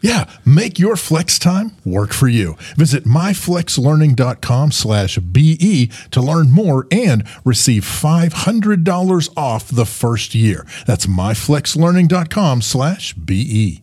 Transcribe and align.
Yeah, 0.00 0.30
make 0.44 0.78
your 0.78 0.96
flex 0.96 1.38
time 1.38 1.72
work 1.84 2.12
for 2.12 2.28
you. 2.28 2.56
Visit 2.76 3.04
myflexlearning.com 3.04 4.72
slash 4.72 5.18
BE 5.18 5.90
to 6.10 6.20
learn 6.20 6.50
more 6.50 6.86
and 6.90 7.24
receive 7.44 7.84
$500 7.84 9.28
off 9.36 9.68
the 9.68 9.86
first 9.86 10.34
year. 10.34 10.66
That's 10.86 11.06
myflexlearning.com 11.06 12.62
slash 12.62 13.14
BE. 13.14 13.82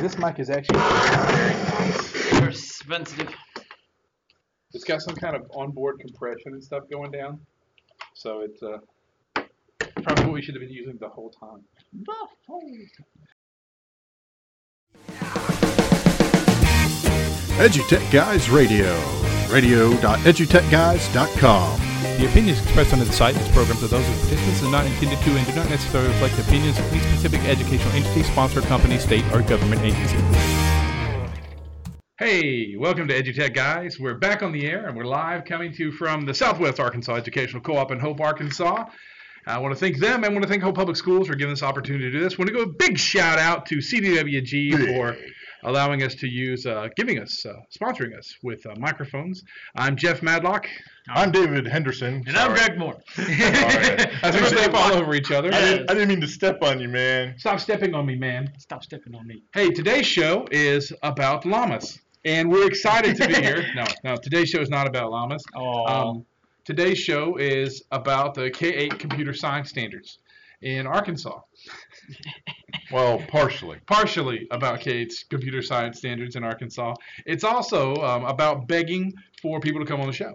this 0.00 0.16
mic 0.18 0.38
is 0.38 0.48
actually 0.48 0.78
very 0.78 1.54
nice. 1.54 2.30
Very 2.38 2.54
sensitive. 2.54 3.34
It's 4.72 4.84
got 4.84 5.00
some 5.00 5.16
kind 5.16 5.34
of 5.34 5.50
onboard 5.54 5.98
compression 5.98 6.52
and 6.52 6.62
stuff 6.62 6.84
going 6.90 7.10
down. 7.10 7.40
So 8.14 8.40
it's 8.40 8.62
uh, 8.62 8.78
probably 10.02 10.24
what 10.24 10.34
we 10.34 10.42
should 10.42 10.54
have 10.54 10.62
been 10.62 10.70
using 10.70 10.96
the 11.00 11.08
whole 11.08 11.30
time. 11.30 11.64
EduTech 17.58 18.12
Guys 18.12 18.48
Radio. 18.50 18.94
Radio.edutechguys.com. 19.50 21.80
The 22.18 22.26
opinions 22.26 22.60
expressed 22.62 22.92
on 22.92 22.98
the 22.98 23.06
site 23.06 23.34
and 23.34 23.42
its 23.44 23.54
programs 23.54 23.82
are 23.82 23.86
those 23.88 24.06
of 24.08 24.14
participants 24.20 24.62
and 24.62 24.70
not 24.70 24.86
intended 24.86 25.18
to 25.20 25.30
and 25.30 25.46
do 25.46 25.54
not 25.54 25.68
necessarily 25.70 26.10
reflect 26.10 26.36
the 26.36 26.42
opinions 26.42 26.78
of 26.78 26.84
any 26.92 27.00
specific 27.00 27.40
educational 27.44 27.92
entity, 27.94 28.22
sponsor, 28.22 28.60
company, 28.62 28.98
state, 28.98 29.24
or 29.32 29.40
government 29.42 29.80
agency. 29.82 30.16
Hey, 32.18 32.76
welcome 32.76 33.08
to 33.08 33.22
EduTech 33.22 33.54
Guys. 33.54 33.98
We're 33.98 34.18
back 34.18 34.42
on 34.42 34.52
the 34.52 34.66
air 34.66 34.86
and 34.88 34.96
we're 34.96 35.04
live 35.04 35.44
coming 35.44 35.72
to 35.72 35.84
you 35.84 35.92
from 35.92 36.26
the 36.26 36.34
Southwest 36.34 36.80
Arkansas 36.80 37.14
Educational 37.14 37.62
Co-op 37.62 37.92
in 37.92 38.00
Hope, 38.00 38.20
Arkansas. 38.20 38.84
I 39.48 39.56
want 39.56 39.74
to 39.74 39.80
thank 39.80 39.98
them 39.98 40.16
and 40.16 40.26
I 40.26 40.28
want 40.28 40.42
to 40.42 40.48
thank 40.48 40.62
Hope 40.62 40.74
Public 40.74 40.96
Schools 40.96 41.26
for 41.26 41.34
giving 41.34 41.54
us 41.54 41.60
the 41.60 41.66
opportunity 41.66 42.04
to 42.04 42.10
do 42.10 42.20
this. 42.20 42.34
I 42.34 42.36
want 42.36 42.48
to 42.48 42.54
go 42.54 42.62
a 42.62 42.66
big 42.66 42.98
shout 42.98 43.38
out 43.38 43.64
to 43.66 43.76
CDWG 43.76 44.86
for 44.86 45.16
allowing 45.64 46.02
us 46.02 46.14
to 46.16 46.28
use, 46.28 46.66
uh, 46.66 46.88
giving 46.96 47.18
us, 47.18 47.46
uh, 47.46 47.54
sponsoring 47.74 48.16
us 48.16 48.34
with 48.42 48.64
uh, 48.66 48.74
microphones. 48.78 49.42
I'm 49.74 49.96
Jeff 49.96 50.22
Madlock. 50.22 50.68
I'm 51.08 51.32
David 51.32 51.66
Henderson. 51.66 52.22
And 52.26 52.36
I'm 52.36 52.52
Greg 52.52 52.78
Moore. 52.78 52.98
As 53.16 54.34
we 54.40 54.44
step 54.44 54.74
all 54.74 54.92
over 54.92 55.14
each 55.14 55.30
other. 55.30 55.48
I 55.52 55.60
didn't, 55.60 55.90
I 55.90 55.94
didn't 55.94 56.08
mean 56.10 56.20
to 56.20 56.28
step 56.28 56.62
on 56.62 56.78
you, 56.78 56.88
man. 56.88 57.34
Stop 57.38 57.58
stepping 57.60 57.94
on 57.94 58.04
me, 58.04 58.16
man. 58.16 58.52
Stop 58.58 58.84
stepping 58.84 59.14
on 59.14 59.26
me. 59.26 59.42
Hey, 59.54 59.70
today's 59.70 60.06
show 60.06 60.46
is 60.50 60.92
about 61.02 61.46
llamas. 61.46 61.98
And 62.26 62.50
we're 62.50 62.66
excited 62.66 63.16
to 63.16 63.26
be 63.26 63.34
here. 63.42 63.64
No, 63.74 63.84
no, 64.04 64.16
today's 64.16 64.50
show 64.50 64.60
is 64.60 64.68
not 64.68 64.86
about 64.86 65.10
llamas. 65.10 65.42
Oh. 65.56 65.86
Um, 65.86 66.26
today's 66.68 66.98
show 66.98 67.34
is 67.36 67.82
about 67.92 68.34
the 68.34 68.50
K-8 68.50 68.98
computer 68.98 69.32
science 69.32 69.70
standards 69.70 70.18
in 70.60 70.86
Arkansas. 70.86 71.40
Well, 72.90 73.22
partially. 73.28 73.78
Partially 73.86 74.46
about 74.50 74.80
K-8's 74.80 75.24
computer 75.24 75.62
science 75.62 75.98
standards 75.98 76.36
in 76.36 76.44
Arkansas. 76.44 76.94
It's 77.26 77.44
also 77.44 77.96
um, 77.96 78.24
about 78.24 78.66
begging 78.66 79.12
for 79.40 79.60
people 79.60 79.80
to 79.80 79.86
come 79.86 80.00
on 80.00 80.06
the 80.06 80.12
show. 80.12 80.34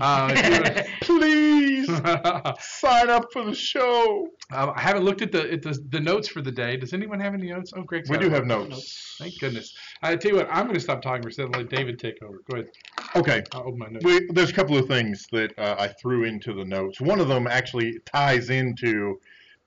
Uh, 0.00 0.82
Please 1.02 1.86
sign 2.60 3.10
up 3.10 3.32
for 3.32 3.44
the 3.44 3.54
show. 3.54 4.28
Um, 4.52 4.72
I 4.74 4.80
haven't 4.80 5.04
looked 5.04 5.22
at 5.22 5.32
the, 5.32 5.52
at 5.52 5.62
the 5.62 5.78
the 5.90 6.00
notes 6.00 6.28
for 6.28 6.40
the 6.40 6.52
day. 6.52 6.76
Does 6.76 6.92
anyone 6.92 7.20
have 7.20 7.34
any 7.34 7.50
notes? 7.50 7.72
Oh, 7.76 7.82
Greg. 7.82 8.08
We 8.08 8.18
do 8.18 8.30
have 8.30 8.46
notes. 8.46 9.16
Thank 9.18 9.38
goodness. 9.38 9.74
I 10.02 10.16
tell 10.16 10.32
you 10.32 10.36
what, 10.38 10.48
I'm 10.50 10.64
going 10.64 10.74
to 10.74 10.80
stop 10.80 11.02
talking 11.02 11.22
for 11.22 11.28
a 11.28 11.32
second 11.32 11.56
let 11.56 11.68
David 11.68 11.98
take 11.98 12.22
over. 12.22 12.42
Go 12.50 12.58
ahead. 12.58 12.70
Okay. 13.16 13.42
I'll 13.52 13.62
open 13.62 13.78
my 13.78 13.88
notes. 13.88 14.04
We, 14.04 14.26
there's 14.32 14.50
a 14.50 14.54
couple 14.54 14.76
of 14.76 14.86
things 14.86 15.26
that 15.32 15.58
uh, 15.58 15.76
I 15.78 15.88
threw 15.88 16.24
into 16.24 16.54
the 16.54 16.64
notes. 16.64 17.00
One 17.00 17.20
of 17.20 17.28
them 17.28 17.46
actually 17.46 17.98
ties 18.06 18.50
into 18.50 19.20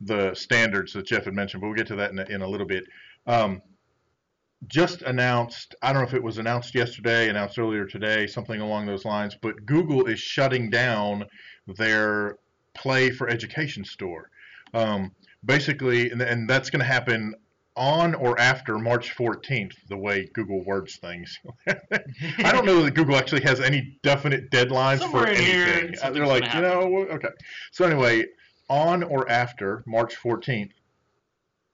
the 0.04 0.34
standards 0.34 0.94
that 0.94 1.06
Jeff 1.06 1.26
had 1.26 1.34
mentioned, 1.34 1.62
but 1.62 1.68
we'll 1.68 1.78
get 1.78 1.88
to 1.88 1.96
that 1.96 2.12
in 2.12 2.20
a, 2.20 2.24
in 2.26 2.42
a 2.42 2.48
little 2.48 2.68
bit. 2.68 2.86
Um, 3.28 3.62
just 4.68 5.02
announced, 5.02 5.76
I 5.82 5.92
don't 5.92 6.04
know 6.04 6.08
if 6.08 6.14
it 6.14 6.22
was 6.22 6.38
announced 6.38 6.76
yesterday, 6.76 7.30
announced 7.30 7.58
earlier 7.58 7.86
today, 7.86 8.28
something 8.28 8.62
along 8.62 8.86
those 8.86 9.06
lines, 9.06 9.36
but 9.42 9.66
Google 9.66 10.06
is 10.06 10.20
shutting 10.20 10.70
down 10.70 11.26
their 11.68 12.38
Play 12.74 13.10
for 13.10 13.28
Education 13.28 13.84
store. 13.84 14.30
Um, 14.74 15.12
basically, 15.44 16.12
and, 16.12 16.22
and 16.22 16.50
that's 16.50 16.70
going 16.70 16.80
to 16.80 16.86
happen 16.86 17.36
on 17.76 18.14
or 18.16 18.40
after 18.40 18.78
March 18.78 19.16
14th, 19.16 19.74
the 19.90 19.98
way 19.98 20.30
Google 20.34 20.64
words 20.64 20.98
things. 20.98 21.40
I 21.68 22.52
don't 22.52 22.66
know 22.66 22.84
that 22.84 22.94
Google 22.94 23.16
actually 23.16 23.42
has 23.42 23.60
any 23.60 23.98
definite 24.04 24.52
deadlines 24.52 25.00
Somewhere 25.00 25.28
for 25.28 25.30
anything. 25.30 25.96
Uh, 26.02 26.12
They're 26.12 26.28
like, 26.28 26.54
you 26.54 26.62
know, 26.62 27.08
okay. 27.12 27.30
So 27.72 27.86
anyway, 27.86 28.26
on 28.72 29.04
or 29.04 29.30
after 29.30 29.84
March 29.86 30.16
14th, 30.16 30.72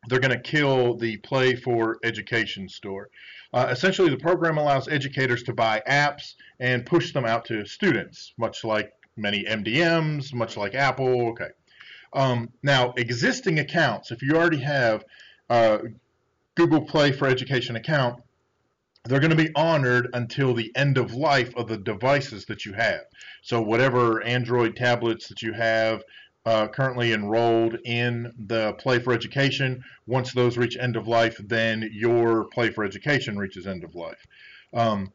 they're 0.08 0.20
going 0.20 0.32
to 0.32 0.40
kill 0.40 0.98
the 0.98 1.18
Play 1.18 1.56
for 1.56 1.98
Education 2.04 2.68
store. 2.68 3.10
Uh, 3.54 3.68
essentially, 3.70 4.10
the 4.10 4.18
program 4.18 4.58
allows 4.58 4.88
educators 4.88 5.44
to 5.44 5.54
buy 5.54 5.82
apps 5.88 6.34
and 6.60 6.86
push 6.86 7.14
them 7.14 7.26
out 7.26 7.46
to 7.46 7.66
students, 7.66 8.34
much 8.38 8.64
like 8.64 8.92
many 9.16 9.44
MDMs, 9.44 10.34
much 10.34 10.58
like 10.58 10.76
Apple. 10.76 11.30
Okay. 11.30 11.50
Um, 12.14 12.50
now, 12.64 12.94
existing 12.98 13.60
accounts, 13.60 14.12
if 14.12 14.22
you 14.22 14.36
already 14.36 14.60
have 14.60 15.06
uh, 15.50 15.80
Google 16.56 16.82
Play 16.82 17.12
for 17.12 17.28
Education 17.28 17.76
account, 17.76 18.22
they're 19.06 19.20
going 19.20 19.36
to 19.36 19.38
be 19.38 19.56
honored 19.56 20.10
until 20.14 20.54
the 20.54 20.72
end 20.76 20.98
of 20.98 21.14
life 21.14 21.56
of 21.56 21.68
the 21.68 21.78
devices 21.78 22.46
that 22.46 22.66
you 22.66 22.74
have. 22.74 23.02
So, 23.42 23.62
whatever 23.62 24.22
Android 24.24 24.76
tablets 24.76 25.28
that 25.30 25.42
you 25.42 25.54
have 25.54 26.04
uh, 26.48 26.66
currently 26.70 27.12
enrolled 27.12 27.78
in 27.84 28.32
the 28.48 28.72
Play 28.74 29.00
for 29.00 29.12
Education, 29.12 29.84
once 30.06 30.32
those 30.32 30.58
reach 30.58 30.78
end 30.78 30.96
of 30.96 31.06
life, 31.06 31.36
then 31.44 31.90
your 31.92 32.46
Play 32.46 32.70
for 32.70 32.86
Education 32.86 33.38
reaches 33.38 33.68
end 33.68 33.84
of 33.84 33.96
life. 33.96 34.26
Um, 34.74 35.12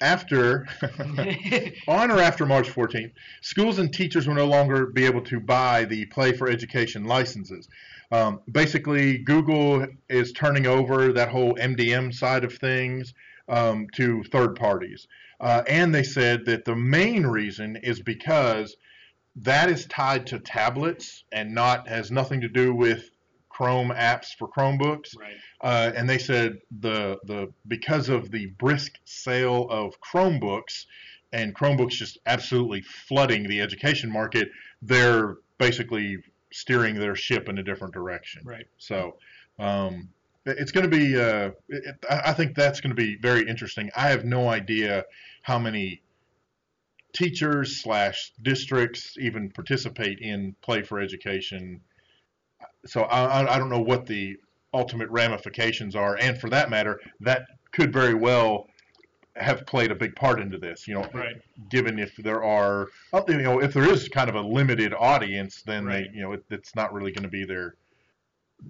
after 0.00 0.66
on 1.86 2.10
or 2.10 2.18
after 2.18 2.44
March 2.44 2.68
14th, 2.68 3.12
schools 3.40 3.78
and 3.78 3.94
teachers 3.94 4.26
will 4.26 4.34
no 4.34 4.46
longer 4.46 4.86
be 4.86 5.06
able 5.06 5.22
to 5.22 5.38
buy 5.38 5.84
the 5.84 6.06
Play 6.06 6.32
for 6.32 6.50
Education 6.50 7.04
licenses. 7.04 7.68
Um, 8.10 8.40
basically, 8.50 9.18
Google 9.18 9.86
is 10.08 10.32
turning 10.32 10.66
over 10.66 11.12
that 11.12 11.28
whole 11.28 11.54
MDM 11.54 12.12
side 12.12 12.42
of 12.42 12.52
things 12.54 13.14
um, 13.48 13.86
to 13.94 14.24
third 14.24 14.56
parties. 14.56 15.06
Uh, 15.40 15.62
and 15.68 15.94
they 15.94 16.02
said 16.02 16.46
that 16.46 16.64
the 16.64 16.76
main 16.76 17.26
reason 17.26 17.76
is 17.76 18.00
because 18.00 18.76
that 19.36 19.68
is 19.68 19.86
tied 19.86 20.26
to 20.26 20.38
tablets 20.38 21.24
and 21.32 21.54
not 21.54 21.88
has 21.88 22.10
nothing 22.10 22.40
to 22.40 22.48
do 22.48 22.74
with 22.74 23.10
Chrome 23.48 23.90
apps 23.90 24.34
for 24.38 24.48
Chromebooks. 24.48 25.16
Right. 25.18 25.36
Uh, 25.60 25.92
and 25.94 26.08
they 26.08 26.18
said 26.18 26.58
the 26.80 27.18
the 27.24 27.52
because 27.66 28.08
of 28.08 28.30
the 28.30 28.46
brisk 28.58 28.92
sale 29.04 29.66
of 29.70 29.94
Chromebooks 30.00 30.84
and 31.32 31.54
Chromebooks 31.54 31.92
just 31.92 32.18
absolutely 32.26 32.82
flooding 32.82 33.48
the 33.48 33.60
education 33.60 34.10
market, 34.10 34.48
they're 34.82 35.36
basically 35.58 36.18
steering 36.52 36.96
their 36.96 37.14
ship 37.14 37.48
in 37.48 37.58
a 37.58 37.62
different 37.62 37.94
direction. 37.94 38.42
Right. 38.44 38.66
So, 38.78 39.16
um, 39.58 40.08
it's 40.46 40.72
going 40.72 40.88
to 40.88 40.96
be. 40.96 41.18
Uh, 41.20 41.50
it, 41.68 41.96
I 42.08 42.32
think 42.32 42.54
that's 42.54 42.80
going 42.80 42.94
to 42.94 43.00
be 43.00 43.16
very 43.20 43.46
interesting. 43.48 43.90
I 43.96 44.08
have 44.08 44.24
no 44.24 44.48
idea 44.48 45.04
how 45.42 45.58
many 45.58 46.02
teachers 47.12 47.82
slash 47.82 48.32
districts 48.42 49.16
even 49.18 49.50
participate 49.50 50.18
in 50.20 50.54
Play 50.62 50.82
for 50.82 51.00
Education. 51.00 51.80
So 52.86 53.02
I, 53.02 53.54
I- 53.54 53.58
don't 53.58 53.70
know 53.70 53.80
what 53.80 54.06
the 54.06 54.36
ultimate 54.74 55.08
ramifications 55.10 55.96
are, 55.96 56.16
and 56.20 56.38
for 56.38 56.50
that 56.50 56.68
matter, 56.70 57.00
that 57.20 57.42
could 57.72 57.92
very 57.92 58.14
well 58.14 58.66
have 59.34 59.66
played 59.66 59.90
a 59.90 59.94
big 59.94 60.14
part 60.16 60.40
into 60.40 60.58
this. 60.58 60.86
You 60.88 60.94
know, 60.94 61.08
Right. 61.12 61.36
given 61.70 61.98
if 61.98 62.14
there 62.16 62.42
are, 62.44 62.88
uh, 63.12 63.22
you 63.28 63.38
know, 63.38 63.60
if 63.60 63.72
there 63.74 63.90
is 63.90 64.08
kind 64.08 64.28
of 64.28 64.34
a 64.34 64.40
limited 64.40 64.94
audience, 64.94 65.62
then 65.62 65.84
Right. 65.84 66.06
they, 66.10 66.16
you 66.16 66.22
know, 66.22 66.32
it, 66.32 66.44
it's 66.50 66.74
not 66.74 66.92
really 66.92 67.12
going 67.12 67.24
to 67.24 67.28
be 67.30 67.44
their, 67.44 67.74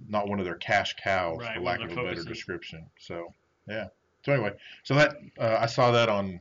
not 0.07 0.27
one 0.27 0.39
of 0.39 0.45
their 0.45 0.55
cash 0.55 0.95
cows, 1.01 1.39
Right, 1.39 1.55
for 1.55 1.61
lack 1.61 1.79
of 1.79 1.85
of 1.85 1.91
a 1.91 1.95
their 1.95 2.03
better 2.03 2.15
focuses. 2.17 2.25
description. 2.25 2.85
So, 2.99 3.33
yeah. 3.67 3.87
So 4.25 4.33
anyway, 4.33 4.53
so 4.83 4.95
that 4.95 5.15
uh, 5.39 5.57
I 5.59 5.65
saw 5.67 5.91
that 5.91 6.09
on 6.09 6.39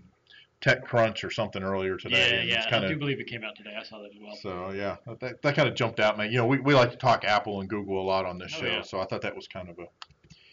TechCrunch 0.61 1.23
or 1.23 1.31
something 1.31 1.63
earlier 1.63 1.97
today. 1.97 2.31
Yeah, 2.31 2.41
and 2.41 2.49
yeah. 2.49 2.65
It's 2.65 2.73
I 2.73 2.89
do 2.89 2.97
believe 2.97 3.21
it 3.21 3.27
came 3.29 3.45
out 3.45 3.55
today. 3.57 3.75
I 3.79 3.83
saw 3.85 3.99
that 4.01 4.11
as 4.15 4.21
well. 4.21 4.35
so 4.37 4.71
yeah, 4.73 4.97
that, 5.21 5.41
that 5.43 5.55
kind 5.55 5.69
of 5.69 5.75
jumped 5.75 6.01
out, 6.01 6.17
man. 6.19 6.31
You 6.33 6.39
know, 6.39 6.47
we, 6.47 6.59
we 6.59 6.75
like 6.75 6.91
to 6.91 6.97
talk 6.97 7.25
Apple 7.25 7.61
and 7.61 7.69
Google 7.69 8.01
a 8.01 8.05
lot 8.05 8.25
on 8.25 8.39
this 8.39 8.53
Oh, 8.57 8.61
show, 8.61 8.67
yeah. 8.67 8.83
so 8.83 8.99
I 9.01 9.05
thought 9.05 9.21
that 9.23 9.37
was 9.37 9.47
kind 9.47 9.69
of 9.69 9.79
a 9.79 9.85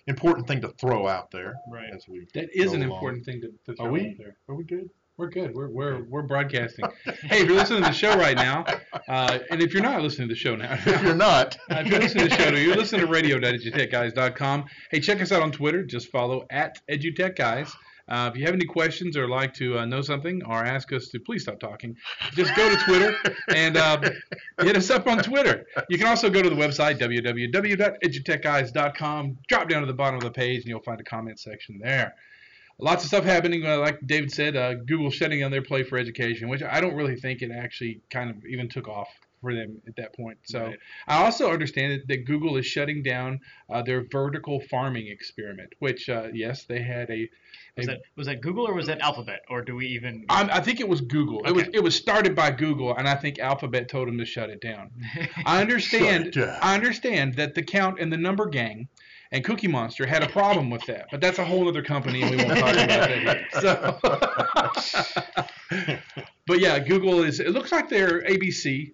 important 0.05 0.45
thing 0.47 0.59
to 0.61 0.67
throw 0.67 1.07
out 1.07 1.31
there 1.31 1.55
Right. 1.71 1.89
as 1.93 2.05
we. 2.07 2.27
That 2.33 2.49
is 2.53 2.73
an 2.73 2.83
along. 2.83 2.91
important 2.97 3.25
thing 3.25 3.41
to, 3.41 3.47
to 3.65 3.75
throw 3.77 3.85
Are 3.87 3.91
we? 3.91 4.09
out 4.09 4.17
there. 4.17 4.35
Are 4.49 4.55
we 4.55 4.65
good? 4.65 4.89
We're 5.17 5.29
good. 5.29 5.53
We're 5.53 5.69
we're 5.69 6.03
we're 6.05 6.23
broadcasting. 6.23 6.85
hey, 7.05 7.41
if 7.41 7.47
you're 7.47 7.55
listening 7.55 7.83
to 7.83 7.89
the 7.89 7.95
show 7.95 8.17
right 8.17 8.35
now, 8.35 8.65
uh, 9.07 9.37
and 9.51 9.61
if 9.61 9.71
you're 9.71 9.83
not 9.83 10.01
listening 10.01 10.27
to 10.27 10.33
the 10.33 10.39
show 10.39 10.55
now, 10.55 10.73
if 10.85 11.03
you're 11.03 11.13
not, 11.13 11.55
Uh, 11.69 11.75
if 11.81 11.85
you're 11.87 11.99
listening 11.99 12.29
to 12.29 12.35
the 12.35 12.43
show, 12.43 12.49
you're 12.55 12.75
listening 12.75 13.01
to 13.01 13.07
radio.edutechguys.com. 13.07 14.65
Hey, 14.89 14.99
check 14.99 15.21
us 15.21 15.31
out 15.31 15.43
on 15.43 15.51
Twitter. 15.51 15.83
Just 15.83 16.07
follow 16.09 16.47
at 16.49 16.79
edutechguys. 16.89 17.71
Uh, 18.09 18.29
if 18.33 18.37
you 18.37 18.43
have 18.45 18.53
any 18.55 18.65
questions 18.65 19.15
or 19.15 19.29
like 19.29 19.53
to 19.53 19.77
uh, 19.79 19.85
know 19.85 20.01
something 20.01 20.41
or 20.45 20.65
ask 20.65 20.91
us 20.91 21.07
to 21.07 21.19
please 21.19 21.43
stop 21.43 21.57
talking, 21.59 21.95
just 22.33 22.53
go 22.55 22.67
to 22.69 22.75
Twitter 22.83 23.15
and 23.55 23.77
uh, 23.77 24.01
hit 24.59 24.75
us 24.75 24.89
up 24.89 25.07
on 25.07 25.19
Twitter. 25.19 25.65
You 25.89 25.97
can 25.97 26.07
also 26.07 26.29
go 26.29 26.41
to 26.41 26.49
the 26.49 26.55
website, 26.55 26.99
www.edutechguys.com. 26.99 29.37
Drop 29.47 29.69
down 29.69 29.79
to 29.81 29.87
the 29.87 29.93
bottom 29.93 30.15
of 30.15 30.23
the 30.23 30.31
page 30.31 30.63
and 30.63 30.67
you'll 30.69 30.81
find 30.81 30.99
a 30.99 31.03
comment 31.05 31.39
section 31.39 31.79
there. 31.81 32.13
Lots 32.79 33.03
of 33.03 33.07
stuff 33.07 33.23
happening. 33.23 33.65
Uh, 33.65 33.79
like 33.79 33.99
David 34.05 34.31
said, 34.31 34.55
uh, 34.55 34.73
Google 34.73 35.09
shutting 35.09 35.39
down 35.39 35.51
their 35.51 35.61
Play 35.61 35.83
for 35.83 35.97
Education, 35.97 36.49
which 36.49 36.63
I 36.63 36.81
don't 36.81 36.95
really 36.95 37.15
think 37.15 37.41
it 37.41 37.51
actually 37.51 38.01
kind 38.09 38.29
of 38.29 38.45
even 38.45 38.67
took 38.67 38.87
off 38.87 39.09
for 39.43 39.53
them 39.53 39.81
at 39.87 39.95
that 39.97 40.15
point. 40.15 40.37
So 40.45 40.67
Right. 40.67 40.79
I 41.07 41.23
also 41.25 41.51
understand 41.51 41.91
that, 41.93 42.07
that 42.07 42.25
Google 42.25 42.55
is 42.57 42.65
shutting 42.65 43.03
down 43.03 43.41
uh, 43.69 43.83
their 43.83 44.05
vertical 44.09 44.61
farming 44.61 45.07
experiment, 45.07 45.73
which 45.79 46.09
uh, 46.09 46.29
yes, 46.33 46.63
they 46.63 46.81
had 46.81 47.11
a. 47.11 47.29
Was 47.75 47.87
that 47.87 48.01
was 48.15 48.27
that 48.27 48.41
Google 48.41 48.67
or 48.67 48.73
was 48.73 48.85
that 48.87 49.01
Alphabet 49.01 49.41
or 49.49 49.61
do 49.63 49.75
we 49.75 49.87
even? 49.87 50.25
I, 50.29 50.43
I 50.43 50.61
think 50.61 50.79
it 50.79 50.87
was 50.87 51.01
Google. 51.01 51.43
It 51.45 51.51
was 51.51 51.65
it 51.73 51.83
was 51.83 51.95
started 51.95 52.35
by 52.35 52.51
Google, 52.51 52.95
and 52.95 53.07
I 53.07 53.15
think 53.15 53.39
Alphabet 53.39 53.89
told 53.89 54.07
them 54.07 54.17
to 54.19 54.25
shut 54.25 54.49
it 54.49 54.61
down. 54.61 54.91
I 55.45 55.59
understand. 55.61 56.33
Shut 56.33 56.45
down. 56.45 56.59
I 56.61 56.75
understand 56.75 57.35
that 57.35 57.55
the 57.55 57.63
count 57.63 57.99
and 57.99 58.13
the 58.13 58.17
number 58.17 58.47
gang 58.47 58.87
and 59.33 59.43
Cookie 59.43 59.67
Monster 59.67 60.05
had 60.05 60.23
a 60.23 60.29
problem 60.29 60.69
with 60.69 60.85
that, 60.85 61.07
but 61.11 61.19
that's 61.19 61.39
a 61.39 61.43
whole 61.45 61.67
other 61.67 61.81
company, 61.81 62.21
and 62.21 62.31
we 62.31 62.37
won't 62.37 62.59
talk 62.59 62.73
about 62.73 62.87
that. 62.87 63.09
here. 63.09 63.47
So, 63.61 63.99
but 66.47 66.59
yeah, 66.59 66.79
Google 66.79 67.23
is. 67.23 67.39
It 67.39 67.49
looks 67.49 67.71
like 67.71 67.89
they're 67.89 68.21
ABC, 68.21 68.91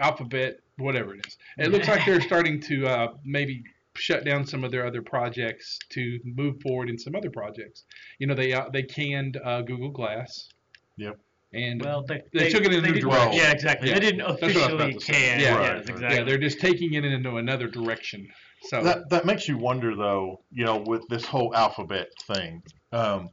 Alphabet, 0.00 0.58
whatever 0.78 1.14
it 1.14 1.26
is. 1.26 1.36
It 1.58 1.70
looks 1.72 1.88
like 1.88 2.06
they're 2.06 2.20
starting 2.20 2.60
to 2.62 2.86
uh, 2.86 3.08
maybe 3.24 3.64
shut 3.96 4.24
down 4.24 4.46
some 4.46 4.64
of 4.64 4.70
their 4.70 4.86
other 4.86 5.02
projects 5.02 5.78
to 5.90 6.18
move 6.24 6.60
forward 6.62 6.88
in 6.88 6.98
some 6.98 7.14
other 7.14 7.30
projects. 7.30 7.84
You 8.18 8.26
know, 8.28 8.34
they 8.34 8.52
uh, 8.52 8.68
they 8.72 8.82
canned 8.84 9.38
uh, 9.44 9.62
Google 9.62 9.90
Glass. 9.90 10.48
Yep. 10.96 11.18
And 11.52 11.84
well, 11.84 12.04
they, 12.06 12.20
They 12.32 12.50
took 12.50 12.62
it 12.64 12.72
in 12.72 12.80
a 12.80 12.82
they 12.82 12.90
new 12.90 13.00
direction. 13.00 13.32
Yeah, 13.34 13.52
exactly. 13.52 13.88
Yeah, 13.88 13.94
They 13.94 14.00
didn't 14.00 14.40
that's 14.40 14.42
what 14.42 14.56
I 14.56 14.66
was 14.66 14.74
about 14.74 14.80
officially 14.88 14.94
to 14.94 15.00
say. 15.00 15.12
can. 15.12 15.40
Yeah, 15.40 15.46
yes, 15.46 15.56
right, 15.56 15.70
right. 15.70 15.78
exactly. 15.88 16.16
yeah, 16.18 16.24
they're 16.24 16.38
just 16.38 16.60
taking 16.60 16.94
it 16.94 17.04
into 17.04 17.36
another 17.36 17.68
direction. 17.68 18.28
So 18.68 18.82
that 18.82 19.10
that 19.10 19.26
makes 19.26 19.48
you 19.48 19.58
wonder 19.58 19.94
though 19.94 20.40
you 20.50 20.64
know 20.64 20.78
with 20.78 21.06
this 21.08 21.24
whole 21.24 21.54
alphabet 21.54 22.08
thing. 22.26 22.62
Um, 22.92 23.30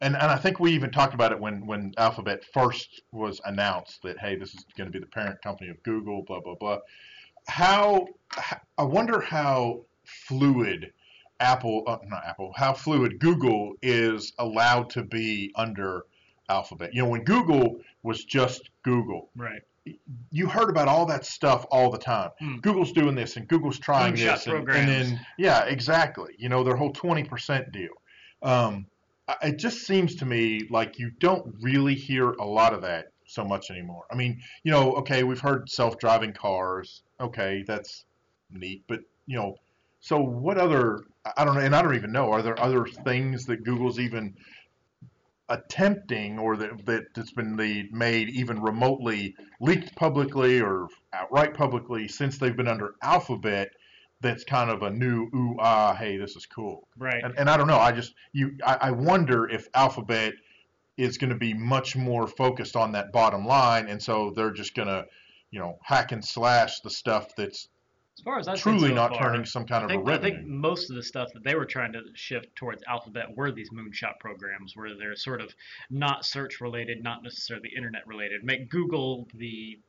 and 0.00 0.14
and 0.14 0.30
I 0.30 0.36
think 0.36 0.60
we 0.60 0.72
even 0.72 0.90
talked 0.90 1.14
about 1.14 1.32
it 1.32 1.40
when 1.40 1.66
when 1.66 1.92
alphabet 1.96 2.44
first 2.52 3.02
was 3.12 3.40
announced 3.44 4.02
that 4.02 4.18
hey 4.18 4.36
this 4.36 4.54
is 4.54 4.64
going 4.76 4.86
to 4.86 4.92
be 4.92 4.98
the 4.98 5.10
parent 5.10 5.40
company 5.42 5.70
of 5.70 5.82
Google 5.82 6.22
blah 6.22 6.40
blah 6.40 6.54
blah. 6.54 6.78
How 7.48 8.06
I 8.78 8.82
wonder 8.82 9.20
how 9.20 9.84
fluid 10.04 10.92
Apple 11.40 11.84
uh, 11.86 11.98
not 12.06 12.24
Apple 12.26 12.52
how 12.56 12.74
fluid 12.74 13.18
Google 13.18 13.74
is 13.82 14.32
allowed 14.38 14.90
to 14.90 15.02
be 15.02 15.52
under 15.56 16.04
alphabet. 16.48 16.90
You 16.92 17.02
know 17.02 17.08
when 17.08 17.24
Google 17.24 17.80
was 18.02 18.24
just 18.24 18.70
Google. 18.82 19.30
Right. 19.36 19.62
You 20.30 20.46
heard 20.46 20.70
about 20.70 20.88
all 20.88 21.06
that 21.06 21.24
stuff 21.24 21.66
all 21.70 21.90
the 21.90 21.98
time. 21.98 22.30
Hmm. 22.38 22.56
Google's 22.58 22.92
doing 22.92 23.14
this 23.14 23.36
and 23.36 23.46
Google's 23.48 23.78
trying 23.78 24.14
this, 24.14 24.46
and, 24.46 24.68
and 24.68 24.88
then 24.88 25.20
yeah, 25.38 25.64
exactly. 25.64 26.34
You 26.38 26.48
know 26.48 26.64
their 26.64 26.76
whole 26.76 26.92
twenty 26.92 27.24
percent 27.24 27.72
deal. 27.72 27.92
Um, 28.42 28.86
it 29.42 29.58
just 29.58 29.86
seems 29.86 30.14
to 30.16 30.26
me 30.26 30.66
like 30.70 30.98
you 30.98 31.10
don't 31.20 31.54
really 31.60 31.94
hear 31.94 32.30
a 32.32 32.44
lot 32.44 32.74
of 32.74 32.82
that 32.82 33.12
so 33.26 33.44
much 33.44 33.70
anymore. 33.70 34.04
I 34.10 34.14
mean, 34.14 34.40
you 34.64 34.72
know, 34.72 34.92
okay, 34.96 35.22
we've 35.22 35.40
heard 35.40 35.68
self-driving 35.68 36.34
cars. 36.34 37.02
Okay, 37.20 37.64
that's 37.66 38.04
neat, 38.50 38.84
but 38.86 39.00
you 39.26 39.36
know, 39.36 39.56
so 40.00 40.20
what 40.20 40.58
other? 40.58 41.04
I 41.36 41.44
don't 41.44 41.54
know, 41.54 41.60
and 41.60 41.74
I 41.74 41.82
don't 41.82 41.94
even 41.94 42.12
know. 42.12 42.30
Are 42.30 42.42
there 42.42 42.58
other 42.60 42.86
things 42.86 43.46
that 43.46 43.64
Google's 43.64 43.98
even 43.98 44.34
attempting 45.48 46.38
or 46.38 46.56
that, 46.56 46.86
that 46.86 47.02
that's 47.14 47.32
been 47.32 47.56
the, 47.56 47.86
made 47.92 48.28
even 48.30 48.60
remotely 48.62 49.34
leaked 49.60 49.94
publicly 49.94 50.60
or 50.60 50.88
outright 51.12 51.54
publicly 51.54 52.08
since 52.08 52.38
they've 52.38 52.56
been 52.56 52.68
under 52.68 52.94
Alphabet 53.02 53.68
that's 54.20 54.42
kind 54.44 54.70
of 54.70 54.82
a 54.82 54.90
new 54.90 55.28
ooh 55.34 55.56
ah 55.60 55.94
hey 55.94 56.16
this 56.16 56.34
is 56.34 56.46
cool 56.46 56.88
Right. 56.96 57.22
and, 57.22 57.34
and 57.36 57.50
I 57.50 57.58
don't 57.58 57.66
know 57.66 57.78
I 57.78 57.92
just 57.92 58.14
you 58.32 58.56
I, 58.64 58.78
I 58.82 58.90
wonder 58.90 59.46
if 59.48 59.68
Alphabet 59.74 60.32
is 60.96 61.18
going 61.18 61.30
to 61.30 61.36
be 61.36 61.52
much 61.52 61.94
more 61.94 62.26
focused 62.26 62.74
on 62.74 62.92
that 62.92 63.12
bottom 63.12 63.44
line 63.46 63.88
and 63.88 64.02
so 64.02 64.32
they're 64.34 64.52
just 64.52 64.74
going 64.74 64.88
to 64.88 65.04
you 65.50 65.58
know 65.58 65.78
hack 65.82 66.12
and 66.12 66.24
slash 66.24 66.80
the 66.80 66.90
stuff 66.90 67.34
that's 67.36 67.68
As 68.16 68.22
far 68.22 68.38
as 68.38 68.48
I've 68.48 68.60
truly 68.60 68.90
so 68.90 68.94
not 68.94 69.10
far, 69.10 69.30
turning 69.30 69.44
some 69.44 69.66
kind 69.66 69.82
I 69.82 69.84
of 69.84 69.90
think, 69.90 70.08
a 70.08 70.12
I 70.12 70.14
I 70.14 70.18
think 70.18 70.46
most 70.46 70.88
of 70.88 70.96
the 70.96 71.02
stuff 71.02 71.32
that 71.34 71.42
they 71.42 71.56
were 71.56 71.66
trying 71.66 71.92
to 71.94 72.02
shift 72.14 72.54
towards 72.54 72.82
Alphabet 72.88 73.36
were 73.36 73.50
these 73.50 73.70
moonshot 73.70 74.18
programs, 74.20 74.76
where 74.76 74.96
they're 74.96 75.16
sort 75.16 75.40
of 75.40 75.54
not 75.90 76.24
search 76.24 76.60
related, 76.60 77.02
not 77.02 77.22
necessarily 77.22 77.70
internet 77.76 78.06
related. 78.06 78.44
Make 78.44 78.70
Google 78.70 79.28
the 79.34 79.80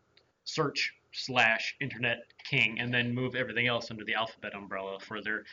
search 0.44 0.94
slash 1.16 1.76
internet 1.82 2.20
king, 2.50 2.80
and 2.80 2.94
then 2.94 3.14
move 3.14 3.36
everything 3.36 3.68
else 3.68 3.90
under 3.90 4.04
the 4.04 4.14
Alphabet 4.14 4.54
umbrella. 4.54 5.00
For 5.00 5.22
their, 5.22 5.44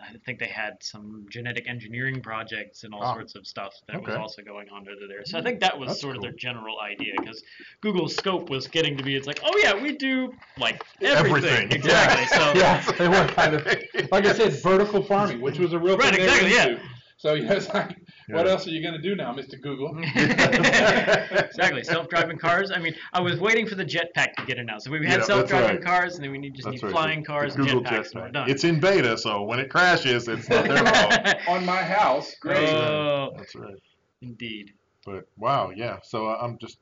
I 0.00 0.16
think 0.24 0.38
they 0.38 0.46
had 0.48 0.74
some 0.80 1.26
genetic 1.30 1.68
engineering 1.68 2.20
projects 2.20 2.84
and 2.84 2.92
all 2.94 3.02
Ah. 3.02 3.14
sorts 3.14 3.34
of 3.36 3.46
stuff 3.46 3.74
that 3.88 4.02
was 4.02 4.14
also 4.16 4.42
going 4.42 4.68
on 4.70 4.78
under 4.88 5.06
there. 5.06 5.24
So 5.24 5.38
I 5.38 5.42
think 5.42 5.60
that 5.60 5.78
was 5.78 5.88
That's 5.90 6.00
sort 6.00 6.16
of 6.16 6.22
their 6.22 6.32
general 6.32 6.80
idea, 6.80 7.12
because 7.18 7.42
Google's 7.80 8.16
scope 8.16 8.50
was 8.50 8.66
getting 8.66 8.96
to 8.96 9.04
be, 9.04 9.14
it's 9.16 9.26
like, 9.26 9.40
oh 9.44 9.56
yeah, 9.62 9.80
we 9.80 9.96
do 9.96 10.32
like 10.58 10.82
everything. 11.02 11.50
Everything. 11.50 11.72
Exactly. 11.72 12.26
So. 12.36 12.52
yeah, 12.56 12.80
they 12.98 13.08
were 13.08 13.26
kind 13.28 13.54
of 13.54 13.66
like 14.10 14.26
I 14.26 14.32
said, 14.34 14.52
vertical 14.62 15.02
farming, 15.02 15.40
which 15.40 15.58
was 15.58 15.72
a 15.72 15.78
real 15.78 15.96
Right, 15.96 16.14
thing 16.14 16.22
exactly, 16.24 16.52
yeah. 16.52 16.78
Into. 17.24 17.28
So 17.28 17.34
yeah, 17.34 17.52
it's 17.52 17.68
like, 17.72 17.96
what 18.28 18.48
else 18.48 18.66
are 18.66 18.70
you 18.70 18.82
going 18.82 18.94
to 18.94 19.02
do 19.02 19.14
now, 19.14 19.32
Mr. 19.34 19.60
Google? 19.60 19.96
exactly. 20.14 21.82
Self-driving 21.84 22.38
cars. 22.38 22.70
I 22.74 22.78
mean, 22.78 22.94
I 23.12 23.20
was 23.20 23.38
waiting 23.40 23.66
for 23.66 23.74
the 23.74 23.84
jetpack 23.84 24.34
to 24.36 24.46
get 24.46 24.58
announced. 24.58 24.86
So 24.86 24.92
we 24.92 25.00
Yeah, 25.02 25.10
had 25.10 25.20
that's 25.20 25.26
self-driving 25.26 25.76
right. 25.76 25.84
cars, 25.84 26.14
and 26.16 26.24
then 26.24 26.30
we 26.32 26.38
need, 26.38 26.54
just 26.54 26.64
That's 26.66 26.82
need 26.82 26.82
right. 26.84 26.92
flying 26.92 27.24
cars 27.24 27.54
the 27.54 27.62
and 27.62 27.70
Google 27.70 27.84
jetpacks, 27.84 28.14
jetpack. 28.14 28.32
done. 28.32 28.50
It's 28.50 28.64
in 28.64 28.80
beta, 28.80 29.16
so 29.18 29.42
when 29.42 29.58
it 29.58 29.70
crashes, 29.70 30.28
it's 30.28 30.48
not 30.48 30.66
their 30.66 30.84
fault. 30.84 31.36
On 31.48 31.64
my 31.64 31.82
house, 31.82 32.34
great. 32.40 32.68
Oh, 32.68 33.32
That's 33.36 33.54
right. 33.54 33.74
indeed. 34.22 34.72
But 35.04 35.26
wow, 35.36 35.70
yeah. 35.74 35.98
So 36.02 36.28
uh, 36.28 36.38
I'm 36.42 36.58
just, 36.58 36.78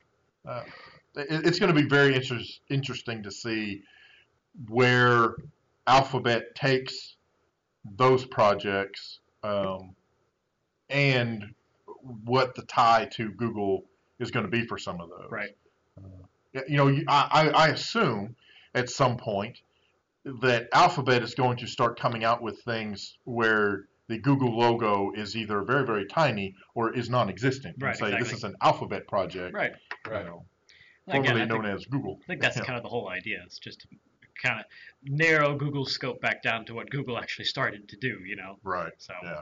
uh, 0.47 0.62
it, 1.14 1.47
it's 1.47 1.59
going 1.59 1.73
to 1.75 1.80
be 1.80 1.88
very 1.88 2.14
inter- 2.16 2.40
interesting 2.68 3.23
to 3.23 3.30
see 3.30 3.83
where 4.68 5.37
Alphabet 5.87 6.54
takes 6.54 7.16
those 7.97 8.25
projects 8.26 9.21
um, 9.45 9.95
and 10.90 11.45
what 12.02 12.54
the 12.54 12.62
tie 12.62 13.07
to 13.12 13.30
Google 13.30 13.85
is 14.18 14.30
going 14.30 14.45
to 14.45 14.50
be 14.50 14.66
for 14.66 14.78
some 14.78 15.00
of 15.00 15.09
those. 15.11 15.28
Right. 15.30 15.50
Uh, 15.97 16.61
you 16.68 16.76
know, 16.76 16.88
I, 17.09 17.28
I 17.33 17.49
I 17.49 17.68
assume 17.68 18.37
at 18.75 18.88
some 18.88 19.16
point 19.16 19.59
that 20.42 20.68
Alphabet 20.73 21.23
is 21.23 21.35
going 21.35 21.57
to 21.59 21.66
start 21.66 21.99
coming 21.99 22.25
out 22.25 22.42
with 22.42 22.61
things 22.62 23.16
where 23.25 23.87
the 24.09 24.18
Google 24.18 24.59
logo 24.59 25.12
is 25.14 25.37
either 25.37 25.62
very, 25.62 25.85
very 25.87 26.07
tiny 26.07 26.54
or 26.75 26.95
is 26.95 27.11
non-existent. 27.11 27.75
And 27.75 27.83
Right, 27.83 27.97
say 27.97 28.18
this 28.18 28.33
is 28.33 28.45
an 28.45 28.54
Alphabet 28.62 29.07
project, 29.07 29.54
Right. 29.54 29.73
you 30.07 30.12
know, 30.12 30.45
Right. 31.07 31.16
Formerly 31.16 31.42
I 31.42 31.45
known 31.47 31.62
think, 31.62 31.75
as 31.75 31.87
Google. 31.87 32.18
I 32.25 32.26
think 32.26 32.42
that's 32.42 32.57
Yeah. 32.57 32.64
kind 32.66 32.76
of 32.76 32.83
the 32.83 32.88
whole 32.88 33.09
idea. 33.09 33.42
It's 33.45 33.59
just 33.59 33.80
to 33.83 33.88
kind 34.42 34.61
of 34.61 34.66
narrow 35.04 35.57
Google's 35.57 35.92
scope 35.92 36.21
back 36.21 36.42
down 36.42 36.64
to 36.66 36.75
what 36.75 36.90
Google 36.90 37.18
actually 37.18 37.47
started 37.47 37.88
to 37.88 37.97
do. 37.97 38.18
You 38.25 38.37
know, 38.37 38.59
Right. 38.62 38.92
so 38.99 39.14
Yeah. 39.23 39.40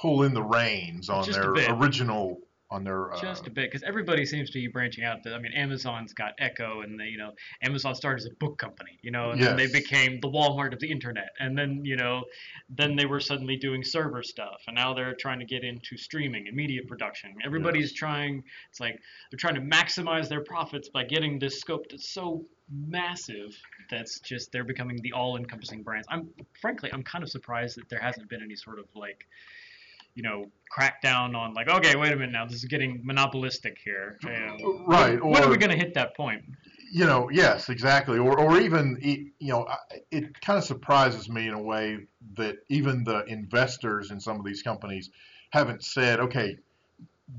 Pull 0.00 0.22
in 0.22 0.34
the 0.34 0.42
reins 0.42 1.08
on 1.08 1.24
Just 1.24 1.40
their 1.40 1.74
original, 1.74 2.40
on 2.70 2.84
their. 2.84 3.12
Uh, 3.12 3.20
just 3.20 3.46
a 3.46 3.50
bit 3.50 3.70
because 3.70 3.82
everybody 3.82 4.24
seems 4.24 4.50
to 4.50 4.58
be 4.58 4.68
branching 4.68 5.04
out. 5.04 5.18
I 5.26 5.38
mean, 5.38 5.52
Amazon's 5.52 6.12
got 6.12 6.34
Echo, 6.38 6.82
and 6.82 7.00
they, 7.00 7.06
you 7.06 7.18
know, 7.18 7.32
Amazon 7.62 7.94
started 7.94 8.20
as 8.20 8.26
a 8.26 8.34
book 8.38 8.58
company, 8.58 8.98
you 9.02 9.10
know, 9.10 9.30
and 9.30 9.42
then 9.42 9.56
they 9.56 9.66
became 9.66 10.20
the 10.20 10.28
Walmart 10.28 10.72
of 10.72 10.80
the 10.80 10.90
internet, 10.90 11.30
and 11.40 11.56
then 11.56 11.84
you 11.84 11.96
know, 11.96 12.24
then 12.68 12.94
they 12.94 13.06
were 13.06 13.20
suddenly 13.20 13.56
doing 13.56 13.82
server 13.82 14.22
stuff, 14.22 14.62
and 14.66 14.76
now 14.76 14.94
they're 14.94 15.14
trying 15.14 15.40
to 15.40 15.46
get 15.46 15.64
into 15.64 15.96
streaming 15.96 16.46
and 16.46 16.56
media 16.56 16.82
production. 16.86 17.34
Everybody's 17.44 17.92
trying. 17.92 18.44
It's 18.70 18.80
like 18.80 19.00
they're 19.30 19.38
trying 19.38 19.56
to 19.56 19.60
maximize 19.60 20.28
their 20.28 20.44
profits 20.44 20.88
by 20.88 21.04
getting 21.04 21.38
this 21.38 21.60
scope 21.60 21.86
that's 21.90 22.08
so 22.08 22.44
massive 22.70 23.56
that's 23.90 24.20
just 24.20 24.52
they're 24.52 24.64
becoming 24.64 24.98
the 25.02 25.12
all-encompassing 25.12 25.82
brands. 25.82 26.06
I'm 26.10 26.28
frankly, 26.60 26.90
I'm 26.92 27.02
kind 27.02 27.24
of 27.24 27.30
surprised 27.30 27.78
that 27.78 27.88
there 27.88 28.00
hasn't 28.00 28.28
been 28.28 28.42
any 28.42 28.56
sort 28.56 28.78
of 28.78 28.84
like 28.94 29.26
you 30.14 30.22
know, 30.22 30.46
crack 30.70 31.00
down 31.02 31.34
on 31.34 31.54
like, 31.54 31.68
okay, 31.68 31.96
wait 31.96 32.12
a 32.12 32.16
minute 32.16 32.32
now, 32.32 32.44
this 32.44 32.56
is 32.56 32.64
getting 32.64 33.00
monopolistic 33.04 33.78
here. 33.84 34.18
You 34.22 34.30
know, 34.30 34.84
Right, 34.86 35.22
When 35.22 35.42
are 35.42 35.48
we 35.48 35.56
going 35.56 35.70
to 35.70 35.76
hit 35.76 35.94
that 35.94 36.16
point? 36.16 36.42
you 36.90 37.04
know, 37.04 37.28
yes, 37.30 37.68
exactly. 37.68 38.18
Or, 38.18 38.38
or 38.38 38.60
even, 38.60 38.98
you 39.02 39.52
know, 39.52 39.66
it 40.10 40.40
kind 40.40 40.58
of 40.58 40.64
surprises 40.64 41.28
me 41.28 41.46
in 41.48 41.54
a 41.54 41.62
way 41.62 41.98
that 42.36 42.56
even 42.68 43.04
the 43.04 43.24
investors 43.24 44.10
in 44.10 44.20
some 44.20 44.38
of 44.38 44.44
these 44.44 44.62
companies 44.62 45.10
haven't 45.50 45.84
said, 45.84 46.20
okay, 46.20 46.56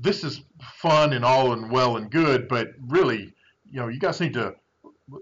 this 0.00 0.22
is 0.22 0.42
fun 0.76 1.12
and 1.12 1.24
all 1.24 1.52
and 1.52 1.70
well 1.70 1.96
and 1.96 2.10
good, 2.10 2.48
but 2.48 2.68
really, 2.86 3.32
you 3.64 3.80
know, 3.80 3.88
you 3.88 3.98
guys 3.98 4.20
need 4.20 4.34
to 4.34 4.54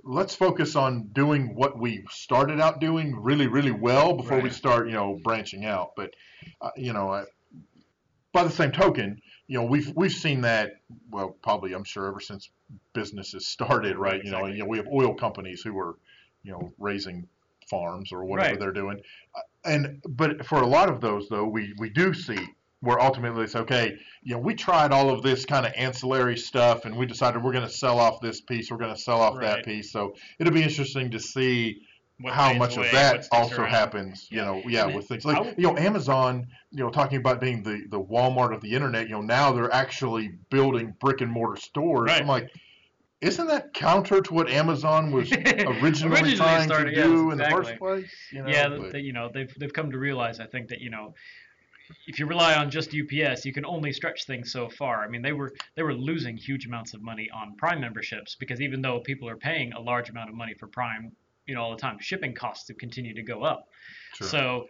let's 0.04 0.34
focus 0.34 0.76
on 0.76 1.04
doing 1.14 1.54
what 1.54 1.78
we 1.78 2.04
started 2.10 2.60
out 2.60 2.78
doing 2.78 3.16
really, 3.18 3.46
really 3.46 3.70
well 3.70 4.12
before 4.12 4.38
we 4.40 4.50
start, 4.50 4.86
you 4.86 4.92
know, 4.92 5.18
branching 5.24 5.64
out. 5.64 5.92
But, 5.96 6.10
uh, 6.60 6.70
you 6.76 6.92
know, 6.92 7.10
I, 7.10 7.24
by 8.32 8.44
the 8.44 8.50
same 8.50 8.72
token, 8.72 9.20
you 9.46 9.58
know, 9.58 9.64
we've 9.64 9.92
we've 9.96 10.12
seen 10.12 10.42
that. 10.42 10.72
Well, 11.10 11.36
probably 11.42 11.72
I'm 11.72 11.84
sure 11.84 12.06
ever 12.08 12.20
since 12.20 12.50
businesses 12.92 13.46
started, 13.46 13.96
right? 13.96 14.12
Right, 14.12 14.24
You 14.24 14.30
know, 14.30 14.38
exactly. 14.38 14.52
you 14.58 14.62
know, 14.64 14.68
we 14.68 14.76
have 14.78 14.86
oil 14.88 15.14
companies 15.14 15.62
who 15.62 15.78
are, 15.78 15.96
you 16.42 16.52
know, 16.52 16.72
raising 16.78 17.26
farms 17.70 18.12
or 18.12 18.24
whatever 18.24 18.50
Right. 18.50 18.60
they're 18.60 18.72
doing, 18.72 19.00
Uh, 19.34 19.40
and 19.64 20.02
but 20.08 20.46
for 20.46 20.62
a 20.62 20.66
lot 20.66 20.88
of 20.88 21.00
those 21.00 21.28
though, 21.28 21.44
we 21.46 21.74
we 21.78 21.90
do 21.90 22.14
see 22.14 22.38
where 22.80 23.00
ultimately 23.00 23.42
it's 23.42 23.56
okay. 23.56 23.98
You 24.22 24.34
know, 24.34 24.38
we 24.40 24.54
tried 24.54 24.92
all 24.92 25.10
of 25.10 25.22
this 25.22 25.44
kind 25.44 25.66
of 25.66 25.72
ancillary 25.76 26.36
stuff, 26.36 26.84
and 26.84 26.96
we 26.96 27.06
decided 27.06 27.42
we're 27.42 27.52
going 27.52 27.66
to 27.66 27.70
sell 27.70 27.98
off 27.98 28.20
this 28.20 28.40
piece, 28.40 28.70
we're 28.70 28.76
going 28.76 28.94
to 28.94 29.00
sell 29.00 29.20
off 29.20 29.40
that 29.40 29.64
piece. 29.64 29.90
So 29.90 30.14
it'll 30.38 30.52
be 30.52 30.62
interesting 30.62 31.10
to 31.10 31.18
see 31.18 31.82
how 32.26 32.52
much 32.52 32.76
away, 32.76 32.86
of 32.86 32.92
that 32.92 33.28
also 33.30 33.62
around. 33.62 33.70
happens, 33.70 34.26
you 34.30 34.38
know, 34.38 34.62
yeah, 34.66 34.86
And 34.86 34.96
with 34.96 35.06
things 35.06 35.24
like, 35.24 35.42
would- 35.42 35.54
you 35.56 35.64
know, 35.64 35.76
Amazon, 35.76 36.46
you 36.70 36.82
know, 36.82 36.90
talking 36.90 37.18
about 37.18 37.40
being 37.40 37.62
the, 37.62 37.84
the 37.90 38.00
Walmart 38.00 38.54
of 38.54 38.60
the 38.60 38.72
internet, 38.72 39.08
you 39.08 39.14
know, 39.14 39.20
now 39.20 39.52
they're 39.52 39.72
actually 39.72 40.32
building 40.50 40.94
brick 41.00 41.20
and 41.20 41.30
mortar 41.30 41.60
stores. 41.60 42.08
Right. 42.08 42.20
I'm 42.20 42.26
like, 42.26 42.50
isn't 43.20 43.46
that 43.46 43.72
counter 43.74 44.20
to 44.20 44.34
what 44.34 44.48
Amazon 44.48 45.10
was 45.12 45.30
originally, 45.32 45.66
Originally 46.20 46.36
trying 46.36 46.68
started, 46.68 46.90
to 46.90 46.96
yes, 46.96 47.06
do 47.06 47.30
in 47.30 47.38
the 47.38 47.44
first 47.50 47.76
place? 47.76 48.10
You 48.32 48.42
know, 48.42 48.48
yeah, 48.48 48.68
but- 48.68 48.92
that, 48.92 49.02
you 49.02 49.12
know, 49.12 49.30
they've 49.32 49.52
they've 49.58 49.72
come 49.72 49.90
to 49.92 49.98
realize, 49.98 50.40
I 50.40 50.46
think, 50.46 50.68
that 50.68 50.80
you 50.80 50.90
know, 50.90 51.14
if 52.06 52.18
you 52.18 52.26
rely 52.26 52.54
on 52.54 52.70
just 52.70 52.90
UPS, 52.94 53.44
you 53.44 53.52
can 53.52 53.64
only 53.64 53.92
stretch 53.92 54.26
things 54.26 54.52
so 54.52 54.68
far. 54.68 55.02
I 55.02 55.08
mean, 55.08 55.22
they 55.22 55.32
were 55.32 55.52
they 55.74 55.82
were 55.82 55.94
losing 55.94 56.36
huge 56.36 56.66
amounts 56.66 56.94
of 56.94 57.02
money 57.02 57.28
on 57.34 57.56
Prime 57.56 57.80
memberships 57.80 58.34
because 58.36 58.60
even 58.60 58.82
though 58.82 59.00
people 59.00 59.28
are 59.28 59.36
paying 59.36 59.72
a 59.72 59.80
large 59.80 60.10
amount 60.10 60.28
of 60.28 60.36
money 60.36 60.54
for 60.54 60.66
Prime, 60.68 61.10
you 61.48 61.54
know, 61.54 61.62
all 61.62 61.70
the 61.70 61.80
time, 61.80 61.98
shipping 61.98 62.34
costs 62.34 62.68
have 62.68 62.78
continued 62.78 63.16
to 63.16 63.22
go 63.22 63.42
up. 63.42 63.68
Sure. 64.14 64.28
So, 64.28 64.66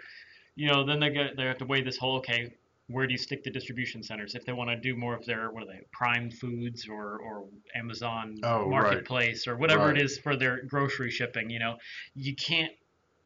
you 0.55 0.69
know, 0.69 0.85
then 0.87 1.01
they 1.01 1.11
get 1.11 1.37
they 1.37 1.45
have 1.45 1.59
to 1.59 1.67
weigh 1.67 1.83
this 1.83 1.97
whole 1.99 2.17
okay, 2.19 2.55
where 2.87 3.07
do 3.07 3.13
you 3.13 3.19
stick 3.19 3.43
the 3.45 3.51
distribution 3.51 4.03
centers 4.03 4.35
if 4.35 4.47
they 4.47 4.53
want 4.53 4.71
to 4.71 4.77
do 4.77 4.97
more 4.97 5.15
of 5.15 5.27
their 5.27 5.51
what 5.51 5.65
are 5.65 5.67
they 5.67 5.81
Prime 5.93 6.31
Foods 6.31 6.89
or 6.89 7.19
or 7.19 7.45
Amazon 7.75 8.37
Oh, 8.45 8.61
right. 8.61 8.71
Marketplace 8.71 9.47
or 9.47 9.57
whatever 9.57 9.89
Right. 9.89 9.99
it 9.99 10.03
is 10.03 10.19
for 10.19 10.37
their 10.37 10.63
grocery 10.63 11.11
shipping? 11.11 11.51
You 11.51 11.59
know, 11.59 11.77
you 12.15 12.35
can't 12.37 12.73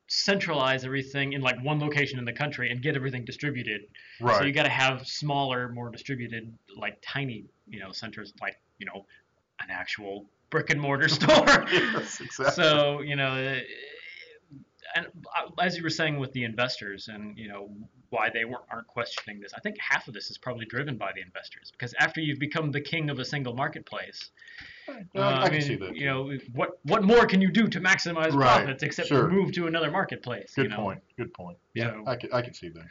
centralize 0.08 0.84
everything 0.84 1.32
in 1.34 1.40
like 1.42 1.62
one 1.62 1.78
location 1.78 2.18
in 2.18 2.24
the 2.24 2.32
country 2.32 2.70
and 2.70 2.82
get 2.82 2.96
everything 2.96 3.24
distributed. 3.24 3.82
right. 4.20 4.38
So 4.38 4.44
you 4.44 4.52
got 4.52 4.64
to 4.64 4.68
have 4.68 5.06
smaller, 5.06 5.68
more 5.70 5.90
distributed, 5.90 6.52
like 6.76 6.98
tiny, 7.02 7.44
you 7.68 7.80
know, 7.80 7.92
centers 7.92 8.32
like 8.40 8.56
you 8.78 8.86
know, 8.86 9.06
an 9.60 9.68
actual 9.70 10.26
brick 10.52 10.70
and 10.70 10.80
mortar 10.80 11.08
store. 11.18 11.26
yes, 11.72 12.20
exactly. 12.20 12.54
So 12.54 13.00
you 13.00 13.16
know, 13.16 13.34
eh, 13.34 13.62
and 14.94 15.06
uh, 15.06 15.50
as 15.60 15.76
you 15.76 15.82
were 15.82 15.90
saying 15.90 16.20
with 16.20 16.32
the 16.32 16.44
investors, 16.44 17.08
and 17.08 17.36
you 17.36 17.48
know 17.48 17.68
why 18.10 18.30
they 18.32 18.44
weren't 18.44 18.62
aren't 18.70 18.86
questioning 18.86 19.40
this. 19.40 19.52
I 19.56 19.60
think 19.60 19.76
half 19.80 20.06
of 20.06 20.14
this 20.14 20.30
is 20.30 20.38
probably 20.38 20.66
driven 20.66 20.96
by 20.96 21.10
the 21.12 21.22
investors 21.22 21.72
because 21.72 21.92
after 21.98 22.20
you've 22.20 22.38
become 22.38 22.70
the 22.70 22.80
king 22.80 23.10
of 23.10 23.18
a 23.18 23.24
single 23.24 23.54
marketplace, 23.54 24.30
uh, 24.88 24.92
I, 25.18 25.42
I 25.42 25.44
can 25.48 25.52
mean, 25.58 25.62
see 25.62 25.76
that. 25.76 25.96
You 25.96 26.06
know, 26.06 26.32
what 26.54 26.78
what 26.84 27.02
more 27.02 27.26
can 27.26 27.40
you 27.40 27.50
do 27.50 27.66
to 27.66 27.80
maximize 27.80 28.32
Right, 28.32 28.64
profits 28.64 28.84
except 28.84 29.08
sure. 29.08 29.28
move 29.28 29.50
to 29.52 29.66
another 29.66 29.90
marketplace? 29.90 30.52
Good 30.54 30.64
you 30.64 30.68
know? 30.68 30.76
point. 30.76 31.00
Good 31.16 31.32
point. 31.34 31.58
Yeah. 31.74 31.90
So- 31.90 32.04
I 32.06 32.16
can, 32.16 32.32
I 32.32 32.42
can 32.42 32.54
see 32.54 32.68
that. 32.68 32.84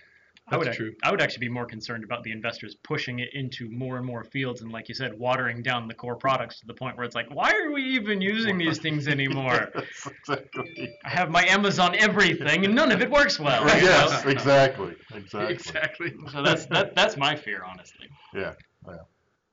I 0.48 0.58
would, 0.58 0.68
That's 0.68 0.78
true. 0.78 0.94
I 1.04 1.12
would 1.12 1.22
actually 1.22 1.48
be 1.48 1.50
more 1.50 1.66
concerned 1.66 2.04
about 2.04 2.24
the 2.24 2.32
investors 2.32 2.76
pushing 2.84 3.20
it 3.20 3.30
into 3.34 3.70
more 3.70 3.98
and 3.98 4.06
more 4.06 4.24
fields 4.24 4.62
and, 4.62 4.72
like 4.72 4.90
you 4.90 4.96
said, 4.96 5.18
watering 5.18 5.62
down 5.62 5.88
the 5.88 5.94
core 5.94 6.16
products 6.16 6.60
to 6.60 6.68
the 6.68 6.74
point 6.74 6.98
where 6.98 7.06
it's 7.06 7.16
like, 7.16 7.34
why 7.34 7.52
are 7.52 7.72
we 7.72 7.84
even 7.84 8.20
using 8.22 8.58
these 8.58 8.80
things 8.80 9.08
anymore? 9.08 9.70
Yes, 9.82 10.08
exactly. 10.08 10.98
I 11.06 11.10
have 11.10 11.30
my 11.30 11.44
Amazon 11.46 11.96
everything 11.96 12.66
and 12.66 12.76
none 12.76 12.92
of 12.92 13.02
it 13.02 13.10
works 13.10 13.40
well. 13.40 13.64
Right, 13.64 13.82
you 13.82 13.88
know? 13.88 14.08
yes, 14.10 14.26
exactly. 14.26 14.96
Exactly. 15.14 15.54
Exactly. 15.54 16.14
So 16.32 16.44
that's 16.44 16.66
that, 16.68 16.96
that's 16.96 17.18
my 17.18 17.36
fear, 17.36 17.64
honestly. 17.64 18.08
Yeah. 18.34 18.54
Yeah. 18.88 18.98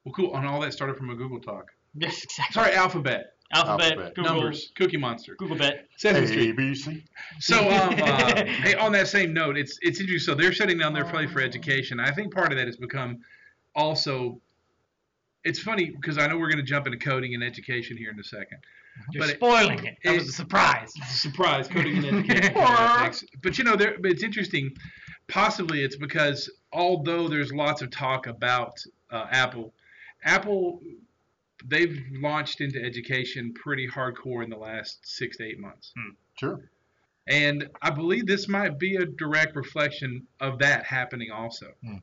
Well, 0.04 0.14
cool. 0.14 0.36
And 0.36 0.46
all 0.46 0.60
that 0.60 0.72
started 0.72 0.96
from 0.96 1.10
a 1.10 1.14
Google 1.14 1.40
talk. 1.40 1.70
Yes, 1.94 2.22
exactly. 2.22 2.54
Sorry, 2.54 2.74
Alphabet. 2.74 3.37
Alphabet, 3.52 3.92
Alphabet. 3.92 4.14
Google, 4.14 4.34
Numbers. 4.34 4.72
Cookie 4.76 4.96
Monster. 4.98 5.34
Google 5.38 5.56
Bet. 5.56 5.86
Sesame 5.96 6.26
Street. 6.26 6.56
B, 6.56 6.74
C. 6.74 7.02
So, 7.40 7.58
um, 7.70 7.94
uh, 8.02 8.44
hey, 8.44 8.74
on 8.74 8.92
that 8.92 9.08
same 9.08 9.32
note, 9.32 9.56
it's 9.56 9.78
it's 9.80 10.00
interesting. 10.00 10.34
So 10.34 10.38
they're 10.38 10.52
shutting 10.52 10.78
down 10.78 10.92
their 10.92 11.06
play 11.06 11.26
for 11.26 11.40
education. 11.40 11.98
I 11.98 12.10
think 12.12 12.34
part 12.34 12.52
of 12.52 12.58
that 12.58 12.66
has 12.66 12.76
become 12.76 13.18
also. 13.74 14.40
It's 15.44 15.60
funny 15.60 15.90
because 15.90 16.18
I 16.18 16.26
know 16.26 16.36
we're 16.36 16.48
going 16.50 16.58
to 16.58 16.62
jump 16.64 16.86
into 16.86 16.98
coding 16.98 17.32
and 17.34 17.42
education 17.42 17.96
here 17.96 18.10
in 18.10 18.18
a 18.18 18.24
second. 18.24 18.58
You're 19.12 19.22
But 19.22 19.30
it- 19.30 19.36
spoiling 19.36 19.84
it. 19.86 19.96
That 20.04 20.14
it- 20.14 20.18
was 20.18 20.28
a 20.28 20.32
surprise. 20.32 20.92
It's 20.96 21.14
a 21.14 21.18
surprise, 21.18 21.68
coding 21.68 22.04
and 22.04 22.30
education. 22.30 23.28
But 23.42 23.56
you 23.56 23.64
know, 23.64 23.76
there. 23.76 23.96
But 24.00 24.10
it's 24.10 24.22
interesting. 24.22 24.70
Possibly 25.28 25.82
it's 25.84 25.96
because 25.96 26.50
although 26.72 27.28
there's 27.28 27.52
lots 27.52 27.80
of 27.82 27.90
talk 27.90 28.26
about 28.26 28.72
uh, 29.10 29.26
Apple, 29.30 29.72
Apple 30.24 30.80
they've 31.66 31.98
launched 32.12 32.60
into 32.60 32.82
education 32.82 33.52
pretty 33.54 33.88
hardcore 33.88 34.44
in 34.44 34.50
the 34.50 34.56
last 34.56 34.98
six 35.04 35.36
to 35.38 35.44
eight 35.44 35.58
months. 35.58 35.92
Sure. 36.38 36.60
And 37.26 37.68
I 37.82 37.90
believe 37.90 38.26
this 38.26 38.48
might 38.48 38.78
be 38.78 38.96
a 38.96 39.04
direct 39.04 39.54
reflection 39.56 40.26
of 40.40 40.58
that 40.60 40.84
happening 40.86 41.30
also. 41.30 41.66
Hmm. 41.84 41.96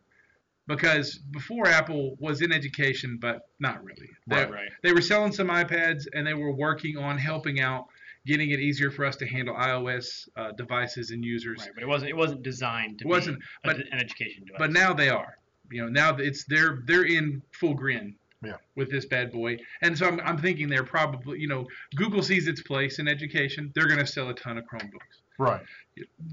Because 0.68 1.18
before 1.18 1.68
Apple 1.68 2.16
was 2.20 2.42
in 2.42 2.52
education, 2.52 3.18
but 3.22 3.48
not 3.60 3.84
really. 3.84 4.10
They, 4.28 4.36
Right, 4.38 4.52
right. 4.52 4.70
they 4.82 4.94
were 4.94 5.02
selling 5.02 5.32
some 5.32 5.48
iPads 5.48 6.06
and 6.14 6.26
they 6.26 6.34
were 6.34 6.52
working 6.52 6.98
on 6.98 7.20
helping 7.20 7.60
out, 7.62 7.86
getting 8.26 8.50
it 8.50 8.60
easier 8.60 8.90
for 8.90 9.06
us 9.06 9.16
to 9.18 9.28
handle 9.28 9.56
iOS 9.56 10.28
uh, 10.36 10.52
devices 10.54 11.12
and 11.12 11.24
users. 11.24 11.60
Right, 11.62 11.70
but 11.76 11.84
it 11.84 11.88
wasn't 11.88 12.10
it 12.10 12.16
wasn't 12.18 12.42
designed 12.42 12.98
to 13.00 13.06
It 13.06 13.08
wasn't, 13.10 13.38
a- 13.38 13.42
but- 13.68 13.78
an 13.78 13.94
education 13.94 14.44
device. 14.46 14.58
But 14.60 14.72
now 14.72 14.92
they 14.94 15.10
are. 15.10 15.38
You 15.72 15.84
know, 15.84 15.90
now 15.90 16.16
it's 16.18 16.46
they're 16.46 16.82
they're 16.86 17.06
in 17.06 17.42
full 17.52 17.74
grin. 17.76 18.16
Yeah. 18.46 18.58
With 18.76 18.92
this 18.92 19.06
bad 19.06 19.32
boy, 19.32 19.58
and 19.82 19.98
so 19.98 20.08
I'm, 20.08 20.20
I'm 20.22 20.38
thinking 20.38 20.68
they're 20.70 20.84
probably 20.84 21.40
you 21.40 21.48
know 21.48 21.68
Google 21.96 22.22
sees 22.22 22.48
its 22.48 22.62
place 22.62 23.00
in 23.00 23.08
education. 23.08 23.72
They're 23.76 23.88
going 23.88 24.00
to 24.00 24.08
sell 24.08 24.30
a 24.30 24.34
ton 24.34 24.58
of 24.58 24.66
Chromebooks. 24.66 25.22
Right. 25.38 25.62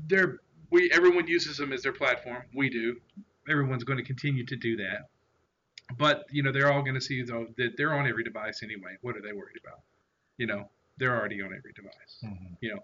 they're 0.09 0.39
we 0.71 0.91
everyone 0.93 1.27
uses 1.27 1.57
them 1.57 1.73
as 1.73 1.83
their 1.83 1.93
platform. 1.93 2.43
We 2.55 2.71
do. 2.71 2.97
Everyone's 3.49 3.85
going 3.85 3.99
to 3.99 4.05
continue 4.05 4.45
to 4.47 4.57
do 4.57 4.77
that. 4.77 5.09
But 5.99 6.25
you 6.31 6.43
know 6.43 6.53
they're 6.53 6.73
all 6.73 6.83
going 6.83 6.95
to 6.95 7.01
see 7.01 7.23
though 7.23 7.47
that 7.59 7.77
they're 7.77 7.95
on 7.95 8.07
every 8.07 8.25
device 8.25 8.63
anyway. 8.63 8.97
What 9.03 9.17
are 9.17 9.23
they 9.23 9.33
worried 9.33 9.59
about? 9.63 9.81
You 10.39 10.47
know 10.47 10.69
they're 10.99 11.17
already 11.17 11.43
on 11.43 11.55
every 11.57 11.73
device. 11.73 12.19
Mhm. 12.25 12.57
You 12.61 12.75
know, 12.75 12.81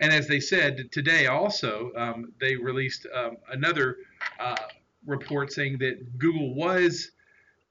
and 0.00 0.12
as 0.12 0.26
they 0.28 0.40
said 0.40 0.90
today, 0.92 1.26
also 1.26 1.92
um, 1.96 2.32
they 2.40 2.56
released 2.56 3.06
um, 3.14 3.36
another 3.50 3.98
uh, 4.38 4.56
report 5.06 5.52
saying 5.52 5.78
that 5.78 6.18
Google 6.18 6.54
was 6.54 7.10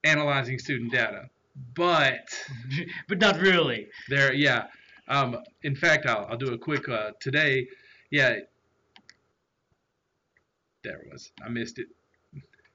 analyzing 0.04 0.58
student 0.58 0.92
data, 0.92 1.28
but 1.74 2.20
but 3.08 3.18
not 3.18 3.38
really. 3.40 3.88
there, 4.08 4.32
yeah. 4.32 4.64
Um, 5.08 5.38
in 5.62 5.74
fact, 5.74 6.06
I'll, 6.06 6.26
I'll 6.30 6.36
do 6.38 6.52
a 6.54 6.58
quick 6.58 6.88
uh, 6.88 7.10
today. 7.20 7.66
Yeah, 8.10 8.36
there 10.84 10.98
it 11.00 11.12
was. 11.12 11.30
I 11.44 11.48
missed 11.48 11.78
it. 11.78 11.86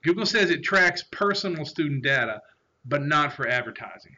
Google 0.04 0.26
says 0.26 0.50
it 0.52 0.64
tracks 0.64 1.04
personal 1.12 1.66
student 1.66 2.04
data, 2.04 2.42
but 2.86 3.04
not 3.06 3.34
for 3.34 3.48
advertising. 3.48 4.16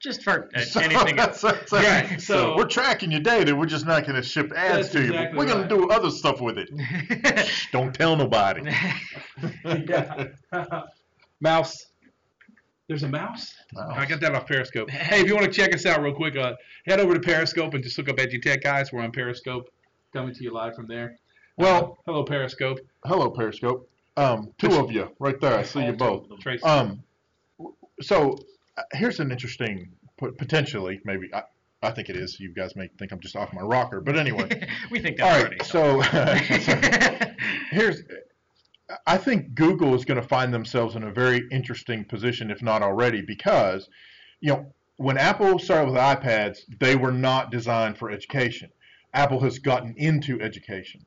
just 0.00 0.22
for 0.24 0.48
uh, 0.54 0.60
So 0.60 0.80
anything. 0.80 1.16
that's- 1.22 1.40
that's- 1.42 1.70
Right, 1.72 2.20
So, 2.20 2.34
so- 2.34 2.56
we're 2.56 2.64
tracking 2.66 3.10
your 3.12 3.20
data. 3.20 3.54
We're 3.54 3.66
just 3.66 3.86
not 3.86 4.04
going 4.04 4.16
to 4.16 4.22
ship 4.26 4.52
ads 4.56 4.88
to 4.90 5.00
you. 5.00 5.06
exactly 5.12 5.38
we're 5.38 5.46
going 5.46 5.60
right. 5.60 5.68
to 5.68 5.76
do 5.76 5.88
other 5.90 6.10
stuff 6.10 6.40
with 6.40 6.58
it. 6.58 6.68
Shh, 7.46 7.66
Don't 7.72 7.94
tell 7.94 8.16
nobody. 8.16 8.62
Mouse. 11.40 11.86
There's 12.88 13.02
a 13.02 13.08
mouse. 13.08 13.54
I 13.78 14.06
got 14.06 14.20
that 14.20 14.34
off 14.34 14.46
Periscope. 14.46 14.88
Hey, 14.88 15.20
if 15.20 15.26
you 15.26 15.34
want 15.34 15.46
to 15.46 15.52
check 15.52 15.74
us 15.74 15.84
out 15.84 16.00
real 16.02 16.14
quick, 16.14 16.36
uh, 16.36 16.54
head 16.86 17.00
over 17.00 17.12
to 17.12 17.20
Periscope 17.20 17.74
and 17.74 17.84
just 17.84 17.98
look 17.98 18.08
up 18.08 18.16
EduTech 18.16 18.62
Guys. 18.62 18.92
We're 18.92 19.02
on 19.02 19.12
Periscope, 19.12 19.70
coming 20.14 20.34
to 20.34 20.42
you 20.42 20.52
live 20.52 20.74
from 20.74 20.86
there. 20.86 21.18
Well, 21.58 21.98
Uh, 21.98 22.02
hello 22.12 22.24
Periscope. 22.24 22.80
hello 23.04 23.30
Periscope. 23.30 23.88
Um, 24.16 24.52
two 24.58 24.72
of 24.72 24.90
you 24.90 25.10
right 25.18 25.38
there. 25.40 25.58
I 25.58 25.62
see 25.64 25.84
you 25.84 25.92
both. 25.92 26.26
Um, 26.64 27.02
so 28.00 28.38
uh, 28.78 28.82
here's 28.94 29.20
an 29.20 29.30
interesting, 29.32 29.90
potentially, 30.16 31.00
maybe 31.04 31.28
I, 31.34 31.42
I 31.82 31.90
think 31.90 32.08
it 32.08 32.16
is. 32.16 32.40
You 32.40 32.54
guys 32.54 32.74
may 32.74 32.88
think 32.98 33.12
I'm 33.12 33.20
just 33.20 33.36
off 33.36 33.52
my 33.52 33.60
rocker, 33.60 34.00
but 34.00 34.16
anyway. 34.16 34.66
we 34.90 34.98
think 34.98 35.18
that's 35.18 35.44
right. 35.44 35.44
already. 35.44 35.64
So 35.64 36.00
here's, 37.70 38.02
I 39.06 39.18
think 39.18 39.54
Google 39.54 39.94
is 39.94 40.04
going 40.04 40.20
to 40.20 40.26
find 40.26 40.52
themselves 40.52 40.96
in 40.96 41.02
a 41.02 41.12
very 41.12 41.42
interesting 41.50 42.04
position, 42.04 42.50
if 42.50 42.62
not 42.62 42.82
already, 42.82 43.20
because, 43.20 43.88
you 44.40 44.52
know, 44.52 44.72
when 44.96 45.18
Apple 45.18 45.58
started 45.58 45.92
with 45.92 46.00
iPads, 46.00 46.60
they 46.80 46.96
were 46.96 47.12
not 47.12 47.50
designed 47.50 47.98
for 47.98 48.10
education. 48.10 48.70
Apple 49.14 49.40
has 49.40 49.58
gotten 49.58 49.94
into 49.96 50.40
education. 50.40 51.04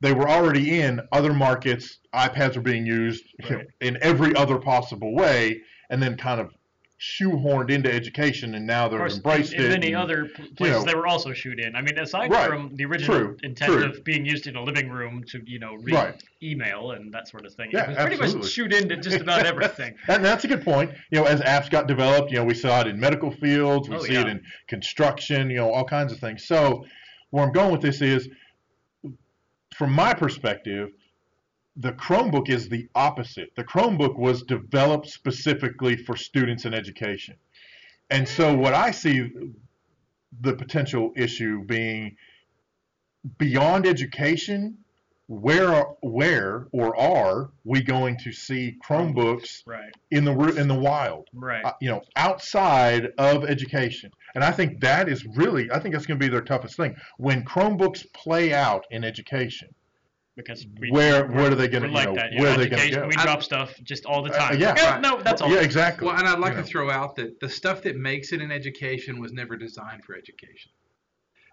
They 0.00 0.12
were 0.12 0.28
already 0.28 0.80
in 0.80 1.00
other 1.12 1.34
markets. 1.34 1.98
iPads 2.14 2.56
were 2.56 2.62
being 2.62 2.86
used 2.86 3.24
you 3.44 3.56
know, 3.56 3.62
in 3.80 3.98
every 4.00 4.34
other 4.34 4.58
possible 4.58 5.14
way, 5.14 5.60
and 5.90 6.02
then 6.02 6.16
kind 6.16 6.40
of 6.40 6.54
shoehorned 7.00 7.70
into 7.70 7.92
education, 7.92 8.54
and 8.56 8.66
now 8.66 8.88
they're 8.88 8.98
course, 8.98 9.16
embraced 9.16 9.52
in, 9.52 9.62
in 9.64 9.68
many 9.70 9.86
and- 9.88 9.96
other 9.96 10.24
pl- 10.34 10.46
places 10.56 10.84
know. 10.84 10.90
they 10.90 10.96
were 10.96 11.06
also 11.06 11.32
shoot 11.32 11.60
in. 11.60 11.76
I 11.76 11.80
mean, 11.82 11.96
aside 11.98 12.30
Right. 12.30 12.48
from 12.48 12.74
the 12.74 12.84
original 12.86 13.16
True. 13.18 13.36
intent 13.44 13.72
True. 13.72 13.84
of 13.84 14.02
being 14.02 14.26
used 14.26 14.48
in 14.48 14.56
a 14.56 14.62
living 14.62 14.88
room 14.88 15.22
to, 15.28 15.40
you 15.46 15.60
know, 15.60 15.74
read 15.76 15.94
Right. 15.94 16.22
email 16.42 16.90
and 16.90 17.12
that 17.14 17.28
sort 17.28 17.46
of 17.46 17.54
thing, 17.54 17.70
Yeah, 17.72 17.84
it 17.84 17.88
was 17.90 17.96
pretty 17.98 18.38
much 18.38 18.50
shoot 18.50 18.72
into 18.72 18.96
just 18.96 19.20
about 19.20 19.46
everything. 19.46 19.94
And 20.08 20.24
that's 20.24 20.42
a 20.44 20.48
good 20.48 20.64
point. 20.64 20.90
You 21.12 21.20
know, 21.20 21.26
as 21.26 21.40
apps 21.42 21.70
got 21.70 21.86
developed, 21.86 22.32
you 22.32 22.38
know, 22.38 22.44
we 22.44 22.54
saw 22.54 22.80
it 22.80 22.88
in 22.88 22.98
medical 22.98 23.30
fields, 23.30 23.88
we 23.88 23.94
Oh, 23.96 24.02
see 24.02 24.16
it 24.16 24.26
in 24.26 24.42
construction, 24.66 25.50
you 25.50 25.58
know, 25.58 25.70
all 25.70 25.84
kinds 25.84 26.12
of 26.12 26.18
things. 26.18 26.46
So, 26.48 26.84
where 27.30 27.44
I'm 27.44 27.52
going 27.52 27.70
with 27.70 27.82
this 27.82 28.00
is, 28.02 28.28
from 29.76 29.92
my 29.92 30.14
perspective, 30.14 30.88
the 31.78 31.92
Chromebook 31.92 32.48
is 32.50 32.68
the 32.68 32.88
opposite. 32.94 33.54
The 33.56 33.62
Chromebook 33.64 34.18
was 34.18 34.42
developed 34.42 35.08
specifically 35.08 35.96
for 35.96 36.16
students 36.16 36.64
in 36.64 36.74
education. 36.74 37.36
And 38.10 38.28
so, 38.28 38.54
what 38.54 38.74
I 38.74 38.90
see 38.90 39.30
the 40.40 40.54
potential 40.54 41.12
issue 41.16 41.64
being 41.64 42.16
beyond 43.38 43.86
education, 43.86 44.78
where 45.28 45.84
where 46.00 46.66
or 46.72 46.98
are 46.98 47.50
we 47.64 47.82
going 47.82 48.16
to 48.18 48.32
see 48.32 48.76
Chromebooks 48.84 49.62
Right, 49.66 49.92
in 50.10 50.24
the 50.24 50.32
in 50.56 50.66
the 50.68 50.74
wild? 50.74 51.28
right. 51.32 51.64
uh, 51.64 51.74
you 51.80 51.90
know, 51.90 52.02
outside 52.16 53.12
of 53.18 53.44
education. 53.44 54.10
And 54.34 54.42
I 54.42 54.50
think 54.50 54.80
that 54.80 55.08
is 55.08 55.24
really, 55.36 55.70
I 55.70 55.78
think 55.78 55.94
that's 55.94 56.06
going 56.06 56.18
to 56.18 56.24
be 56.26 56.30
their 56.30 56.42
toughest 56.42 56.76
thing. 56.76 56.96
When 57.18 57.44
Chromebooks 57.44 58.10
play 58.12 58.52
out 58.52 58.84
in 58.90 59.04
education, 59.04 59.68
because 60.38 60.66
we, 60.80 60.90
where 60.90 61.24
we're- 61.26 61.34
where 61.34 61.52
are 61.52 61.54
they 61.54 61.68
going 61.68 61.82
we're 61.82 61.88
to, 61.88 61.94
like 62.10 62.14
that. 62.14 62.32
You 62.32 62.40
where 62.42 62.48
know, 62.50 62.54
are 62.54 62.58
they 62.64 62.68
going 62.70 62.80
to 62.80 62.86
education, 62.86 63.02
go? 63.02 63.08
we 63.08 63.16
I- 63.16 63.22
drop 63.24 63.42
stuff 63.42 63.74
just 63.82 64.06
all 64.06 64.22
the 64.22 64.32
Uh, 64.32 64.38
time. 64.50 64.60
yeah. 64.60 64.72
Okay, 64.72 64.82
Right. 64.86 65.00
no, 65.02 65.20
that's 65.20 65.42
all. 65.42 65.50
Yeah, 65.52 65.60
exactly. 65.60 66.06
Well, 66.06 66.16
and 66.16 66.26
I'd 66.26 66.38
like 66.38 66.52
You 66.52 66.56
to 66.58 66.62
know. 66.62 66.66
throw 66.68 66.90
out 66.90 67.16
that 67.16 67.40
the 67.40 67.48
stuff 67.48 67.82
that 67.82 67.96
makes 67.96 68.32
it 68.32 68.40
in 68.40 68.50
education 68.50 69.18
was 69.20 69.32
never 69.32 69.56
designed 69.56 70.04
for 70.04 70.16
education. 70.16 70.70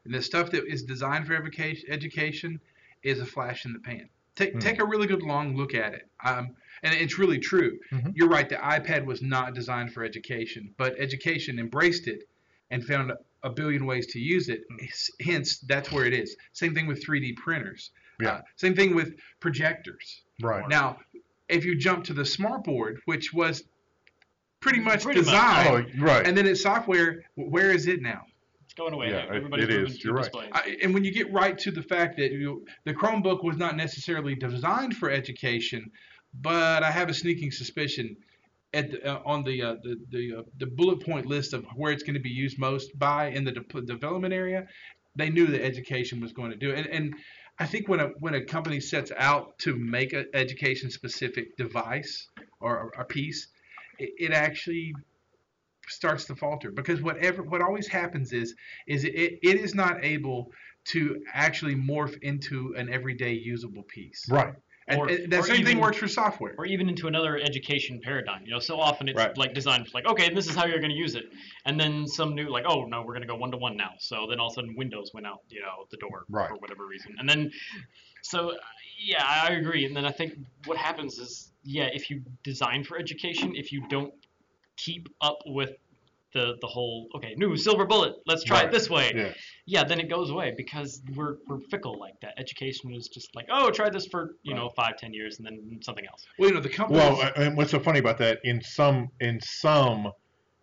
And 0.06 0.13
the 0.13 0.22
stuff 0.22 0.51
that 0.51 0.65
is 0.65 0.84
designed 0.84 1.25
for 1.27 1.36
education, 1.36 1.86
education 1.89 2.62
is 3.04 3.20
a 3.20 3.25
flash 3.25 3.65
in 3.65 3.74
the 3.74 3.80
pan. 3.80 4.08
Take, 4.36 4.54
Hmm. 4.54 4.60
take 4.60 4.80
a 4.80 4.86
really 4.86 5.08
good 5.08 5.24
long 5.24 5.56
look 5.58 5.74
at 5.74 5.94
it. 5.94 6.08
Um, 6.24 6.56
and 6.84 6.94
it's 6.94 7.18
really 7.18 7.39
true. 7.39 7.80
Mhm. 7.92 8.13
You're 8.15 8.27
right, 8.30 8.48
the 8.48 8.56
iPad 8.58 9.06
was 9.06 9.22
not 9.22 9.56
designed 9.56 9.94
for 9.94 10.04
education, 10.04 10.74
but 10.77 10.94
education 11.00 11.58
embraced 11.58 12.08
it 12.08 12.27
and 12.70 12.86
found 12.86 13.12
a, 13.12 13.18
a 13.44 13.50
billion 13.50 13.86
ways 13.86 14.05
to 14.07 14.20
use 14.20 14.50
it. 14.50 14.64
Hence, 15.22 15.60
that's 15.60 15.92
where 15.92 16.05
it 16.05 16.14
is. 16.14 16.36
Same 16.53 16.74
thing 16.75 16.86
with 16.88 17.03
3D 17.03 17.33
printers. 17.38 17.92
Yeah. 18.22 18.30
Uh, 18.36 18.42
same 18.56 18.75
thing 18.75 18.96
with 18.96 19.16
projectors. 19.40 20.22
Right. 20.42 20.68
Now, 20.70 20.98
if 21.50 21.64
you 21.66 21.75
jump 21.78 22.04
to 22.06 22.14
the 22.14 22.24
smartboard, 22.24 22.98
which 23.06 23.34
was 23.34 23.64
pretty 24.60 24.80
much 24.80 25.04
Pretty 25.04 25.20
much. 25.20 25.25
designed, 25.28 25.92
Oh, 26.00 26.04
right. 26.04 26.25
and 26.28 26.36
then 26.38 26.48
it's 26.48 26.62
software, 26.64 27.24
where 27.36 27.72
is 27.72 27.88
it 27.88 28.01
now? 28.01 28.22
It's 28.64 28.74
going 28.74 28.94
away. 28.94 29.10
Yeah, 29.12 29.18
it- 29.25 29.32
Everybody's 29.32 29.66
it 29.66 29.70
moving 29.72 29.86
is. 29.88 30.00
to 30.00 30.04
You're 30.08 30.14
right. 30.16 30.30
I, 30.54 30.78
and 30.82 30.94
when 30.94 31.04
you 31.04 31.12
get 31.12 31.32
right 31.32 31.58
to 31.60 31.72
the 31.72 31.84
fact 31.84 32.18
that 32.18 32.32
you, 32.32 32.66
the 32.86 32.94
Chromebook 32.94 33.44
was 33.44 33.58
not 33.58 33.78
necessarily 33.78 34.34
designed 34.36 34.98
for 34.98 35.10
education, 35.12 35.92
but 36.42 36.84
I 36.84 36.90
have 36.92 37.10
a 37.10 37.14
sneaking 37.14 37.51
suspicion 37.51 38.18
at 38.74 38.92
the, 38.92 39.06
uh, 39.10 39.22
on 39.25 39.44
the 39.44 39.62
uh, 39.62 39.75
the 39.84 39.96
the, 40.10 40.36
uh, 40.40 40.42
the 40.58 40.66
bullet 40.66 41.00
point 41.06 41.25
list 41.28 41.54
of 41.54 41.64
where 41.75 41.94
it's 41.94 42.04
going 42.04 42.16
to 42.16 42.20
be 42.20 42.30
used 42.30 42.58
most 42.60 42.98
by 43.00 43.28
in 43.28 43.46
the 43.46 43.51
de- 43.54 43.82
development 43.84 44.34
area, 44.34 44.68
they 45.16 45.30
knew 45.30 45.46
that 45.46 45.64
education 45.64 46.20
was 46.20 46.34
going 46.34 46.51
to 46.51 46.58
do 46.58 46.72
it. 46.72 46.80
And, 46.80 46.88
and 46.88 47.16
I 47.57 47.65
think 47.65 47.87
when 47.87 48.00
a 48.00 48.07
when 48.20 48.33
a 48.33 48.44
company 48.44 48.79
sets 48.79 49.11
out 49.18 49.57
to 49.59 49.75
make 49.75 50.13
an 50.13 50.27
education 50.33 50.89
specific 50.89 51.55
device 51.55 52.27
or 52.59 52.91
a, 52.98 53.05
piece, 53.05 53.48
it, 53.98 54.09
it 54.18 54.31
actually 54.31 54.94
starts 55.87 56.25
to 56.25 56.35
falter 56.35 56.72
because 56.72 57.01
whatever 57.01 57.44
what 57.44 57.61
always 57.61 57.87
happens 57.87 58.33
is 58.33 58.55
is 58.87 59.03
it, 59.03 59.39
it 59.41 59.55
is 59.57 59.74
not 59.75 60.03
able 60.03 60.51
to 60.85 61.24
actually 61.33 61.75
morph 61.75 62.18
into 62.24 62.74
an 62.75 62.91
everyday 62.91 63.33
usable 63.33 63.83
piece. 63.83 64.25
right. 64.29 64.53
And, 64.88 65.00
Or- 65.00 65.10
and 65.10 65.32
that 65.34 65.44
same 65.46 65.66
thing 65.66 65.80
works 65.80 65.98
for 65.98 66.08
software. 66.08 66.54
or 66.60 66.66
even 66.68 66.88
into 66.90 67.08
another 67.08 67.38
education 67.40 68.00
paradigm. 68.04 68.44
You 68.46 68.52
know, 68.52 68.60
so 68.60 68.80
often 68.80 69.08
it's 69.08 69.18
Right. 69.18 69.36
like 69.36 69.54
designed 69.56 69.92
like, 69.96 70.06
okay, 70.06 70.32
this 70.32 70.48
is 70.48 70.56
how 70.56 70.66
you're 70.68 70.80
going 70.80 70.92
to 70.92 70.96
use 70.98 71.16
it, 71.16 71.26
and 71.66 71.80
then 71.80 72.06
some 72.08 72.36
new 72.36 72.50
like, 72.50 72.66
oh 72.68 72.86
no, 72.86 73.02
we're 73.02 73.14
going 73.14 73.22
to 73.22 73.28
go 73.28 73.36
one 73.36 73.50
to 73.52 73.58
one 73.58 73.76
now. 73.76 73.94
So 73.98 74.28
then 74.30 74.40
all 74.40 74.48
of 74.48 74.54
a 74.54 74.56
sudden 74.56 74.76
Windows 74.76 75.12
went 75.14 75.26
out, 75.26 75.42
you 75.50 75.62
know, 75.62 75.86
the 75.90 75.98
door 75.98 76.26
Right. 76.30 76.50
for 76.50 76.56
whatever 76.58 76.86
reason, 76.86 77.16
and 77.18 77.28
then 77.28 77.52
so 78.22 78.52
uh, 78.52 78.56
yeah, 79.00 79.24
I 79.26 79.54
agree. 79.54 79.86
And 79.86 79.96
then 79.96 80.06
I 80.06 80.12
think 80.12 80.34
what 80.66 80.78
happens 80.78 81.18
is 81.18 81.52
yeah, 81.64 81.86
if 81.92 82.12
you 82.12 82.22
design 82.44 82.84
for 82.84 83.00
education, 83.00 83.56
if 83.56 83.72
you 83.72 83.88
don't 83.88 84.14
keep 84.78 85.08
up 85.22 85.40
with 85.48 85.72
the 86.36 86.58
the 86.62 86.68
whole 86.68 87.08
okay 87.16 87.34
new 87.38 87.56
silver 87.58 87.86
bullet, 87.86 88.14
let's 88.28 88.44
try 88.44 88.58
Right. 88.60 88.66
it 88.68 88.72
this 88.72 88.90
way. 88.90 89.12
Yeah. 89.16 89.34
Yeah, 89.66 89.84
then 89.84 90.00
it 90.00 90.10
goes 90.10 90.30
away 90.30 90.54
because 90.56 91.02
we're 91.16 91.38
we're 91.48 91.62
fickle 91.72 91.98
like 92.00 92.20
that. 92.22 92.34
Education 92.38 92.92
was 92.92 93.08
just 93.08 93.36
like, 93.36 93.48
oh, 93.50 93.72
try 93.72 93.90
this 93.90 94.06
for 94.06 94.36
you 94.44 94.54
know 94.54 94.70
five, 94.76 94.98
ten 94.98 95.12
years, 95.14 95.40
and 95.40 95.46
then 95.48 95.80
something 95.82 96.06
else. 96.06 96.24
Well, 96.38 96.50
you 96.50 96.56
know 96.56 96.62
the 96.62 96.70
company. 96.70 97.00
Well, 97.00 97.32
and 97.36 97.58
what's 97.58 97.72
so 97.72 97.80
funny 97.80 97.98
about 98.00 98.20
that? 98.20 98.40
In 98.44 98.62
some 98.62 99.10
in 99.22 99.40
some 99.42 100.12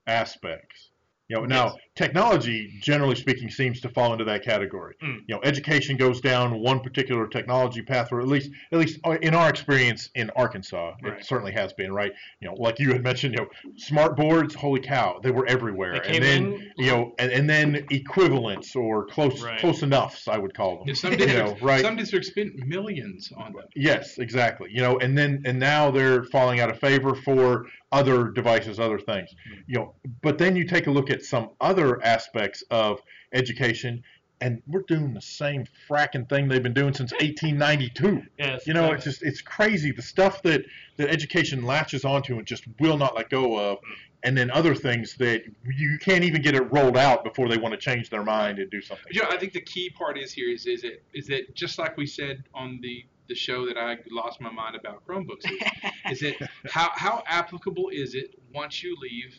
aspects, 0.06 0.90
you 1.32 1.38
know, 1.40 1.44
now 1.46 1.64
Yes. 1.64 1.74
technology, 1.96 2.78
generally 2.80 3.14
speaking, 3.14 3.50
seems 3.50 3.80
to 3.80 3.88
fall 3.88 4.12
into 4.12 4.24
that 4.24 4.44
category. 4.44 4.94
Mm. 5.02 5.20
You 5.26 5.34
know, 5.36 5.40
education 5.44 5.96
goes 5.96 6.20
down 6.20 6.58
one 6.60 6.80
particular 6.80 7.26
technology 7.26 7.80
path, 7.82 8.08
or 8.12 8.20
at 8.20 8.28
least 8.28 8.50
at 8.70 8.78
least 8.78 8.98
uh, 9.04 9.16
in 9.22 9.34
our 9.34 9.48
experience 9.48 10.10
in 10.14 10.30
Arkansas, 10.36 10.92
Right. 11.02 11.18
it 11.18 11.24
certainly 11.24 11.52
has 11.52 11.72
been. 11.72 11.92
Right? 11.92 12.12
You 12.40 12.48
know, 12.48 12.54
like 12.54 12.78
you 12.78 12.92
had 12.92 13.02
mentioned, 13.02 13.34
you 13.34 13.40
know, 13.40 13.48
smart 13.76 14.16
boards. 14.16 14.54
Holy 14.54 14.80
cow, 14.80 15.20
they 15.22 15.30
were 15.30 15.46
everywhere. 15.46 15.92
They 15.94 16.00
came 16.00 16.14
and 16.16 16.24
then 16.24 16.44
in- 16.52 16.72
you 16.76 16.90
know, 16.90 17.14
and, 17.18 17.32
and 17.32 17.48
then 17.48 17.86
equivalents 17.90 18.76
or 18.76 19.06
close 19.06 19.42
Right. 19.42 19.58
close 19.58 19.82
enoughs, 19.82 20.28
I 20.28 20.36
would 20.38 20.54
call 20.54 20.78
them. 20.78 20.88
Yeah, 20.88 20.94
some 20.94 21.12
you 21.14 21.26
know, 21.26 21.56
right? 21.62 21.80
some 21.80 21.96
districts 21.96 22.28
spent 22.28 22.54
millions 22.66 23.32
on 23.36 23.52
them. 23.54 23.64
Yes, 23.74 24.18
exactly. 24.18 24.68
You 24.72 24.82
know, 24.82 24.98
and 24.98 25.16
then 25.16 25.42
and 25.46 25.58
now 25.58 25.90
they're 25.90 26.24
falling 26.24 26.60
out 26.60 26.68
of 26.70 26.78
favor 26.78 27.14
for 27.14 27.66
other 27.92 28.30
devices, 28.30 28.80
other 28.80 28.98
things. 28.98 29.30
Mm-hmm. 29.30 29.60
You 29.66 29.78
know, 29.78 29.94
but 30.22 30.38
then 30.38 30.56
you 30.56 30.64
take 30.64 30.86
a 30.86 30.90
look 30.90 31.10
at 31.10 31.22
some 31.22 31.50
other 31.60 32.02
aspects 32.02 32.64
of 32.70 33.00
education, 33.32 34.02
and 34.40 34.60
we're 34.66 34.82
doing 34.88 35.14
the 35.14 35.20
same 35.20 35.66
fracking 35.88 36.28
thing 36.28 36.48
they've 36.48 36.62
been 36.62 36.74
doing 36.74 36.94
since 36.94 37.12
1892. 37.12 38.22
Yes. 38.38 38.66
You 38.66 38.74
know, 38.74 38.92
it's 38.92 39.04
just 39.04 39.22
it's 39.22 39.40
crazy 39.40 39.92
the 39.92 40.02
stuff 40.02 40.42
that 40.42 40.64
that 40.96 41.10
education 41.10 41.64
latches 41.64 42.04
onto 42.04 42.38
and 42.38 42.46
just 42.46 42.64
will 42.80 42.96
not 42.96 43.14
let 43.14 43.30
go 43.30 43.58
of, 43.58 43.78
mm-hmm. 43.78 43.92
and 44.24 44.36
then 44.36 44.50
other 44.50 44.74
things 44.74 45.14
that 45.18 45.42
you 45.64 45.98
can't 46.00 46.24
even 46.24 46.42
get 46.42 46.54
it 46.54 46.72
rolled 46.72 46.96
out 46.96 47.22
before 47.22 47.48
they 47.48 47.58
want 47.58 47.72
to 47.72 47.78
change 47.78 48.10
their 48.10 48.24
mind 48.24 48.58
and 48.58 48.70
do 48.70 48.80
something. 48.80 49.06
Know, 49.12 49.28
I 49.30 49.36
think 49.36 49.52
the 49.52 49.60
key 49.60 49.90
part 49.90 50.18
is 50.18 50.32
here 50.32 50.50
is 50.50 50.66
is 50.66 50.82
it 50.82 51.04
is 51.12 51.26
that 51.26 51.54
just 51.54 51.78
like 51.78 51.96
we 51.96 52.06
said 52.06 52.42
on 52.54 52.80
the 52.82 53.04
the 53.32 53.38
show 53.38 53.66
that 53.66 53.78
I 53.78 53.96
lost 54.10 54.42
my 54.42 54.50
mind 54.50 54.76
about 54.76 55.06
Chromebooks 55.06 55.50
is, 55.50 55.62
is 56.10 56.22
it 56.22 56.36
how 56.70 56.90
how 56.94 57.22
applicable 57.26 57.88
is 57.90 58.14
it 58.14 58.34
once 58.52 58.82
you 58.82 58.94
leave, 59.00 59.34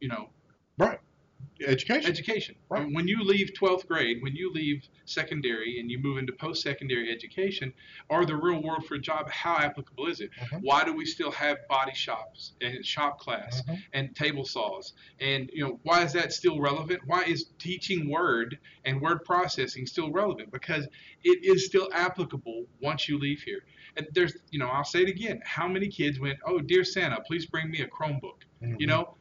you 0.00 0.08
know, 0.08 0.28
Right. 0.78 1.00
Education. 1.66 2.10
education. 2.10 2.54
Right. 2.68 2.86
When 2.92 3.06
you 3.06 3.22
leave 3.22 3.52
12th 3.54 3.86
grade, 3.86 4.22
when 4.22 4.34
you 4.34 4.52
leave 4.52 4.88
secondary 5.04 5.78
and 5.78 5.90
you 5.90 5.98
move 5.98 6.18
into 6.18 6.32
post-secondary 6.32 7.10
education, 7.10 7.72
or 8.08 8.24
the 8.26 8.36
real 8.36 8.62
world 8.62 8.86
for 8.86 8.94
a 8.94 8.98
job, 8.98 9.28
how 9.30 9.56
applicable 9.58 10.06
is 10.06 10.20
it? 10.20 10.30
Mhm. 10.40 10.60
Why 10.62 10.84
do 10.84 10.92
we 10.92 11.04
still 11.04 11.30
have 11.30 11.58
body 11.68 11.92
shops 11.94 12.52
and 12.60 12.84
shop 12.84 13.18
class 13.18 13.62
Mhm. 13.62 13.82
and 13.92 14.16
table 14.16 14.44
saws? 14.44 14.92
And 15.20 15.50
you 15.52 15.64
know, 15.64 15.80
why 15.82 16.02
is 16.04 16.12
that 16.14 16.32
still 16.32 16.60
relevant? 16.60 17.00
Why 17.06 17.24
is 17.24 17.50
teaching 17.58 18.08
Word 18.08 18.58
and 18.84 19.00
word 19.00 19.24
processing 19.24 19.86
still 19.86 20.10
relevant? 20.10 20.50
Because 20.50 20.86
it 21.24 21.44
is 21.44 21.66
still 21.66 21.88
applicable 21.92 22.66
once 22.80 23.08
you 23.08 23.18
leave 23.18 23.40
here. 23.42 23.64
And 23.96 24.06
there's, 24.14 24.36
you 24.50 24.58
know, 24.58 24.68
I'll 24.68 24.84
say 24.84 25.02
it 25.02 25.08
again. 25.08 25.40
How 25.44 25.68
many 25.68 25.88
kids 25.88 26.18
went, 26.18 26.38
"Oh, 26.46 26.60
dear 26.60 26.82
Santa, 26.84 27.20
please 27.26 27.46
bring 27.46 27.70
me 27.70 27.80
a 27.82 27.86
Chromebook"? 27.86 28.42
You 28.60 28.76
Mhm. 28.78 28.86
know, 28.86 29.16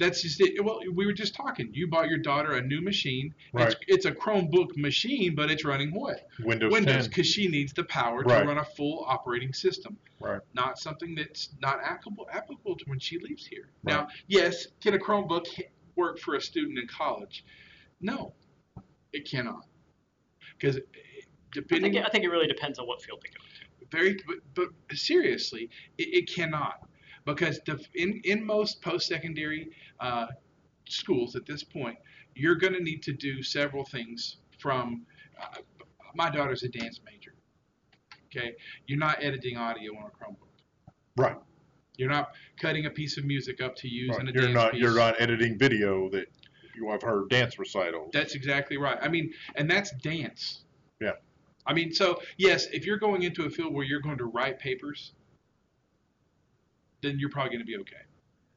that's 0.00 0.22
just 0.22 0.40
it. 0.40 0.64
Well, 0.64 0.80
we 0.94 1.06
were 1.06 1.12
just 1.12 1.34
talking. 1.34 1.70
You 1.72 1.86
bought 1.86 2.08
your 2.08 2.18
daughter 2.18 2.54
a 2.54 2.62
new 2.62 2.80
machine. 2.80 3.32
Right. 3.52 3.68
It's, 3.68 3.76
it's 3.86 4.06
a 4.06 4.12
Chromebook 4.12 4.76
machine, 4.76 5.34
but 5.36 5.50
it's 5.50 5.64
running 5.64 5.90
what? 5.92 6.26
Windows, 6.42 6.72
Windows, 6.72 7.06
because 7.06 7.26
she 7.26 7.46
needs 7.48 7.72
the 7.72 7.84
power 7.84 8.22
Right. 8.22 8.40
to 8.40 8.48
run 8.48 8.58
a 8.58 8.64
full 8.64 9.04
operating 9.06 9.52
system. 9.52 9.96
Right. 10.18 10.40
Not 10.54 10.78
something 10.78 11.14
that's 11.14 11.50
not 11.60 11.78
applicable 11.84 12.26
applicable 12.32 12.76
to 12.76 12.84
when 12.86 12.98
she 12.98 13.18
leaves 13.18 13.46
here. 13.46 13.70
Right. 13.84 13.94
Now, 13.94 14.08
yes, 14.26 14.66
can 14.82 14.94
a 14.94 14.98
Chromebook 14.98 15.46
work 15.96 16.18
for 16.18 16.34
a 16.34 16.40
student 16.40 16.78
in 16.78 16.86
college? 16.88 17.44
No, 18.00 18.32
it 19.12 19.28
cannot. 19.30 19.66
Because 20.58 20.76
eh, 20.76 20.80
I 20.80 21.22
depending, 21.52 21.92
think, 21.92 22.06
I 22.06 22.08
think 22.08 22.24
it 22.24 22.28
really 22.28 22.46
depends 22.46 22.78
on 22.78 22.86
what 22.86 23.02
field 23.02 23.22
they 23.22 23.30
go 23.30 23.44
to. 23.44 23.86
very, 23.90 24.16
but, 24.26 24.68
but 24.88 24.96
seriously, 24.96 25.68
it, 25.98 26.08
it 26.14 26.30
cannot 26.34 26.88
because 27.24 27.60
the, 27.66 27.78
in 27.94 28.20
in 28.24 28.44
most 28.44 28.82
post-secondary 28.82 29.70
uh, 30.00 30.26
schools 30.88 31.36
at 31.36 31.46
this 31.46 31.62
point, 31.62 31.96
you're 32.34 32.54
going 32.56 32.72
to 32.74 32.82
need 32.82 33.02
to 33.04 33.12
do 33.12 33.42
several 33.42 33.84
things. 33.84 34.36
From 34.58 35.06
uh, 35.40 35.58
my 36.14 36.28
daughter's 36.30 36.62
a 36.64 36.68
dance 36.68 37.00
major. 37.04 37.34
Okay, 38.26 38.54
you're 38.86 38.98
not 38.98 39.22
editing 39.22 39.56
audio 39.56 39.92
on 39.96 40.04
a 40.04 40.08
Chromebook. 40.10 40.48
Right. 41.16 41.36
You're 41.96 42.10
not 42.10 42.34
cutting 42.58 42.86
a 42.86 42.90
piece 42.90 43.16
of 43.18 43.24
music 43.24 43.62
up 43.62 43.74
to 43.76 43.88
use 43.88 44.10
Right. 44.10 44.20
in 44.20 44.28
a 44.28 44.32
You're 44.32 44.42
dance 44.44 44.54
not 44.54 44.72
piece. 44.72 44.80
you're 44.82 44.94
not 44.94 45.20
editing 45.20 45.58
video 45.58 46.08
that 46.10 46.26
you 46.74 46.90
have 46.90 47.02
heard 47.02 47.28
dance 47.30 47.58
recitals. 47.58 48.10
That's 48.12 48.34
exactly 48.34 48.76
right. 48.78 48.98
I 49.02 49.08
mean, 49.08 49.32
and 49.56 49.68
that's 49.70 49.90
dance. 50.02 50.62
Yeah. 51.00 51.12
I 51.66 51.74
mean, 51.74 51.92
so 51.92 52.20
yes, 52.38 52.66
if 52.72 52.86
you're 52.86 52.96
going 52.98 53.22
into 53.22 53.44
a 53.44 53.50
field 53.50 53.74
where 53.74 53.84
you're 53.84 54.00
going 54.00 54.18
to 54.18 54.24
write 54.26 54.58
papers, 54.58 55.12
then 57.02 57.18
you're 57.18 57.30
probably 57.30 57.50
going 57.50 57.60
to 57.60 57.66
be 57.66 57.76
okay. 57.78 57.96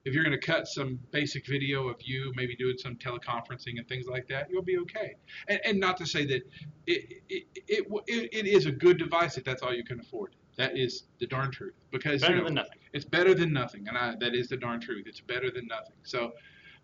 If 0.05 0.13
you're 0.13 0.23
going 0.25 0.37
to 0.37 0.45
cut 0.45 0.67
some 0.67 0.99
basic 1.11 1.47
video 1.47 1.87
of 1.87 1.95
you, 2.01 2.33
maybe 2.35 2.55
doing 2.57 2.75
some 2.77 2.95
teleconferencing 2.97 3.77
and 3.77 3.87
things 3.87 4.05
like 4.05 4.27
that, 4.27 4.49
you'll 4.49 4.61
be 4.61 4.77
okay. 4.79 5.15
And, 5.47 5.61
and 5.63 5.79
not 5.79 5.95
to 5.97 6.05
say 6.05 6.25
that 6.25 6.41
it, 6.87 7.21
it, 7.29 7.43
it, 7.67 7.87
it, 8.07 8.29
it 8.33 8.45
is 8.45 8.65
a 8.65 8.71
good 8.71 8.97
device 8.97 9.37
if 9.37 9.45
that's 9.45 9.61
all 9.61 9.73
you 9.73 9.85
can 9.85 10.01
afford. 10.01 10.35
That 10.57 10.77
is 10.77 11.03
the 11.19 11.25
darn 11.27 11.51
truth. 11.51 11.73
Because 11.91 12.21
you 12.21 12.27
Better 12.27 12.39
know, 12.39 12.45
than 12.45 12.53
nothing. 12.55 12.79
it's 12.91 13.05
better 13.05 13.33
than 13.33 13.53
nothing, 13.53 13.87
and 13.87 13.97
I, 13.97 14.15
that 14.19 14.35
is 14.35 14.49
the 14.49 14.57
darn 14.57 14.81
truth. 14.81 15.05
It's 15.07 15.21
better 15.21 15.49
than 15.49 15.67
nothing. 15.67 15.95
So, 16.03 16.33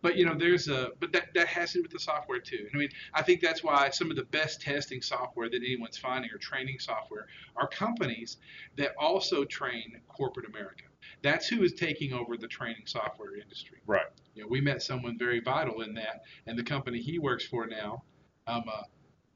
but 0.01 0.15
you 0.15 0.25
know, 0.25 0.33
there's 0.33 0.69
a 0.69 0.91
but 0.99 1.11
that 1.11 1.25
that 1.35 1.47
has 1.47 1.73
to 1.73 1.79
do 1.79 1.81
with 1.83 1.91
the 1.91 1.99
software 1.99 2.39
too. 2.39 2.67
I 2.73 2.77
mean, 2.77 2.89
I 3.13 3.21
think 3.21 3.41
that's 3.41 3.63
why 3.63 3.89
some 3.91 4.09
of 4.09 4.15
the 4.15 4.23
best 4.23 4.61
testing 4.61 5.01
software 5.01 5.49
that 5.49 5.57
anyone's 5.57 5.97
finding 5.97 6.31
or 6.31 6.37
training 6.37 6.79
software 6.79 7.27
are 7.57 7.67
companies 7.67 8.37
that 8.77 8.93
also 8.97 9.43
train 9.43 9.99
corporate 10.07 10.47
America. 10.47 10.85
That's 11.21 11.47
who 11.47 11.63
is 11.63 11.73
taking 11.73 12.13
over 12.13 12.37
the 12.37 12.47
training 12.47 12.83
software 12.85 13.35
industry. 13.35 13.79
Right. 13.85 14.05
You 14.35 14.43
know, 14.43 14.47
we 14.49 14.61
met 14.61 14.81
someone 14.81 15.17
very 15.17 15.39
vital 15.39 15.81
in 15.81 15.93
that, 15.95 16.21
and 16.47 16.57
the 16.57 16.63
company 16.63 17.01
he 17.01 17.19
works 17.19 17.45
for 17.45 17.65
now, 17.67 18.03
um, 18.47 18.63
uh, 18.67 18.83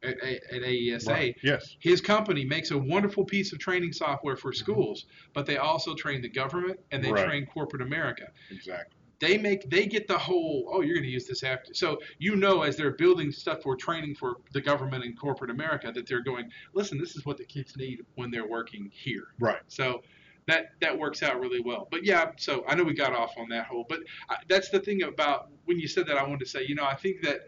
at, 0.03 0.17
at 0.21 0.61
AESA, 0.61 1.07
Right. 1.09 1.35
Yes. 1.43 1.75
his 1.79 2.01
company 2.01 2.43
makes 2.45 2.71
a 2.71 2.77
wonderful 2.77 3.23
piece 3.25 3.53
of 3.53 3.59
training 3.59 3.93
software 3.93 4.35
for 4.35 4.51
schools, 4.51 5.05
but 5.33 5.45
they 5.45 5.57
also 5.57 5.95
train 5.95 6.21
the 6.21 6.29
government 6.29 6.79
and 6.91 7.03
they 7.03 7.11
Right. 7.11 7.25
train 7.25 7.45
corporate 7.45 7.81
America. 7.81 8.27
Exactly. 8.51 8.97
They 9.19 9.37
make 9.37 9.69
they 9.69 9.85
get 9.85 10.09
the 10.09 10.17
whole 10.17 10.69
oh 10.73 10.81
you're 10.81 10.95
going 10.95 11.05
to 11.05 11.09
use 11.09 11.25
this 11.27 11.43
after 11.43 11.73
so 11.73 11.97
you 12.17 12.35
know 12.35 12.63
as 12.63 12.75
they're 12.75 12.91
building 12.95 13.31
stuff 13.31 13.61
for 13.61 13.77
training 13.77 14.15
for 14.15 14.37
the 14.51 14.59
government 14.59 15.05
and 15.05 15.17
corporate 15.17 15.49
America 15.49 15.93
that 15.95 16.05
they're 16.07 16.23
going 16.23 16.49
listen 16.73 16.97
this 16.97 17.15
is 17.15 17.25
what 17.25 17.37
the 17.37 17.45
kids 17.45 17.77
need 17.77 18.01
when 18.15 18.31
they're 18.31 18.47
working 18.49 18.89
here 18.91 19.27
Right. 19.39 19.61
so 19.67 20.01
that 20.47 20.71
that 20.81 20.97
works 20.97 21.23
out 21.23 21.39
really 21.39 21.59
well. 21.61 21.87
But 21.91 22.03
yeah, 22.05 22.31
so 22.37 22.63
I 22.67 22.75
know 22.75 22.83
we 22.83 22.93
got 22.93 23.13
off 23.13 23.33
on 23.37 23.47
that 23.49 23.65
whole, 23.65 23.85
but 23.87 23.99
I, 24.29 24.37
that's 24.49 24.69
the 24.69 24.79
thing 24.79 25.03
about 25.03 25.49
when 25.65 25.79
you 25.79 25.87
said 25.87 26.05
that 26.07 26.17
I 26.17 26.23
wanted 26.23 26.39
to 26.41 26.45
say, 26.47 26.65
you 26.67 26.75
know, 26.75 26.85
I 26.85 26.95
think 26.95 27.21
that 27.21 27.47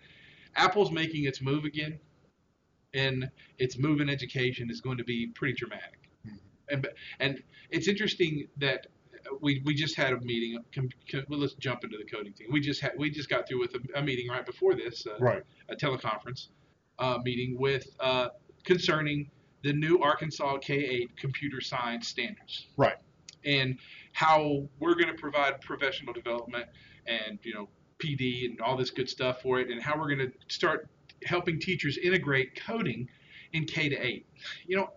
Apple's 0.56 0.92
making 0.92 1.26
its 1.26 1.42
move 1.42 1.66
again, 1.66 2.00
and 2.94 3.30
its 3.58 3.78
move 3.78 4.00
in 4.02 4.10
education 4.10 4.70
is 4.70 4.80
going 4.82 4.98
to 4.98 5.04
be 5.04 5.28
pretty 5.28 5.54
dramatic. 5.54 6.10
Mhm. 6.28 6.40
And 6.70 6.88
and 7.20 7.44
it's 7.70 7.88
interesting 7.88 8.48
that 8.58 8.88
we 9.42 9.62
we 9.66 9.74
just 9.74 9.96
had 9.96 10.14
a 10.14 10.20
meeting. 10.22 10.64
Com, 10.74 10.90
com, 11.12 11.26
well, 11.28 11.40
let's 11.40 11.56
jump 11.56 11.84
into 11.84 11.98
the 11.98 12.06
coding 12.06 12.32
thing. 12.34 12.48
We 12.52 12.62
just 12.62 12.80
had 12.82 12.94
we 12.98 13.10
just 13.10 13.28
got 13.30 13.48
through 13.48 13.60
with 13.60 13.76
a, 13.76 14.00
a 14.00 14.02
meeting 14.02 14.30
right 14.30 14.46
before 14.46 14.76
this, 14.76 15.06
uh, 15.08 15.18
Right. 15.20 15.44
a 15.70 15.76
teleconference 15.76 16.50
uh, 17.00 17.18
meeting 17.24 17.58
with 17.60 17.88
uh, 18.00 18.30
concerning 18.64 19.30
the 19.66 19.74
new 19.74 20.00
Arkansas 20.00 20.60
K-8 20.60 21.18
computer 21.18 21.60
science 21.60 22.08
standards. 22.08 22.68
Right. 22.78 22.98
And 23.46 23.80
how 24.14 24.70
we're 24.80 24.94
going 24.94 25.08
to 25.08 25.20
provide 25.20 25.60
professional 25.60 26.14
development 26.14 26.68
and 27.08 27.40
you 27.42 27.54
know 27.54 27.68
PD 28.00 28.46
and 28.46 28.62
all 28.62 28.78
this 28.78 28.92
good 28.92 29.10
stuff 29.10 29.42
for 29.42 29.60
it, 29.60 29.70
and 29.70 29.82
how 29.82 29.98
we're 29.98 30.16
going 30.16 30.32
to 30.32 30.32
start 30.48 30.88
helping 31.24 31.60
teachers 31.60 31.98
integrate 31.98 32.62
coding 32.64 33.08
in 33.54 33.66
K 33.66 33.90
to 33.90 33.96
8. 33.96 34.26
You 34.68 34.78
know, 34.78 34.90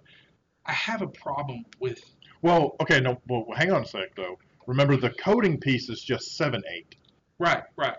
I 0.67 0.73
have 0.73 1.01
a 1.01 1.07
problem 1.07 1.65
with 1.81 2.05
Well, 2.43 2.77
okay, 2.83 3.01
no, 3.01 3.21
well, 3.27 3.47
hang 3.57 3.73
on 3.73 3.83
a 3.83 3.87
sec 3.87 4.15
though. 4.17 4.37
Remember, 4.67 4.97
the 4.99 5.11
coding 5.11 5.59
piece 5.59 5.89
is 5.89 6.03
just 6.03 6.37
seven 6.37 6.63
eight, 6.71 6.95
right, 7.39 7.63
right, 7.77 7.97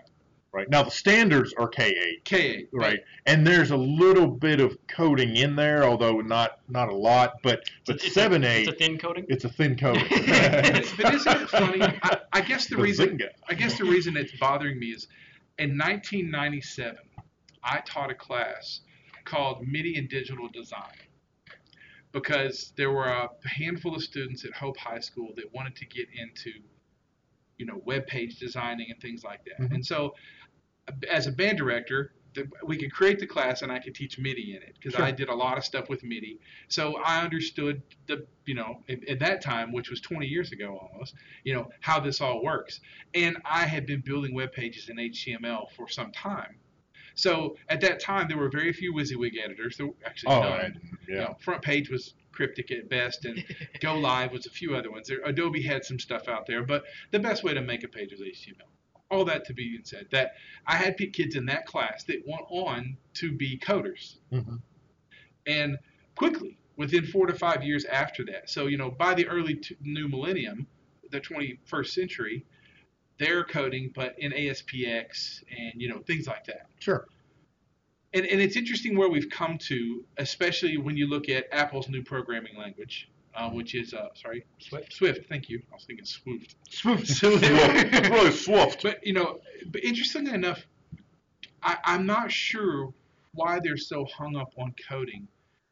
right? 0.52 0.68
Now 0.68 0.82
the 0.82 0.90
standards 0.90 1.52
are 1.56 1.68
K 1.68 1.86
eight, 1.88 2.24
K8, 2.24 2.68
right? 2.72 3.00
And 3.26 3.46
there's 3.46 3.70
a 3.70 3.76
little 3.76 4.26
bit 4.26 4.60
of 4.60 4.76
coding 4.88 5.36
in 5.36 5.54
there, 5.56 5.84
although 5.84 6.20
not 6.20 6.58
not 6.68 6.88
a 6.88 6.94
lot. 6.94 7.34
But 7.42 7.64
but 7.86 7.96
It's 7.96 8.06
a- 8.06 8.10
seven 8.10 8.42
It's 8.44 8.68
a 8.68 8.72
thin 8.72 8.98
coating. 8.98 9.26
it's 9.28 9.44
a 9.44 9.48
thin 9.48 9.76
coding. 9.76 10.04
But, 10.10 11.14
isn't 11.14 11.42
it 11.42 11.48
funny? 11.50 11.82
I, 11.82 12.18
I 12.32 12.40
guess 12.40 12.66
the 12.66 12.76
reason 12.76 13.18
Bazinga. 13.18 13.28
I 13.48 13.54
guess 13.54 13.78
the 13.78 13.84
reason 13.84 14.16
it's 14.16 14.32
bothering 14.38 14.78
me 14.78 14.88
is 14.88 15.08
in 15.58 15.70
1997, 15.78 16.98
I 17.62 17.80
taught 17.86 18.10
a 18.10 18.14
class 18.14 18.80
called 19.24 19.66
MIDI 19.66 19.96
and 19.98 20.08
Digital 20.08 20.48
Design 20.48 20.96
because 22.12 22.72
there 22.76 22.90
were 22.90 23.04
a 23.06 23.28
handful 23.46 23.94
of 23.94 24.02
students 24.02 24.44
at 24.44 24.52
Hope 24.52 24.76
High 24.76 24.98
School 25.00 25.32
that 25.36 25.52
wanted 25.54 25.76
to 25.76 25.86
get 25.86 26.08
into, 26.18 26.50
you 27.58 27.66
know, 27.66 27.80
web 27.84 28.06
page 28.06 28.38
designing 28.38 28.86
and 28.90 29.00
things 29.00 29.22
like 29.22 29.44
that. 29.44 29.60
Mhm. 29.60 29.74
And 29.74 29.86
so, 29.86 30.14
as 31.10 31.26
a 31.26 31.32
band 31.32 31.58
director, 31.58 32.12
the, 32.34 32.48
we 32.64 32.76
could 32.76 32.92
create 32.92 33.18
the 33.18 33.26
class 33.26 33.62
and 33.62 33.72
I 33.72 33.80
could 33.80 33.94
teach 33.94 34.18
MIDI 34.18 34.54
in 34.56 34.62
it 34.62 34.76
because 34.80 34.98
I 35.00 35.10
did 35.10 35.28
a 35.28 35.34
lot 35.34 35.58
of 35.58 35.64
stuff 35.64 35.88
with 35.88 36.04
MIDI. 36.04 36.38
So 36.68 36.96
I 37.04 37.22
understood 37.22 37.82
the, 38.06 38.24
you 38.46 38.54
know, 38.54 38.82
at, 38.88 39.06
at 39.08 39.18
that 39.18 39.42
time, 39.42 39.72
which 39.72 39.90
was 39.90 40.00
20 40.00 40.26
years 40.26 40.52
ago 40.52 40.78
almost, 40.92 41.14
you 41.42 41.54
know, 41.54 41.70
how 41.80 41.98
this 41.98 42.20
all 42.20 42.42
works. 42.42 42.80
And 43.14 43.36
I 43.44 43.66
had 43.66 43.84
been 43.84 44.00
building 44.00 44.32
web 44.34 44.52
pages 44.52 44.88
in 44.88 44.96
HTML 44.96 45.70
for 45.76 45.88
some 45.88 46.12
time. 46.12 46.56
So 47.16 47.56
at 47.68 47.80
that 47.80 48.00
time, 48.00 48.28
there 48.28 48.38
were 48.38 48.48
very 48.48 48.72
few 48.72 48.94
WYSIWYG 48.94 49.32
editors. 49.44 49.76
There 49.76 49.88
were 49.88 49.94
actually 50.06 50.34
Oh, 50.34 50.40
none. 50.42 50.60
and, 50.60 50.98
You 51.08 51.14
know, 51.16 51.36
front 51.40 51.62
page 51.62 51.90
was 51.90 52.14
cryptic 52.32 52.70
at 52.70 52.88
best, 52.88 53.24
and 53.24 53.44
Go 53.80 53.98
Live 53.98 54.30
was 54.32 54.46
a 54.46 54.50
few 54.50 54.76
other 54.76 54.90
ones. 54.90 55.08
There, 55.08 55.18
Adobe 55.24 55.60
had 55.60 55.84
some 55.84 55.98
stuff 55.98 56.28
out 56.28 56.46
there, 56.46 56.62
but 56.62 56.84
the 57.10 57.18
best 57.18 57.42
way 57.42 57.52
to 57.54 57.60
make 57.60 57.82
a 57.82 57.88
page 57.88 58.12
was 58.12 58.20
HTML. 58.20 58.68
All 59.10 59.24
that 59.24 59.44
to 59.46 59.52
be 59.54 59.80
said, 59.82 60.06
that 60.10 60.34
I 60.66 60.76
had 60.76 60.96
kids 60.96 61.34
in 61.34 61.44
that 61.46 61.66
class 61.66 62.04
that 62.04 62.22
went 62.26 62.44
on 62.48 62.96
to 63.14 63.32
be 63.32 63.58
coders, 63.58 64.18
Mhm. 64.32 64.62
and 65.46 65.78
quickly 66.14 66.56
within 66.76 67.04
four 67.04 67.26
to 67.26 67.34
five 67.34 67.64
years 67.64 67.84
after 67.86 68.24
that. 68.26 68.48
So 68.48 68.66
you 68.68 68.76
know, 68.78 68.90
by 68.90 69.14
the 69.14 69.26
early 69.26 69.56
t- 69.56 69.76
new 69.80 70.08
millennium, 70.08 70.66
the 71.10 71.20
21st 71.20 71.92
century, 71.92 72.46
they're 73.18 73.42
coding, 73.44 73.90
but 73.94 74.16
in 74.18 74.32
ASPX 74.32 75.42
and 75.50 75.80
you 75.82 75.88
know 75.88 75.98
things 75.98 76.26
like 76.28 76.44
that 76.44 76.68
Sure. 76.78 77.06
and, 78.14 78.24
and 78.24 78.40
it's 78.40 78.56
interesting 78.56 78.96
where 78.96 79.08
we've 79.08 79.28
come 79.28 79.58
to, 79.58 80.04
especially 80.18 80.76
when 80.78 80.96
you 80.96 81.06
look 81.08 81.28
at 81.28 81.46
Apple's 81.52 81.88
new 81.88 82.02
programming 82.02 82.56
language, 82.56 83.10
uh, 83.34 83.50
which 83.50 83.74
is 83.74 83.94
uh, 83.94 84.08
sorry, 84.14 84.44
Swift. 84.58 84.92
Swift. 84.92 85.28
Thank 85.28 85.48
you. 85.48 85.62
I 85.70 85.74
was 85.74 85.84
thinking 85.84 86.04
Swift. 86.04 86.56
Swift. 86.68 87.22
Really 88.10 88.30
swift. 88.32 88.82
But 88.82 89.06
you 89.06 89.12
know, 89.12 89.40
but 89.70 89.84
interestingly 89.84 90.32
enough, 90.32 90.66
I, 91.62 91.76
I'm 91.84 92.06
not 92.06 92.30
sure 92.32 92.92
why 93.32 93.60
they're 93.62 93.76
so 93.76 94.04
hung 94.16 94.36
up 94.36 94.52
on 94.58 94.74
coding. 94.88 95.28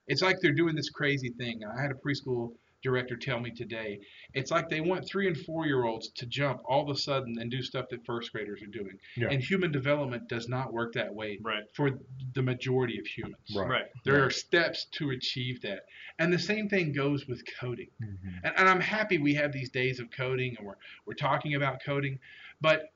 It's 0.06 0.22
like 0.22 0.36
they're 0.40 0.52
doing 0.54 0.74
this 0.74 0.90
crazy 0.90 1.30
thing. 1.30 1.60
I 1.64 1.80
had 1.80 1.90
a 1.90 1.94
preschool 1.94 2.52
director 2.82 3.16
tell 3.16 3.40
me 3.40 3.50
today. 3.50 4.00
It's 4.34 4.50
like 4.50 4.68
they 4.68 4.80
want 4.80 5.06
three 5.06 5.26
and 5.26 5.36
four 5.36 5.66
year 5.66 5.84
olds 5.84 6.08
to 6.10 6.26
jump 6.26 6.60
all 6.64 6.82
of 6.82 6.94
a 6.94 6.98
sudden 6.98 7.36
and 7.40 7.50
do 7.50 7.62
stuff 7.62 7.86
that 7.90 8.04
first 8.04 8.32
graders 8.32 8.62
are 8.62 8.66
doing. 8.66 8.98
Yeah. 9.16 9.28
And 9.30 9.42
human 9.42 9.72
development 9.72 10.28
does 10.28 10.48
not 10.48 10.72
work 10.72 10.92
that 10.94 11.12
way 11.14 11.38
Right. 11.42 11.64
for 11.74 11.90
the 12.34 12.42
majority 12.42 12.98
of 12.98 13.06
humans. 13.06 13.36
Right. 13.56 13.68
Right. 13.68 13.86
There 14.04 14.14
Right. 14.14 14.22
are 14.24 14.30
steps 14.30 14.86
to 14.92 15.10
achieve 15.10 15.60
that. 15.62 15.86
And 16.18 16.32
the 16.32 16.38
same 16.38 16.68
thing 16.68 16.92
goes 16.92 17.26
with 17.26 17.42
coding. 17.60 17.88
Mhm. 18.00 18.40
And, 18.44 18.54
and 18.56 18.68
I'm 18.68 18.80
happy 18.80 19.18
we 19.18 19.34
have 19.34 19.52
these 19.52 19.70
days 19.70 19.98
of 20.00 20.10
coding 20.10 20.54
and 20.56 20.66
we're, 20.66 20.76
we're 21.06 21.14
talking 21.14 21.54
about 21.54 21.82
coding. 21.84 22.18
But, 22.60 22.92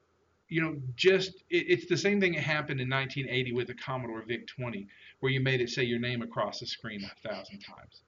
you 0.48 0.60
know, 0.62 0.80
just 0.96 1.30
it, 1.50 1.66
it's 1.68 1.86
the 1.86 1.96
same 1.96 2.20
thing 2.20 2.32
that 2.32 2.42
happened 2.42 2.80
in 2.80 2.88
1980 2.88 3.52
with 3.52 3.66
the 3.68 3.74
Commodore 3.74 4.22
VIC 4.22 4.46
20, 4.46 4.86
where 5.20 5.32
you 5.32 5.40
made 5.40 5.60
it 5.60 5.70
say 5.70 5.82
your 5.82 5.98
name 5.98 6.22
across 6.22 6.60
the 6.60 6.66
screen 6.66 7.02
a 7.04 7.28
thousand 7.28 7.58
times. 7.60 8.02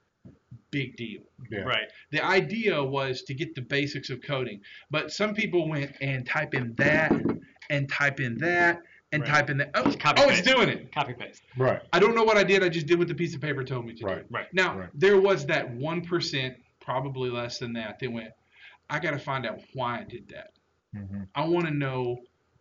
Big 0.70 0.96
deal. 0.96 1.22
Yeah. 1.50 1.60
Right. 1.60 1.88
The 2.10 2.24
idea 2.24 2.82
was 2.82 3.22
to 3.22 3.34
get 3.34 3.54
the 3.54 3.60
basics 3.62 4.10
of 4.10 4.20
coding, 4.22 4.60
but 4.90 5.12
some 5.12 5.34
people 5.34 5.68
went 5.68 5.92
and 6.00 6.26
type 6.26 6.54
in 6.54 6.74
that 6.76 7.12
and 7.70 7.88
type 7.88 8.18
in 8.20 8.37
that 8.38 8.82
and 9.12 9.22
Right. 9.22 9.28
type 9.30 9.50
in 9.50 9.58
that. 9.58 9.70
Oh, 9.74 9.94
Copy 9.98 10.22
oh, 10.22 10.28
it's 10.30 10.42
doing 10.42 10.68
it. 10.68 10.90
Copy 10.92 11.12
paste. 11.12 11.42
Right. 11.56 11.80
I 11.92 12.00
don't 12.00 12.14
know 12.16 12.24
what 12.24 12.37
I 12.37 12.42
did. 12.42 12.64
I 12.64 12.68
just 12.68 12.87
did 12.87 12.98
what 12.98 13.06
the 13.06 13.14
piece 13.14 13.34
of 13.34 13.40
paper 13.40 13.62
told 13.62 13.87
me 13.87 13.94
to 13.94 14.04
Right. 14.04 14.28
do. 14.28 14.34
Right. 14.34 14.52
Now, 14.52 14.76
Right. 14.78 14.90
there 14.94 15.20
was 15.20 15.46
that 15.46 15.70
1%, 15.70 16.56
probably 16.80 17.30
less 17.30 17.58
than 17.58 17.72
that, 17.74 18.00
that 18.00 18.10
went, 18.10 18.32
I 18.90 18.98
got 18.98 19.12
to 19.12 19.18
find 19.18 19.46
out 19.46 19.60
why 19.74 20.00
I 20.00 20.04
did 20.04 20.28
that. 20.30 20.50
Mhm. 20.96 21.28
I 21.34 21.46
want 21.46 21.66
to 21.66 21.72
know 21.74 22.18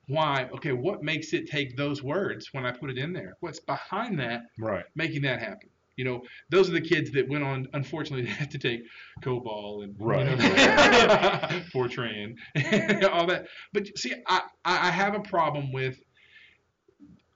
why. 0.07 0.49
Okay, 0.53 0.71
what 0.73 1.01
makes 1.03 1.33
it 1.33 1.47
take 1.47 1.75
those 1.75 2.03
words 2.03 2.53
when 2.53 2.65
I 2.65 2.71
put 2.71 2.91
it 2.91 2.97
in 2.99 3.11
there? 3.13 3.35
What's 3.39 3.59
behind 3.59 4.19
that 4.19 4.43
Right. 4.59 4.85
making 4.95 5.23
that 5.23 5.39
happen? 5.39 5.69
You 5.95 6.05
know, 6.05 6.21
those 6.49 6.69
are 6.69 6.73
the 6.73 6.81
kids 6.81 7.11
that 7.11 7.27
went 7.29 7.43
on, 7.43 7.67
unfortunately, 7.73 8.25
had 8.29 8.49
to 8.51 8.57
take 8.57 8.81
COBOL 9.21 9.83
and 9.83 9.95
Right. 9.99 10.27
you 10.27 10.35
know, 10.37 11.61
Fortran, 11.73 12.35
all 13.11 13.27
that. 13.27 13.45
But 13.73 13.95
see, 13.97 14.13
I, 14.27 14.41
I 14.65 14.87
I 14.87 14.91
have 14.91 15.13
a 15.15 15.19
problem 15.21 15.71
with 15.71 15.97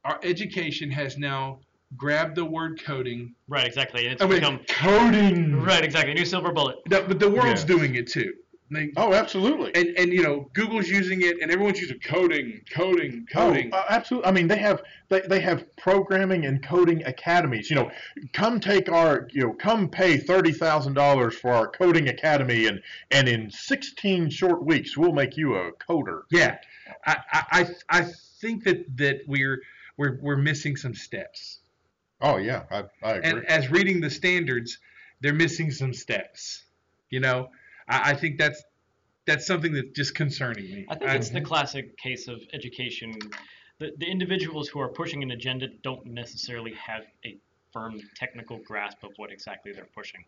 our 0.04 0.20
education 0.24 0.89
has 0.91 1.17
now 1.17 1.60
grabbed 1.96 2.36
the 2.36 2.46
word 2.46 2.82
coding. 2.84 3.34
Right. 3.48 3.65
Exactly. 3.65 4.06
And 4.06 4.13
it's 4.13 4.22
I 4.22 4.26
mean, 4.26 4.39
become 4.39 4.60
coding. 4.70 5.62
right. 5.62 5.84
Exactly. 5.84 6.13
New 6.13 6.26
silver 6.26 6.52
bullet. 6.52 6.78
No, 6.89 7.04
but 7.04 7.20
the 7.20 7.30
world's 7.30 7.62
Yes. 7.62 7.63
doing 7.65 7.96
it 7.96 8.08
too. 8.08 8.34
They, 8.69 8.91
Oh, 8.97 9.13
absolutely. 9.13 9.73
and 9.75 9.97
and 9.97 10.12
you 10.12 10.23
know, 10.23 10.49
Google's 10.53 10.89
using 10.89 11.21
it, 11.21 11.38
and 11.41 11.49
everyone's 11.51 11.80
using 11.80 11.99
coding, 11.99 12.62
coding, 12.73 13.25
coding. 13.32 13.69
Oh, 13.71 13.77
uh, 13.77 13.86
absolutely. 13.89 14.27
I 14.27 14.32
mean, 14.34 14.47
they 14.47 14.58
have 14.58 14.82
they, 15.08 15.21
they 15.21 15.39
have 15.39 15.73
programming 15.77 16.45
and 16.45 16.62
coding 16.62 17.03
academies. 17.06 17.69
You 17.69 17.77
know, 17.77 17.91
come 18.34 18.60
take 18.60 18.89
our 18.89 19.27
you 19.32 19.41
know 19.41 19.53
come 19.53 19.88
pay 19.88 20.17
thirty 20.17 20.51
thousand 20.51 20.95
dollars 20.95 21.36
for 21.36 21.51
our 21.51 21.67
coding 21.67 22.10
academy, 22.10 22.65
and 22.67 22.82
and 23.12 23.30
in 23.30 23.49
sixteen 23.51 24.30
short 24.30 24.63
weeks 24.65 24.97
we'll 24.97 25.13
make 25.13 25.38
you 25.38 25.56
a 25.56 25.71
coder. 25.73 26.23
Yeah, 26.30 26.58
I, 27.06 27.17
I, 27.32 27.43
I 27.51 27.67
I 27.89 28.01
think 28.41 28.65
that, 28.65 28.97
that 28.97 29.21
we're 29.27 29.62
we're 29.95 30.19
we're 30.21 30.36
missing 30.38 30.75
some 30.75 30.93
steps. 30.93 31.60
Oh 32.19 32.36
yeah, 32.36 32.63
I, 32.69 32.84
I 33.01 33.12
agree. 33.13 33.30
And 33.30 33.45
as 33.45 33.71
reading 33.71 34.01
the 34.01 34.10
standards, 34.10 34.77
they're 35.21 35.34
missing 35.34 35.71
some 35.71 35.93
steps. 35.93 36.63
You 37.10 37.21
know, 37.21 37.49
I, 37.88 38.12
I 38.12 38.13
think 38.15 38.38
that's 38.38 38.63
that's 39.26 39.45
something 39.45 39.73
that's 39.73 39.91
just 39.93 40.15
concerning 40.15 40.65
me. 40.65 40.86
I 40.89 40.95
think 40.95 41.12
it's 41.12 41.30
the 41.30 41.39
mm-hmm. 41.39 41.47
classic 41.47 41.97
case 41.97 42.28
of 42.28 42.41
education. 42.54 43.13
The, 43.80 43.91
the 43.97 44.06
individuals 44.06 44.69
who 44.69 44.80
are 44.80 44.88
pushing 44.88 45.21
an 45.21 45.32
agenda 45.32 45.67
don't 45.84 46.06
necessarily 46.06 46.73
have 46.73 47.04
a 47.26 47.38
firm 47.73 48.00
technical 48.15 48.58
grasp 48.60 49.04
of 49.04 49.12
what 49.17 49.32
exactly 49.32 49.73
they're 49.73 49.89
pushing. 49.93 50.23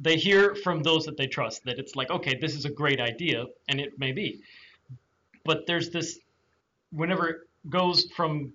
They 0.00 0.16
hear 0.16 0.54
from 0.54 0.82
those 0.82 1.04
that 1.04 1.16
they 1.16 1.26
trust 1.26 1.64
that 1.64 1.78
it's 1.78 1.96
like, 1.96 2.10
okay, 2.10 2.38
this 2.40 2.54
is 2.54 2.64
a 2.64 2.70
great 2.70 3.00
idea, 3.00 3.46
and 3.68 3.80
it 3.80 3.98
may 3.98 4.12
be. 4.12 4.40
But 5.44 5.66
there's 5.66 5.90
this, 5.90 6.20
whenever 6.92 7.28
it 7.28 7.36
goes 7.68 8.06
from 8.16 8.52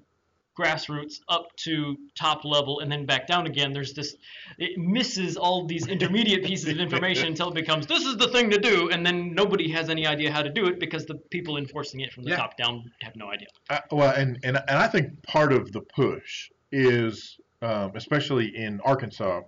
grassroots 0.58 1.20
up 1.30 1.56
to 1.58 1.96
top 2.16 2.44
level 2.44 2.80
and 2.80 2.92
then 2.92 3.06
back 3.06 3.28
down 3.28 3.46
again, 3.46 3.72
there's 3.74 3.94
this, 3.94 4.16
it 4.58 4.78
misses 4.78 5.38
all 5.38 5.66
these 5.66 5.88
intermediate 5.88 6.44
pieces 6.44 6.70
of 6.70 6.80
information 6.80 7.28
until 7.28 7.50
it 7.50 7.54
becomes, 7.56 7.86
this 7.86 8.04
is 8.04 8.18
the 8.18 8.28
thing 8.30 8.50
to 8.50 8.58
do, 8.58 8.90
and 8.90 9.06
then 9.06 9.36
nobody 9.36 9.70
has 9.70 9.90
any 9.90 10.08
idea 10.08 10.32
how 10.32 10.42
to 10.42 10.50
do 10.50 10.66
it 10.66 10.80
because 10.80 11.06
the 11.06 11.16
people 11.30 11.58
enforcing 11.58 12.00
it 12.00 12.12
from 12.12 12.24
the 12.24 12.32
Yeah. 12.32 12.38
top 12.38 12.58
down 12.58 12.92
have 13.02 13.16
no 13.16 13.30
idea. 13.30 13.48
I, 13.70 13.82
well, 13.92 14.14
and, 14.16 14.40
and 14.44 14.58
and 14.58 14.78
I 14.78 14.88
think 14.88 15.22
part 15.24 15.54
of 15.54 15.72
the 15.72 15.82
push 15.82 16.50
is, 16.72 17.38
um, 17.62 17.92
especially 17.96 18.56
in 18.56 18.82
Arkansas 18.82 19.42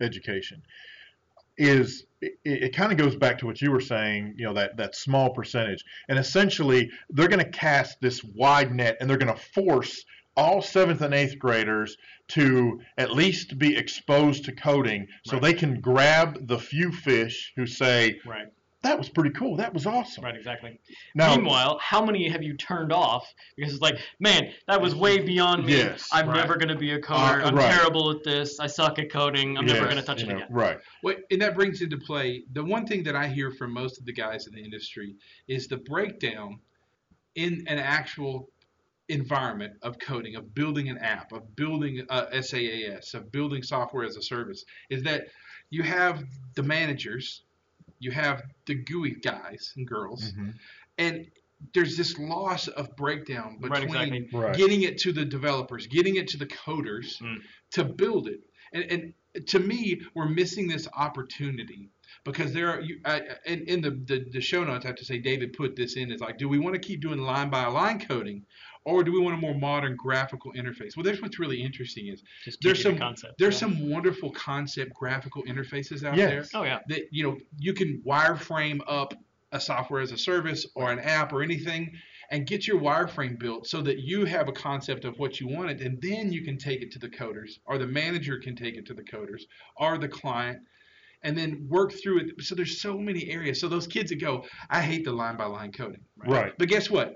education, 0.00 0.62
is 1.58 2.04
it, 2.20 2.32
it 2.44 2.76
kind 2.76 2.90
of 2.92 2.98
goes 2.98 3.16
back 3.16 3.38
to 3.38 3.46
what 3.46 3.60
you 3.60 3.70
were 3.70 3.80
saying. 3.80 4.34
You 4.36 4.46
know 4.46 4.54
that 4.54 4.76
that 4.76 4.94
small 4.96 5.30
percentage, 5.30 5.84
and 6.08 6.18
essentially 6.18 6.90
they're 7.10 7.28
going 7.28 7.44
to 7.44 7.50
cast 7.50 8.00
this 8.00 8.22
wide 8.24 8.74
net, 8.74 8.96
and 9.00 9.08
they're 9.08 9.18
going 9.18 9.34
to 9.34 9.42
force 9.54 10.04
all 10.36 10.62
seventh 10.62 11.00
and 11.00 11.12
eighth 11.14 11.38
graders 11.38 11.96
to 12.28 12.80
at 12.96 13.10
least 13.12 13.58
be 13.58 13.76
exposed 13.76 14.44
to 14.44 14.52
coding, 14.52 15.06
so 15.24 15.32
Right. 15.34 15.42
they 15.42 15.54
can 15.54 15.80
grab 15.80 16.46
the 16.46 16.58
few 16.58 16.92
fish 16.92 17.52
who 17.56 17.66
say 17.66 18.20
Right. 18.24 18.46
That 18.88 18.98
was 18.98 19.08
pretty 19.08 19.30
cool, 19.30 19.56
that 19.56 19.72
was 19.74 19.86
awesome. 19.86 20.24
Right, 20.24 20.34
exactly. 20.34 20.78
Now, 21.14 21.36
Meanwhile, 21.36 21.78
how 21.82 22.04
many 22.04 22.28
have 22.28 22.42
you 22.42 22.54
turned 22.56 22.92
off 22.92 23.32
because 23.56 23.72
it's 23.72 23.82
like, 23.82 23.98
man, 24.18 24.52
that 24.66 24.80
was 24.80 24.94
way 24.94 25.18
beyond 25.18 25.66
me. 25.66 25.76
Yes, 25.76 26.08
I'm 26.12 26.28
right. 26.28 26.36
never 26.36 26.56
going 26.56 26.68
to 26.68 26.76
be 26.76 26.92
a 26.92 27.00
coder. 27.00 27.42
Uh, 27.42 27.46
I'm 27.46 27.54
right. 27.54 27.70
terrible 27.70 28.10
at 28.10 28.24
this. 28.24 28.58
I 28.58 28.66
suck 28.66 28.98
at 28.98 29.10
coding. 29.10 29.58
I'm 29.58 29.66
never 29.66 29.84
going 29.84 29.96
to 29.96 30.02
touch 30.02 30.22
it 30.22 30.28
know, 30.28 30.36
again. 30.36 30.48
Right. 30.50 30.78
Well, 31.02 31.16
and 31.30 31.42
that 31.42 31.54
brings 31.54 31.82
into 31.82 31.98
play 31.98 32.44
the 32.52 32.64
one 32.64 32.86
thing 32.86 33.02
that 33.04 33.14
I 33.14 33.28
hear 33.28 33.50
from 33.50 33.72
most 33.72 33.98
of 33.98 34.06
the 34.06 34.12
guys 34.12 34.46
in 34.46 34.54
the 34.54 34.62
industry 34.62 35.16
is 35.46 35.68
the 35.68 35.76
breakdown 35.76 36.60
in 37.34 37.64
an 37.68 37.78
actual 37.78 38.48
environment 39.08 39.74
of 39.82 39.98
coding, 39.98 40.36
of 40.36 40.54
building 40.54 40.88
an 40.88 40.98
app, 40.98 41.32
of 41.32 41.54
building 41.56 42.02
a 42.10 42.42
SaaS, 42.42 43.14
of 43.14 43.30
building 43.32 43.62
software 43.62 44.04
as 44.04 44.16
a 44.16 44.22
service, 44.22 44.64
is 44.90 45.02
that 45.02 45.26
you 45.70 45.82
have 45.82 46.24
the 46.54 46.62
managers, 46.62 47.42
you 47.98 48.10
have 48.10 48.42
the 48.66 48.74
GUI 48.74 49.12
guys 49.22 49.72
and 49.76 49.86
girls, 49.86 50.32
Mhm. 50.32 50.54
and 50.98 51.30
there's 51.74 51.96
this 51.96 52.16
loss 52.18 52.68
of 52.68 52.94
breakdown 52.96 53.58
Right, 53.60 53.82
between 53.82 54.14
exactly. 54.14 54.38
Right. 54.40 54.56
getting 54.56 54.82
it 54.82 54.98
to 54.98 55.12
the 55.12 55.24
developers, 55.24 55.86
getting 55.88 56.16
it 56.16 56.28
to 56.28 56.36
the 56.38 56.46
coders 56.46 57.20
Mm. 57.20 57.42
to 57.72 57.84
build 57.84 58.28
it. 58.28 58.40
And, 58.72 58.84
and 58.84 59.46
to 59.48 59.58
me, 59.58 60.00
we're 60.14 60.28
missing 60.28 60.68
this 60.68 60.86
opportunity 60.96 61.90
because 62.24 62.52
there 62.52 62.70
are, 62.70 62.80
you, 62.80 63.00
I, 63.04 63.20
I- 63.20 63.36
in, 63.46 63.62
in 63.64 63.80
the, 63.80 63.90
the, 63.90 64.26
the 64.30 64.40
show 64.40 64.62
notes, 64.62 64.84
I 64.84 64.88
have 64.88 64.96
to 64.96 65.04
say 65.04 65.18
David 65.18 65.52
put 65.52 65.74
this 65.74 65.96
in 65.96 66.12
is 66.12 66.20
like, 66.20 66.38
do 66.38 66.48
we 66.48 66.58
want 66.60 66.74
to 66.74 66.80
keep 66.80 67.00
doing 67.00 67.18
line 67.18 67.50
by 67.50 67.66
line 67.66 67.98
coding 68.00 68.46
or 68.88 69.04
do 69.04 69.12
we 69.12 69.20
want 69.20 69.34
a 69.34 69.38
more 69.38 69.54
modern 69.54 69.94
graphical 69.96 70.52
interface? 70.54 70.96
Well, 70.96 71.04
there's 71.04 71.20
what's 71.20 71.38
really 71.38 71.62
interesting 71.62 72.08
is 72.08 72.22
Just 72.44 72.58
there's 72.62 72.82
some 72.82 72.96
the 72.96 73.34
there's 73.38 73.54
yeah. 73.54 73.60
some 73.68 73.90
wonderful 73.90 74.30
concept 74.32 74.94
graphical 74.94 75.42
interfaces 75.44 76.02
out 76.04 76.16
Yes. 76.16 76.50
there 76.50 76.60
Oh 76.60 76.64
yeah. 76.64 76.80
that 76.88 77.02
you 77.10 77.22
know 77.24 77.36
you 77.58 77.74
can 77.74 78.02
wireframe 78.06 78.80
up 78.88 79.12
a 79.52 79.60
software 79.60 80.00
as 80.00 80.12
a 80.12 80.18
service 80.18 80.66
or 80.74 80.90
an 80.90 80.98
app 81.00 81.32
or 81.32 81.42
anything 81.42 81.92
and 82.30 82.46
get 82.46 82.66
your 82.66 82.78
wireframe 82.80 83.38
built 83.38 83.66
so 83.66 83.80
that 83.82 83.98
you 84.00 84.24
have 84.26 84.48
a 84.48 84.52
concept 84.52 85.04
of 85.04 85.18
what 85.18 85.40
you 85.40 85.48
wanted 85.48 85.80
and 85.80 86.00
then 86.02 86.30
you 86.32 86.42
can 86.44 86.56
take 86.58 86.82
it 86.82 86.90
to 86.92 86.98
the 86.98 87.08
coders 87.08 87.52
or 87.66 87.78
the 87.78 87.86
manager 87.86 88.38
can 88.38 88.54
take 88.56 88.76
it 88.76 88.84
to 88.86 88.94
the 88.94 89.02
coders 89.02 89.42
or 89.76 89.96
the 89.98 90.08
client 90.08 90.58
and 91.22 91.36
then 91.36 91.66
work 91.68 91.92
through 91.92 92.18
it 92.20 92.26
so 92.40 92.54
there's 92.54 92.80
so 92.80 92.98
many 92.98 93.28
areas 93.30 93.58
so 93.60 93.68
those 93.68 93.86
kids 93.86 94.10
that 94.10 94.20
go 94.20 94.44
i 94.70 94.80
hate 94.82 95.04
the 95.04 95.10
line 95.12 95.36
by 95.36 95.46
line 95.46 95.72
coding 95.72 96.00
Right. 96.26 96.52
but 96.58 96.68
guess 96.68 96.90
what 96.90 97.14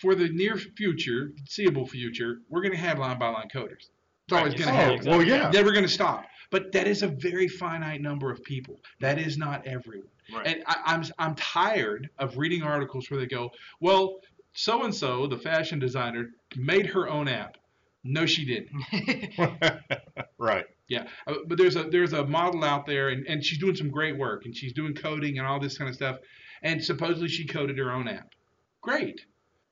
for 0.00 0.14
the 0.14 0.28
near 0.30 0.56
future 0.56 1.32
seeable 1.46 1.86
future 1.86 2.38
we're 2.48 2.62
going 2.62 2.72
to 2.72 2.78
have 2.78 2.98
line 2.98 3.18
by 3.18 3.28
line 3.28 3.48
coders 3.52 3.88
it's 4.30 4.32
Right, 4.32 4.38
always 4.40 4.54
you 4.54 4.58
going 4.64 4.74
said 4.74 4.84
to 4.84 4.90
Oh, 4.90 4.96
happen 4.96 5.10
well, 5.10 5.22
yeah. 5.22 5.50
never 5.50 5.72
going 5.72 5.84
to 5.86 5.90
stop. 5.90 6.24
But 6.50 6.72
that 6.72 6.86
is 6.86 7.02
a 7.02 7.08
very 7.08 7.48
finite 7.48 8.00
number 8.02 8.30
of 8.30 8.42
people. 8.42 8.78
That 9.00 9.18
is 9.18 9.38
not 9.38 9.66
everyone. 9.66 10.08
Right. 10.32 10.46
And 10.46 10.64
I, 10.66 10.76
I'm 10.84 11.02
I'm 11.18 11.34
tired 11.34 12.10
of 12.18 12.36
reading 12.36 12.62
articles 12.62 13.10
where 13.10 13.18
they 13.20 13.26
go, 13.26 13.50
well, 13.80 14.20
so 14.52 14.82
and 14.84 14.94
so, 14.94 15.26
the 15.26 15.38
fashion 15.38 15.78
designer, 15.78 16.28
made 16.56 16.86
her 16.86 17.08
own 17.08 17.26
app. 17.28 17.56
No, 18.04 18.26
she 18.26 18.44
didn't. 18.44 18.82
right. 20.38 20.66
Yeah, 20.88 21.06
uh, 21.26 21.34
but 21.46 21.58
there's 21.58 21.76
a 21.76 21.84
there's 21.84 22.12
a 22.14 22.26
model 22.26 22.64
out 22.64 22.86
there, 22.86 23.08
and, 23.10 23.26
and 23.26 23.44
she's 23.44 23.58
doing 23.58 23.76
some 23.76 23.90
great 23.90 24.16
work, 24.18 24.44
and 24.46 24.56
she's 24.56 24.72
doing 24.72 24.94
coding 24.94 25.38
and 25.38 25.46
all 25.46 25.60
this 25.60 25.76
kind 25.76 25.88
of 25.88 25.94
stuff, 25.94 26.16
and 26.62 26.82
supposedly 26.82 27.28
she 27.28 27.46
coded 27.46 27.76
her 27.78 27.90
own 27.92 28.08
app. 28.08 28.34
Great, 28.80 29.20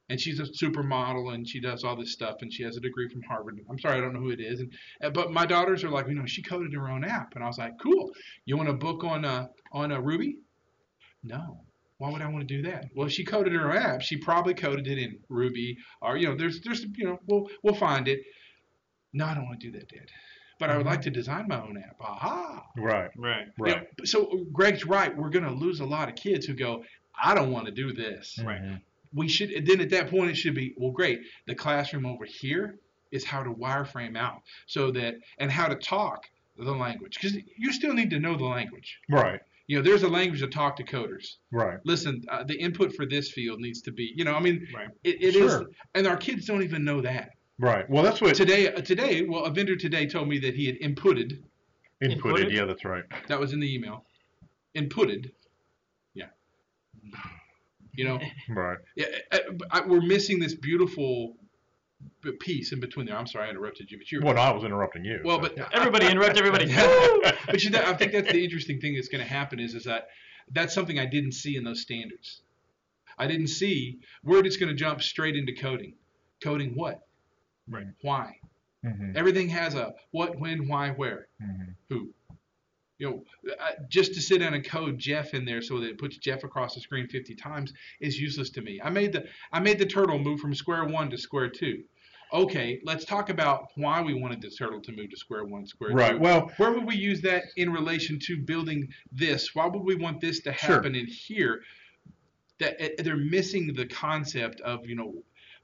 and 0.08 0.20
she's 0.20 0.38
a 0.40 0.44
supermodel, 0.44 1.34
and 1.34 1.48
she 1.48 1.60
does 1.60 1.82
all 1.84 1.96
this 1.96 2.12
stuff, 2.12 2.36
and 2.42 2.52
she 2.52 2.62
has 2.62 2.76
a 2.76 2.80
degree 2.80 3.08
from 3.08 3.22
Harvard. 3.22 3.58
I'm 3.70 3.78
sorry, 3.78 3.96
I 3.98 4.00
don't 4.00 4.12
know 4.14 4.20
who 4.20 4.30
it 4.30 4.40
is, 4.40 4.60
and 4.60 4.72
uh, 5.02 5.10
but 5.10 5.32
my 5.32 5.46
daughters 5.46 5.82
are 5.84 5.90
like, 5.90 6.08
you 6.08 6.14
know, 6.14 6.26
she 6.26 6.42
coded 6.42 6.72
her 6.74 6.88
own 6.88 7.04
app, 7.04 7.34
and 7.34 7.42
I 7.44 7.46
was 7.46 7.58
like, 7.58 7.72
cool. 7.82 8.10
You 8.44 8.56
want 8.56 8.68
a 8.68 8.74
book 8.74 9.04
on 9.04 9.24
uh 9.24 9.46
on 9.72 9.92
a 9.92 10.00
Ruby? 10.00 10.36
No. 11.24 11.60
Why 11.98 12.10
would 12.10 12.20
I 12.20 12.28
want 12.28 12.46
to 12.46 12.56
do 12.56 12.62
that? 12.68 12.84
Well, 12.94 13.08
she 13.08 13.24
coded 13.24 13.54
her 13.54 13.70
own 13.72 13.76
app. 13.78 14.02
She 14.02 14.18
probably 14.18 14.52
coded 14.52 14.86
it 14.86 14.98
in 14.98 15.18
Ruby, 15.28 15.78
or 16.02 16.16
you 16.16 16.28
know, 16.28 16.36
there's 16.36 16.60
there's 16.60 16.84
you 16.94 17.06
know, 17.06 17.18
we'll 17.26 17.48
we'll 17.62 17.74
find 17.74 18.06
it. 18.06 18.20
No, 19.14 19.24
I 19.24 19.34
don't 19.34 19.46
want 19.46 19.60
to 19.60 19.70
do 19.70 19.78
that, 19.78 19.88
Dad. 19.88 20.06
but 20.60 20.68
I 20.68 20.76
would 20.76 20.84
like 20.84 21.00
to 21.02 21.10
design 21.10 21.46
my 21.48 21.58
own 21.60 21.78
app. 21.78 21.96
Aha. 22.00 22.62
Right. 22.76 23.10
Right. 23.16 23.46
You 23.58 23.64
Right. 23.64 23.76
know, 23.98 24.04
so 24.04 24.44
Greg's 24.52 24.84
right. 24.84 25.16
We're 25.16 25.30
going 25.30 25.44
to 25.46 25.52
lose 25.52 25.80
a 25.80 25.86
lot 25.86 26.10
of 26.10 26.16
kids 26.16 26.44
who 26.44 26.52
go, 26.52 26.84
I 27.22 27.34
don't 27.34 27.50
want 27.50 27.64
to 27.64 27.72
do 27.72 27.94
this. 27.94 28.38
Right. 28.44 28.60
We 29.14 29.28
should. 29.28 29.66
Then 29.66 29.80
at 29.80 29.90
that 29.90 30.10
point, 30.10 30.30
it 30.30 30.34
should 30.36 30.54
be 30.54 30.74
well, 30.76 30.90
great. 30.92 31.20
The 31.46 31.54
classroom 31.54 32.06
over 32.06 32.24
here 32.24 32.78
is 33.12 33.24
how 33.24 33.42
to 33.42 33.50
wireframe 33.52 34.16
out 34.16 34.42
so 34.66 34.90
that 34.92 35.14
and 35.38 35.50
how 35.50 35.68
to 35.68 35.76
talk 35.76 36.24
the 36.58 36.72
language 36.72 37.18
because 37.20 37.36
you 37.56 37.72
still 37.72 37.92
need 37.92 38.10
to 38.10 38.18
know 38.18 38.36
the 38.36 38.44
language. 38.44 38.98
Right. 39.08 39.40
You 39.68 39.76
know, 39.76 39.82
there's 39.82 40.04
a 40.04 40.08
language 40.08 40.40
to 40.40 40.46
talk 40.46 40.76
to 40.76 40.84
coders. 40.84 41.36
Right. 41.50 41.78
Listen, 41.84 42.22
uh, 42.28 42.44
the 42.44 42.54
input 42.54 42.94
for 42.94 43.04
this 43.04 43.32
field 43.32 43.60
needs 43.60 43.82
to 43.82 43.92
be. 43.92 44.12
You 44.14 44.24
know, 44.24 44.34
I 44.34 44.40
mean, 44.40 44.66
Right. 44.74 44.88
it, 45.02 45.16
it 45.22 45.34
is, 45.36 45.50
Sure. 45.50 45.66
and 45.94 46.06
our 46.06 46.16
kids 46.16 46.46
don't 46.46 46.62
even 46.62 46.84
know 46.84 47.00
that. 47.00 47.30
Right. 47.58 47.88
Well, 47.90 48.02
that's 48.04 48.20
what 48.20 48.34
Today, 48.36 48.72
uh, 48.72 48.80
today, 48.80 49.22
well, 49.22 49.44
a 49.44 49.50
vendor 49.50 49.76
today 49.76 50.06
told 50.06 50.28
me 50.28 50.38
that 50.40 50.54
he 50.54 50.66
had 50.66 50.78
inputted. 50.80 51.42
inputted. 52.02 52.20
Inputted? 52.20 52.52
Yeah, 52.52 52.64
that's 52.64 52.84
right. 52.84 53.04
That 53.28 53.40
was 53.40 53.52
in 53.52 53.60
the 53.60 53.74
email. 53.74 54.04
Inputted. 54.76 55.30
Yeah. 56.14 56.26
You 57.96 58.04
know, 58.04 58.20
Right. 58.48 58.78
yeah, 58.94 59.06
but 59.30 59.68
I, 59.70 59.80
we're 59.80 60.00
missing 60.02 60.38
this 60.38 60.54
beautiful 60.54 61.36
piece 62.40 62.72
in 62.72 62.80
between 62.80 63.06
there. 63.06 63.16
I'm 63.16 63.26
sorry 63.26 63.46
I 63.46 63.50
interrupted 63.50 63.90
you, 63.90 63.98
but 63.98 64.10
you're 64.12 64.22
Well, 64.22 64.34
no, 64.34 64.40
I 64.42 64.52
was 64.52 64.64
interrupting 64.64 65.04
you. 65.04 65.20
well, 65.24 65.42
so- 65.42 65.48
but 65.56 65.72
Everybody 65.74 66.06
interrupt 66.06 66.36
everybody. 66.36 66.66
but 67.46 67.64
you 67.64 67.70
know, 67.70 67.82
I 67.84 67.94
think 67.94 68.12
that's 68.12 68.30
the 68.32 68.44
interesting 68.44 68.80
thing 68.80 68.94
that's 68.94 69.08
going 69.08 69.24
to 69.24 69.28
happen 69.30 69.58
is 69.58 69.74
is 69.74 69.84
that 69.84 70.08
that's 70.52 70.74
something 70.74 70.98
I 70.98 71.06
didn't 71.06 71.32
see 71.32 71.56
in 71.56 71.64
those 71.64 71.80
standards. 71.82 72.42
I 73.18 73.26
didn't 73.26 73.48
see 73.48 73.98
where 74.22 74.44
it's 74.44 74.56
going 74.58 74.68
to 74.68 74.74
jump 74.74 75.02
straight 75.02 75.34
into 75.36 75.54
coding. 75.54 75.94
Coding 76.42 76.72
what? 76.74 77.00
Right. 77.68 77.86
Why? 78.02 78.36
Mhm. 78.84 79.16
Everything 79.16 79.48
has 79.48 79.74
a 79.74 79.94
what, 80.10 80.38
when, 80.38 80.68
why, 80.68 80.90
where, 80.90 81.26
Mhm. 81.42 81.74
who. 81.88 82.10
You 82.98 83.10
know, 83.10 83.52
uh, 83.60 83.72
just 83.88 84.14
to 84.14 84.22
sit 84.22 84.38
down 84.40 84.54
and 84.54 84.64
code 84.64 84.98
Jeff 84.98 85.34
in 85.34 85.44
there 85.44 85.60
so 85.60 85.78
that 85.80 85.88
it 85.90 85.98
puts 85.98 86.16
Jeff 86.16 86.44
across 86.44 86.74
the 86.74 86.80
screen 86.80 87.06
50 87.06 87.34
times 87.34 87.72
is 88.00 88.18
useless 88.18 88.48
to 88.50 88.62
me. 88.62 88.80
I 88.82 88.88
made 88.90 89.12
the 89.12 89.26
I 89.52 89.60
made 89.60 89.78
the 89.78 89.86
turtle 89.86 90.18
move 90.18 90.40
from 90.40 90.54
square 90.54 90.84
one 90.84 91.10
to 91.10 91.18
square 91.18 91.48
two. 91.50 91.82
Okay, 92.32 92.80
let's 92.84 93.04
talk 93.04 93.28
about 93.28 93.68
why 93.76 94.00
we 94.00 94.12
wanted 94.14 94.40
the 94.40 94.50
turtle 94.50 94.80
to 94.80 94.92
move 94.92 95.10
to 95.10 95.16
square 95.16 95.44
one, 95.44 95.64
square 95.66 95.90
two. 95.90 95.96
Right. 95.96 96.18
Well, 96.18 96.50
Where 96.56 96.72
would 96.72 96.84
we 96.84 96.96
use 96.96 97.20
that 97.20 97.44
in 97.56 97.72
relation 97.72 98.18
to 98.20 98.36
building 98.38 98.88
this? 99.12 99.54
Why 99.54 99.66
would 99.66 99.82
we 99.84 99.94
want 99.94 100.20
this 100.20 100.40
to 100.40 100.52
Sure. 100.52 100.76
happen 100.76 100.94
in 100.96 101.06
here? 101.06 101.62
That 102.58 102.80
uh, 102.82 103.02
they're 103.02 103.16
missing 103.16 103.74
the 103.74 103.86
concept 103.86 104.60
of 104.62 104.86
you 104.86 104.94
know. 104.96 105.14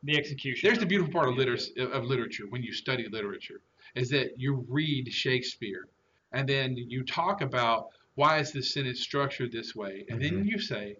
the 0.05 0.19
execution. 0.19 0.69
There's 0.69 0.79
the 0.81 0.87
beautiful 0.87 1.13
part 1.13 1.29
of 1.29 1.37
literacy 1.37 1.73
of 1.81 2.05
literature 2.05 2.45
when 2.51 2.63
you 2.63 2.73
study 2.73 3.09
literature 3.09 3.61
is 3.95 4.09
that 4.11 4.39
you 4.39 4.65
read 4.69 5.13
Shakespeare, 5.13 5.87
and 6.33 6.49
then 6.49 6.77
you 6.77 7.05
talk 7.05 7.41
about 7.41 7.89
why 8.15 8.39
is 8.39 8.53
this 8.53 8.75
sentence 8.75 9.01
structured 9.01 9.53
this 9.53 9.75
way, 9.75 10.05
and 10.09 10.21
then 10.21 10.45
you 10.45 10.59
say, 10.59 10.97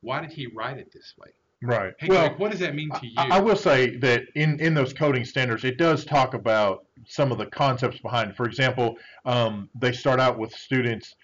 why 0.00 0.20
did 0.20 0.32
he 0.32 0.46
write 0.46 0.78
it 0.78 0.92
this 0.92 1.14
way? 1.18 1.28
right. 1.62 1.94
Hey, 1.98 2.08
well, 2.08 2.28
Greg, 2.28 2.38
what 2.38 2.50
does 2.50 2.60
that 2.60 2.74
mean 2.74 2.90
to 2.90 3.06
you? 3.06 3.14
I, 3.16 3.38
I 3.38 3.40
will 3.40 3.56
say 3.56 3.96
that 3.96 4.24
in, 4.34 4.60
in 4.60 4.74
those 4.74 4.92
coding 4.92 5.24
standards, 5.24 5.64
it 5.64 5.78
does 5.78 6.04
talk 6.04 6.34
about 6.34 6.86
some 7.06 7.32
of 7.32 7.38
the 7.38 7.46
concepts 7.46 7.98
behind. 7.98 8.30
it. 8.30 8.36
For 8.36 8.46
example, 8.46 8.96
um, 9.24 9.70
they 9.74 9.92
start 9.92 10.20
out 10.20 10.38
with 10.38 10.52
students 10.52 11.14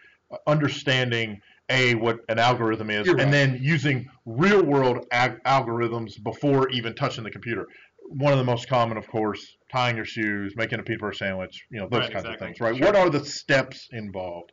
understanding 0.46 1.40
a 1.68 1.94
what 1.94 2.20
an 2.28 2.38
algorithm 2.38 2.90
is, 2.90 3.08
right. 3.08 3.20
and 3.20 3.32
then 3.32 3.58
using 3.60 4.08
real 4.26 4.62
world 4.62 5.06
ag- 5.12 5.42
algorithms 5.44 6.22
before 6.22 6.68
even 6.70 6.94
touching 6.94 7.24
the 7.24 7.30
computer. 7.30 7.66
One 8.08 8.32
of 8.32 8.38
the 8.38 8.44
most 8.44 8.68
common, 8.68 8.96
of 8.98 9.06
course, 9.08 9.56
tying 9.70 9.96
your 9.96 10.04
shoes, 10.04 10.54
making 10.56 10.78
a 10.80 10.82
peanut 10.82 11.00
butter 11.00 11.12
sandwich, 11.12 11.66
you 11.70 11.80
know, 11.80 11.88
those 11.88 12.02
Right, 12.02 12.12
kinds 12.12 12.24
exactly. 12.26 12.34
of 12.34 12.56
things, 12.56 12.60
right? 12.60 12.80
What 12.80 12.94
are 12.96 13.08
the 13.08 13.24
steps 13.24 13.88
involved? 13.92 14.52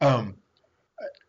Um, 0.00 0.36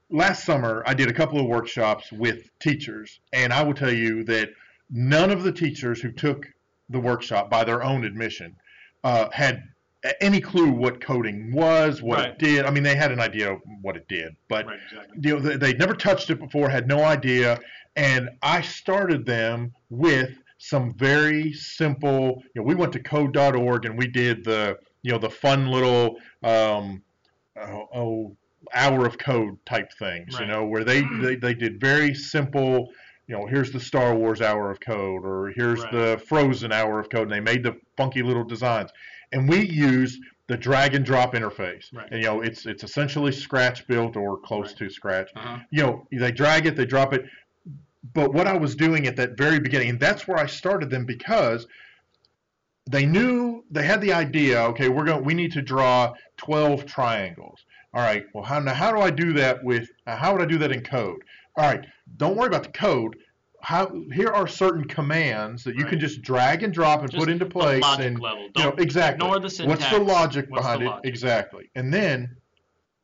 last 0.10 0.46
summer, 0.46 0.84
I 0.86 0.94
did 0.94 1.10
a 1.10 1.14
couple 1.14 1.40
of 1.40 1.46
workshops 1.46 2.12
with 2.12 2.50
teachers, 2.60 3.20
and 3.34 3.54
I 3.54 3.64
will 3.64 3.74
tell 3.76 3.94
you 3.94 4.24
that 4.26 4.50
none 4.90 5.30
of 5.32 5.44
the 5.44 5.52
teachers 5.52 6.02
who 6.02 6.12
took 6.12 6.48
the 6.90 7.00
workshop 7.00 7.50
by 7.50 7.64
their 7.64 7.84
own 7.84 8.04
admission 8.04 8.56
uh, 9.04 9.30
had 9.32 9.64
any 10.22 10.40
clue 10.42 10.72
what 10.72 11.02
coding 11.02 11.52
was, 11.52 12.02
what 12.02 12.18
Right. 12.20 12.30
it 12.30 12.40
did. 12.40 12.66
I 12.66 12.72
mean, 12.72 12.84
they 12.84 12.96
had 12.96 13.12
an 13.12 13.20
idea 13.20 13.54
of 13.54 13.62
what 13.82 13.96
it 13.98 14.08
did, 14.08 14.36
but 14.48 14.66
Right, 14.66 14.80
exactly. 14.90 15.20
you 15.22 15.34
know, 15.36 15.40
they, 15.40 15.58
they'd 15.58 15.80
never 15.80 15.94
touched 15.94 16.30
it 16.30 16.40
before, 16.40 16.70
had 16.70 16.88
no 16.88 17.04
idea, 17.04 17.60
and 17.96 18.30
I 18.42 18.62
started 18.62 19.26
them 19.26 19.74
with 19.90 20.32
some 20.60 20.94
very 20.94 21.52
simple. 21.54 22.44
You 22.54 22.62
know, 22.62 22.64
we 22.64 22.76
went 22.76 22.94
to 22.94 23.00
code.org 23.00 23.86
and 23.86 23.98
we 23.98 24.08
did 24.08 24.44
the 24.44 24.78
you 25.02 25.12
know 25.12 25.18
the 25.18 25.30
fun 25.30 25.68
little 25.72 26.18
um, 26.44 27.02
oh, 27.58 27.88
oh 27.96 28.38
hour 28.74 29.06
of 29.06 29.18
code 29.18 29.58
type 29.66 29.92
things. 29.98 30.38
You 30.40 30.46
know, 30.46 30.66
where 30.66 30.84
they, 30.84 31.02
they 31.22 31.36
they 31.36 31.54
did 31.54 31.80
very 31.80 32.14
simple. 32.14 32.90
You 33.28 33.38
know, 33.38 33.46
here's 33.48 33.72
the 33.72 33.80
Star 33.80 34.16
Wars 34.16 34.42
hour 34.42 34.70
of 34.70 34.80
code, 34.80 35.24
or 35.24 35.54
here's 35.56 35.82
Right. 35.84 35.92
the 35.92 36.24
Frozen 36.28 36.72
hour 36.72 37.00
of 37.00 37.10
code, 37.10 37.24
and 37.24 37.32
they 37.32 37.40
made 37.40 37.64
the 37.64 37.76
funky 37.96 38.22
little 38.22 38.44
designs. 38.44 38.92
And 39.32 39.48
we 39.48 39.66
used 39.68 40.20
the 40.48 40.58
drag 40.58 40.96
and 40.96 41.06
drop 41.06 41.36
interface. 41.36 41.94
Right. 41.94 42.08
And 42.12 42.22
you 42.22 42.28
know, 42.28 42.42
it's 42.42 42.66
it's 42.66 42.84
essentially 42.84 43.32
Scratch 43.32 43.88
built 43.88 44.18
or 44.18 44.38
close 44.38 44.70
Right. 44.70 44.78
to 44.78 44.90
Scratch 44.90 45.30
uh-huh. 45.36 45.60
you 45.72 45.84
know, 45.84 46.08
they 46.12 46.32
drag 46.32 46.66
it, 46.66 46.76
they 46.76 46.86
drop 46.86 47.14
it. 47.14 47.24
But 48.14 48.34
what 48.34 48.48
I 48.48 48.56
was 48.58 48.76
doing 48.76 49.08
at 49.08 49.16
that 49.18 49.38
very 49.38 49.60
beginning, 49.60 49.90
and 49.90 50.00
that's 50.00 50.28
where 50.28 50.38
I 50.38 50.46
started 50.46 50.90
them 50.90 51.06
because 51.06 51.68
they 52.90 53.06
knew 53.06 53.64
they 53.70 53.84
had 53.86 54.02
the 54.02 54.14
idea. 54.14 54.62
Okay, 54.68 54.90
we're 54.90 55.04
going. 55.06 55.24
We 55.24 55.34
need 55.34 55.52
to 55.54 55.62
draw 55.62 56.14
twelve 56.38 56.86
triangles. 56.86 57.60
All 57.94 58.02
right. 58.02 58.24
Well, 58.34 58.44
how 58.44 58.60
now? 58.60 58.74
How 58.74 58.92
do 58.92 59.00
I 59.02 59.10
do 59.10 59.34
that 59.34 59.64
with? 59.64 59.90
Uh, 60.08 60.16
how 60.16 60.32
would 60.34 60.42
I 60.42 60.46
do 60.46 60.58
that 60.60 60.72
in 60.72 60.82
code? 60.82 61.22
All 61.58 61.66
right. 61.66 61.86
Don't 62.18 62.38
worry 62.38 62.48
about 62.48 62.64
the 62.64 62.70
code. 62.72 63.18
How 63.62 63.92
here 64.14 64.30
are 64.30 64.48
certain 64.48 64.86
commands 64.86 65.66
that 65.66 65.76
you 65.76 65.84
can 65.84 66.00
just 66.00 66.22
drag 66.22 66.64
and 66.64 66.74
drop 66.74 67.02
and 67.02 67.12
Just 67.12 67.20
put 67.20 67.30
into 67.30 67.44
the 67.44 67.52
place 67.52 67.82
logic 67.82 68.06
and 68.06 68.20
level. 68.20 68.48
you 68.56 68.64
know 68.64 68.70
exactly 68.78 69.26
ignore 69.28 69.40
the 69.42 69.50
syntax. 69.50 69.82
what's 69.82 69.92
the 69.92 70.00
logic 70.00 70.46
What's 70.48 70.62
behind 70.64 70.82
the 70.82 70.86
it 70.86 70.90
logic? 70.90 71.06
exactly 71.06 71.70
and 71.76 71.94
then 71.94 72.38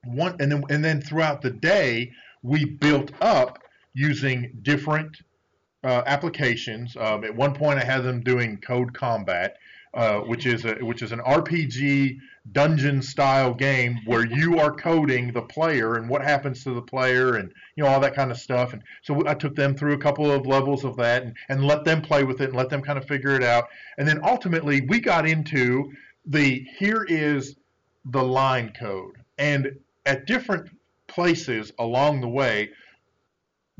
one 0.05 0.38
and 0.39 0.49
then 0.49 0.63
and 0.69 0.81
then 0.81 1.01
throughout 1.01 1.41
the 1.41 1.49
day 1.49 2.10
we 2.41 2.63
built 2.63 3.12
up 3.19 3.60
using 3.95 4.60
different 4.62 5.17
uh, 5.84 6.03
applications. 6.05 6.95
Um, 6.95 7.23
at 7.23 7.36
one 7.36 7.53
point 7.53 7.79
i 7.79 7.84
had 7.84 8.01
them 8.01 8.21
doing 8.21 8.58
code 8.58 8.93
combat 8.93 9.58
uh, 9.95 10.19
which 10.19 10.45
is 10.45 10.65
a 10.65 10.75
which 10.81 11.01
is 11.01 11.13
an 11.13 11.19
rpg 11.19 12.17
dungeon 12.51 13.01
style 13.01 13.53
game 13.53 13.97
where 14.05 14.25
you 14.25 14.60
are 14.60 14.71
coding 14.71 15.31
the 15.31 15.41
player 15.41 15.95
and 15.95 16.10
what 16.10 16.21
happens 16.21 16.63
to 16.63 16.73
the 16.73 16.81
player 16.81 17.38
and 17.38 17.51
you 17.75 17.84
know 17.84 17.89
all 17.89 17.99
that 17.99 18.13
kind 18.13 18.29
of 18.29 18.38
stuff. 18.38 18.73
And 18.73 18.84
so 19.01 19.25
i 19.25 19.34
took 19.34 19.55
them 19.55 19.75
through 19.75 19.93
a 19.93 19.97
couple 19.97 20.29
of 20.29 20.45
levels 20.45 20.84
of 20.84 20.97
that 20.97 21.23
and, 21.23 21.36
and 21.47 21.65
let 21.65 21.86
them 21.86 22.01
play 22.01 22.23
with 22.23 22.41
it 22.41 22.49
and 22.49 22.58
let 22.58 22.69
them 22.69 22.81
kind 22.81 22.99
of 22.99 23.05
figure 23.05 23.36
it 23.36 23.43
out. 23.43 23.69
And 23.97 24.08
then 24.08 24.19
ultimately 24.23 24.81
we 24.81 24.99
got 24.99 25.27
into 25.27 25.91
the 26.25 26.65
here 26.77 27.05
is 27.08 27.55
the 28.05 28.23
line 28.23 28.73
code. 28.77 29.15
And 29.38 29.79
at 30.05 30.27
different 30.27 30.69
places 31.08 31.71
along 31.79 32.21
the 32.21 32.27
way 32.27 32.69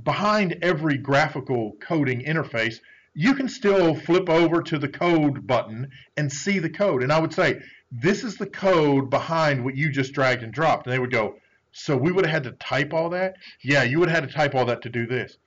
behind 0.04 0.58
every 0.62 0.98
graphical 0.98 1.74
coding 1.82 2.22
interface 2.22 2.80
you 3.18 3.34
can 3.34 3.48
still 3.48 3.96
flip 3.96 4.30
over 4.30 4.62
to 4.62 4.78
the 4.78 4.90
code 4.90 5.48
button 5.48 5.90
and 6.18 6.30
see 6.30 6.60
the 6.60 6.70
code. 6.70 7.02
And 7.02 7.12
i 7.14 7.20
would 7.20 7.34
say 7.34 7.62
this 7.92 8.24
is 8.26 8.36
the 8.36 8.46
code 8.46 9.10
behind 9.10 9.64
what 9.64 9.78
you 9.78 9.90
just 9.90 10.12
dragged 10.12 10.44
and 10.44 10.52
dropped. 10.52 10.86
And 10.86 10.94
they 10.94 11.00
would 11.00 11.12
go 11.12 11.36
so 11.72 11.96
we 11.96 12.12
would 12.12 12.26
have 12.26 12.34
had 12.34 12.44
to 12.44 12.52
type 12.54 12.94
all 12.94 13.10
that? 13.12 13.36
Yeah 13.64 13.84
you 13.84 14.00
would 14.00 14.10
have 14.10 14.22
had 14.22 14.30
to 14.30 14.36
type 14.36 14.54
all 14.54 14.66
that 14.66 14.82
to 14.82 14.90
do 14.90 15.08
this. 15.08 15.38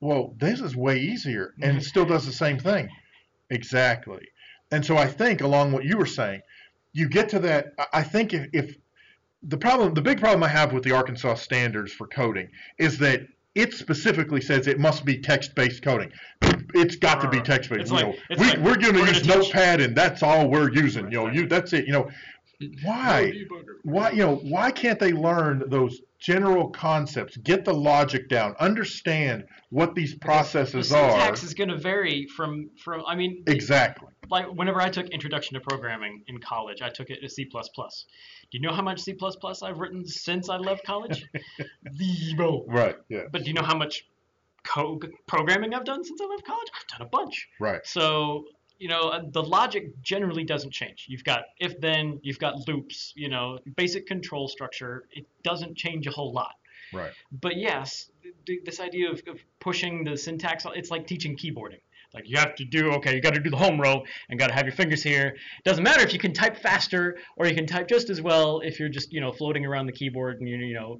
Well 0.00 0.34
this 0.38 0.60
is 0.60 0.74
way 0.74 0.98
easier 0.98 1.54
and 1.60 1.76
it 1.76 1.84
still 1.84 2.06
does 2.06 2.24
the 2.24 2.32
same 2.32 2.58
thing. 2.58 2.88
Exactly. 3.50 4.26
And 4.70 4.84
so 4.86 4.96
i 4.96 5.06
think 5.06 5.42
along 5.42 5.72
what 5.72 5.84
you 5.84 5.98
were 5.98 6.06
saying 6.06 6.40
you 6.94 7.08
get 7.08 7.28
to 7.30 7.38
that 7.40 7.74
I- 7.92 8.02
think 8.02 8.32
if, 8.32 8.48
if 8.54 8.76
the 9.42 9.58
problem 9.58 9.92
the 9.92 10.02
big 10.02 10.18
problem 10.18 10.42
i 10.42 10.48
have 10.48 10.72
with 10.72 10.84
the 10.84 10.92
arkansas 10.92 11.34
standards 11.34 11.92
for 11.92 12.06
coding 12.06 12.48
is 12.78 12.98
that 12.98 13.20
it 13.54 13.74
specifically 13.74 14.40
says 14.40 14.66
it 14.66 14.78
must 14.78 15.04
be 15.04 15.18
text-based 15.18 15.82
coding. 15.82 16.10
It's 16.74 16.96
got 16.96 17.20
to 17.20 17.28
be 17.28 17.40
text-based. 17.40 17.90
You 17.90 18.00
know, 18.00 18.14
we, 18.30 18.36
like, 18.36 18.58
we're 18.58 18.76
going 18.76 18.94
to 18.94 19.00
use 19.00 19.22
teach- 19.22 19.28
notepad 19.28 19.80
and 19.80 19.96
that's 19.96 20.22
all 20.22 20.48
we're 20.48 20.72
using. 20.72 21.04
Right, 21.04 21.12
you 21.12 21.18
know 21.18 21.26
right. 21.26 21.34
you 21.34 21.46
that's 21.46 21.72
it. 21.72 21.86
You 21.86 21.92
know 21.92 22.10
why 22.82 23.32
why 23.84 24.10
you 24.10 24.18
know 24.18 24.36
why 24.36 24.70
can't 24.70 24.98
they 24.98 25.12
learn 25.12 25.62
those 25.68 26.00
general 26.18 26.68
concepts 26.68 27.36
get 27.38 27.64
the 27.64 27.72
logic 27.72 28.28
down 28.28 28.54
understand 28.60 29.44
what 29.70 29.94
these 29.94 30.12
The 30.12 30.20
processes 30.20 30.92
are 30.92 31.10
syntax 31.10 31.42
is 31.42 31.54
going 31.54 31.70
to 31.70 31.78
vary 31.78 32.26
from 32.26 32.70
from. 32.82 33.02
I 33.06 33.14
mean, 33.14 33.44
exactly 33.46 34.08
like 34.30 34.46
whenever 34.46 34.80
I 34.80 34.88
took 34.88 35.08
Introduction 35.08 35.54
to 35.54 35.60
Programming 35.60 36.22
in 36.28 36.38
college, 36.38 36.82
I 36.82 36.88
took 36.88 37.10
it 37.10 37.20
to 37.20 37.28
C++. 37.28 37.44
Do 37.44 37.60
you 38.52 38.60
know 38.60 38.72
how 38.72 38.82
much 38.82 39.00
C++ 39.00 39.16
I've 39.62 39.78
written 39.78 40.06
since 40.06 40.48
I 40.48 40.56
left 40.56 40.84
college? 40.84 41.26
Zero. 41.96 42.64
right 42.68 42.96
yeah 43.08 43.22
But 43.30 43.42
do 43.42 43.48
you 43.48 43.54
know 43.54 43.62
how 43.62 43.76
much 43.76 44.06
code 44.64 45.10
programming 45.26 45.74
I've 45.74 45.84
done 45.84 46.04
since 46.04 46.20
I 46.20 46.26
left 46.26 46.44
college? 46.46 46.68
I've 46.74 46.98
done 46.98 47.06
a 47.06 47.10
bunch. 47.10 47.48
right 47.58 47.80
So 47.84 48.44
you 48.80 48.88
know, 48.88 49.10
uh, 49.10 49.20
the 49.30 49.42
logic 49.42 50.02
generally 50.02 50.42
doesn't 50.42 50.72
change. 50.72 51.06
You've 51.06 51.22
got 51.22 51.42
if 51.58 51.78
then, 51.80 52.18
you've 52.22 52.38
got 52.38 52.66
loops, 52.66 53.12
you 53.14 53.28
know, 53.28 53.58
basic 53.76 54.06
control 54.06 54.48
structure. 54.48 55.04
It 55.12 55.26
doesn't 55.44 55.76
change 55.76 56.06
a 56.06 56.10
whole 56.10 56.32
lot. 56.32 56.54
Right. 56.92 57.12
But 57.30 57.56
yes, 57.56 58.10
th- 58.22 58.34
th- 58.46 58.60
this 58.64 58.80
idea 58.80 59.10
of, 59.10 59.22
of 59.28 59.38
pushing 59.60 60.02
the 60.02 60.16
syntax, 60.16 60.64
it's 60.74 60.90
like 60.90 61.06
teaching 61.06 61.36
keyboarding. 61.36 61.82
Like 62.14 62.28
you 62.28 62.38
have 62.38 62.54
to 62.56 62.64
do, 62.64 62.90
okay, 62.94 63.14
you 63.14 63.20
got 63.20 63.34
to 63.34 63.40
do 63.40 63.50
the 63.50 63.56
home 63.56 63.80
row 63.80 64.02
and 64.28 64.38
got 64.38 64.48
to 64.48 64.54
have 64.54 64.64
your 64.64 64.74
fingers 64.74 65.02
here. 65.02 65.26
It 65.28 65.64
Doesn't 65.64 65.84
matter 65.84 66.02
if 66.02 66.12
you 66.12 66.18
can 66.18 66.32
type 66.32 66.56
faster 66.56 67.18
or 67.36 67.46
you 67.46 67.54
can 67.54 67.66
type 67.66 67.86
just 67.86 68.10
as 68.10 68.20
well 68.20 68.60
if 68.60 68.80
you're 68.80 68.88
just, 68.88 69.12
you 69.12 69.20
know, 69.20 69.30
floating 69.30 69.64
around 69.64 69.86
the 69.86 69.92
keyboard 69.92 70.40
and 70.40 70.48
you, 70.48 70.56
you 70.56 70.74
know, 70.74 70.98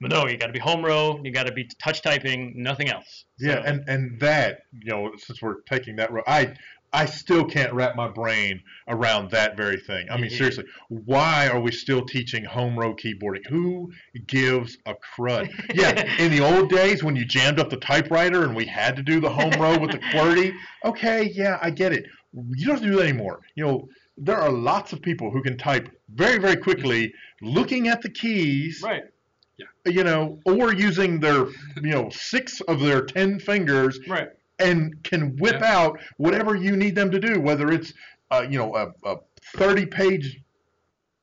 but 0.00 0.10
no, 0.10 0.26
you 0.28 0.36
got 0.36 0.48
to 0.48 0.52
be 0.52 0.58
home 0.58 0.84
row, 0.84 1.18
you 1.24 1.32
got 1.32 1.46
to 1.46 1.52
be 1.52 1.68
touch 1.82 2.02
typing, 2.02 2.52
nothing 2.56 2.90
else. 2.90 3.24
Yeah, 3.38 3.62
and 3.64 3.88
and 3.88 4.20
that 4.20 4.62
you 4.72 4.90
know, 4.90 5.12
since 5.16 5.40
we're 5.40 5.62
taking 5.62 5.96
that 5.96 6.12
road, 6.12 6.24
I 6.26 6.54
I 6.94 7.06
still 7.06 7.44
can't 7.44 7.72
wrap 7.72 7.96
my 7.96 8.08
brain 8.08 8.62
around 8.88 9.30
that 9.32 9.56
very 9.56 9.78
thing. 9.78 10.06
I 10.10 10.16
mean, 10.16 10.30
Mhm. 10.30 10.36
seriously, 10.38 10.64
why 10.88 11.48
are 11.48 11.60
we 11.60 11.72
still 11.72 12.02
teaching 12.06 12.44
home 12.44 12.78
row 12.78 12.94
keyboarding? 12.94 13.44
Who 13.48 13.92
gives 14.28 14.78
a 14.86 14.94
crud? 14.94 15.50
Yeah, 15.74 15.90
in 16.20 16.30
the 16.30 16.40
old 16.40 16.70
days 16.70 17.02
when 17.02 17.16
you 17.16 17.24
jammed 17.24 17.58
up 17.58 17.68
the 17.70 17.78
typewriter 17.78 18.44
and 18.44 18.54
we 18.54 18.64
had 18.66 18.94
to 18.96 19.02
do 19.02 19.20
the 19.20 19.28
home 19.30 19.50
row 19.60 19.76
with 19.76 19.90
the 19.90 19.98
QWERTY, 19.98 20.54
okay, 20.84 21.24
yeah, 21.34 21.58
I 21.60 21.70
get 21.70 21.92
it. 21.92 22.06
You 22.32 22.66
don't 22.66 22.76
have 22.76 22.84
to 22.84 22.90
do 22.90 22.96
that 22.98 23.08
anymore. 23.08 23.40
You 23.56 23.64
know, 23.64 23.88
there 24.16 24.36
are 24.36 24.50
lots 24.50 24.92
of 24.92 25.02
people 25.02 25.30
who 25.32 25.42
can 25.42 25.56
type 25.58 25.88
very, 26.14 26.38
very 26.38 26.56
quickly, 26.56 27.12
looking 27.42 27.88
at 27.88 28.02
the 28.02 28.10
keys 28.10 28.80
right. 28.84 29.02
Yeah. 29.56 29.66
you 29.86 30.04
know, 30.04 30.38
or 30.46 30.72
using 30.72 31.18
their, 31.20 31.46
you 31.82 31.90
know, 31.90 32.08
six 32.10 32.60
of 32.62 32.80
their 32.80 33.02
ten 33.02 33.38
fingers 33.40 33.98
Right. 34.08 34.28
And 34.58 35.02
can 35.04 35.36
whip 35.36 35.56
Yeah. 35.60 35.76
out 35.82 36.00
whatever 36.16 36.54
you 36.54 36.76
need 36.76 36.94
them 36.94 37.10
to 37.10 37.18
do, 37.18 37.40
whether 37.40 37.70
it's, 37.72 37.92
uh, 38.30 38.46
you 38.48 38.58
know, 38.58 38.74
a, 38.76 38.92
a 39.08 39.16
30 39.56 39.86
page 39.86 40.40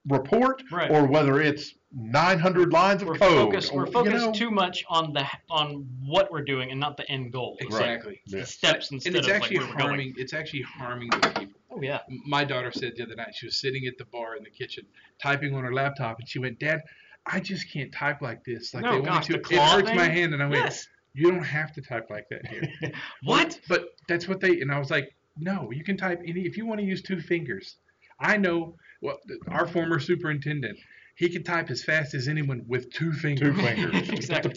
report 0.08 0.64
Right. 0.72 0.90
or 0.90 1.06
whether 1.06 1.40
it's 1.42 1.76
900 1.94 2.72
lines 2.72 3.02
of 3.02 3.10
We're 3.10 3.18
code. 3.18 3.48
focused. 3.52 3.74
We're 3.74 3.84
or, 3.84 3.88
you 3.88 3.92
focused 3.92 4.26
know, 4.26 4.32
too 4.34 4.50
much 4.50 4.84
on 4.90 5.14
the 5.14 5.28
on 5.50 5.88
what 6.06 6.32
we're 6.32 6.44
doing 6.44 6.72
and 6.72 6.80
not 6.80 6.98
the 6.98 7.10
end 7.12 7.32
goal. 7.32 7.58
Exactly. 7.60 8.22
Yeah. 8.26 8.40
The 8.40 8.46
steps 8.46 8.92
instead 8.92 9.10
And 9.10 9.18
it's 9.18 9.28
of 9.28 9.34
actually 9.34 9.58
like 9.58 9.66
where 9.68 9.74
we're 9.76 9.78
going. 9.80 9.90
harming. 9.90 10.14
It's 10.18 10.34
actually 10.34 10.62
harming 10.64 11.10
those 11.10 11.34
people. 11.34 11.60
Oh 11.70 11.82
yeah. 11.82 12.00
My 12.26 12.44
daughter 12.44 12.72
said 12.72 12.94
the 12.96 13.04
other 13.04 13.16
night 13.16 13.34
she 13.36 13.46
was 13.46 13.60
sitting 13.60 13.86
at 13.88 13.98
the 13.98 14.06
bar 14.06 14.36
in 14.38 14.44
the 14.44 14.50
kitchen 14.50 14.86
typing 15.22 15.54
on 15.54 15.64
her 15.64 15.74
laptop, 15.74 16.20
and 16.20 16.28
she 16.28 16.40
went, 16.40 16.60
"Dad, 16.60 16.82
I 17.26 17.40
just 17.40 17.70
can't 17.72 17.92
type 17.94 18.22
like 18.22 18.44
this. 18.44 18.74
Like 18.74 18.84
No, 18.84 18.92
they 18.94 18.96
want 19.02 19.06
gosh, 19.08 19.30
me 19.30 19.36
the 19.36 19.42
to. 19.44 19.54
It 19.54 19.58
claw 19.58 19.76
hurts 19.76 19.94
my 19.94 20.08
hand." 20.08 20.34
And 20.34 20.42
I 20.42 20.48
went, 20.48 20.64
Yes. 20.64 20.88
"You 21.14 21.32
don't 21.32 21.43
have 21.43 21.74
to 21.74 21.82
type 21.82 22.09
like 22.09 22.28
that 22.30 22.47
here." 22.47 22.64
What? 23.24 23.59
But 23.68 23.89
that's 24.07 24.28
what 24.28 24.39
they. 24.39 24.62
And 24.62 24.72
I 24.72 24.80
was 24.80 24.89
like, 24.89 25.14
"No, 25.38 25.72
you 25.72 25.84
can 25.84 25.97
type 25.97 26.22
any. 26.26 26.41
If 26.41 26.57
you 26.57 26.66
want 26.66 26.80
to 26.80 26.86
use 26.86 27.01
two 27.01 27.20
fingers, 27.20 27.76
I 28.20 28.38
know. 28.38 28.76
Well, 29.01 29.20
our 29.47 29.68
former 29.68 29.99
superintendent." 29.99 30.78
He 31.16 31.30
could 31.30 31.45
type 31.45 31.70
as 31.70 31.84
fast 31.84 32.16
as 32.16 32.28
anyone 32.28 32.64
with 32.68 32.91
two 32.91 33.12
fingers. 33.12 33.55
Two 33.55 33.62
fingers. 33.62 34.09
Exactly. 34.09 34.53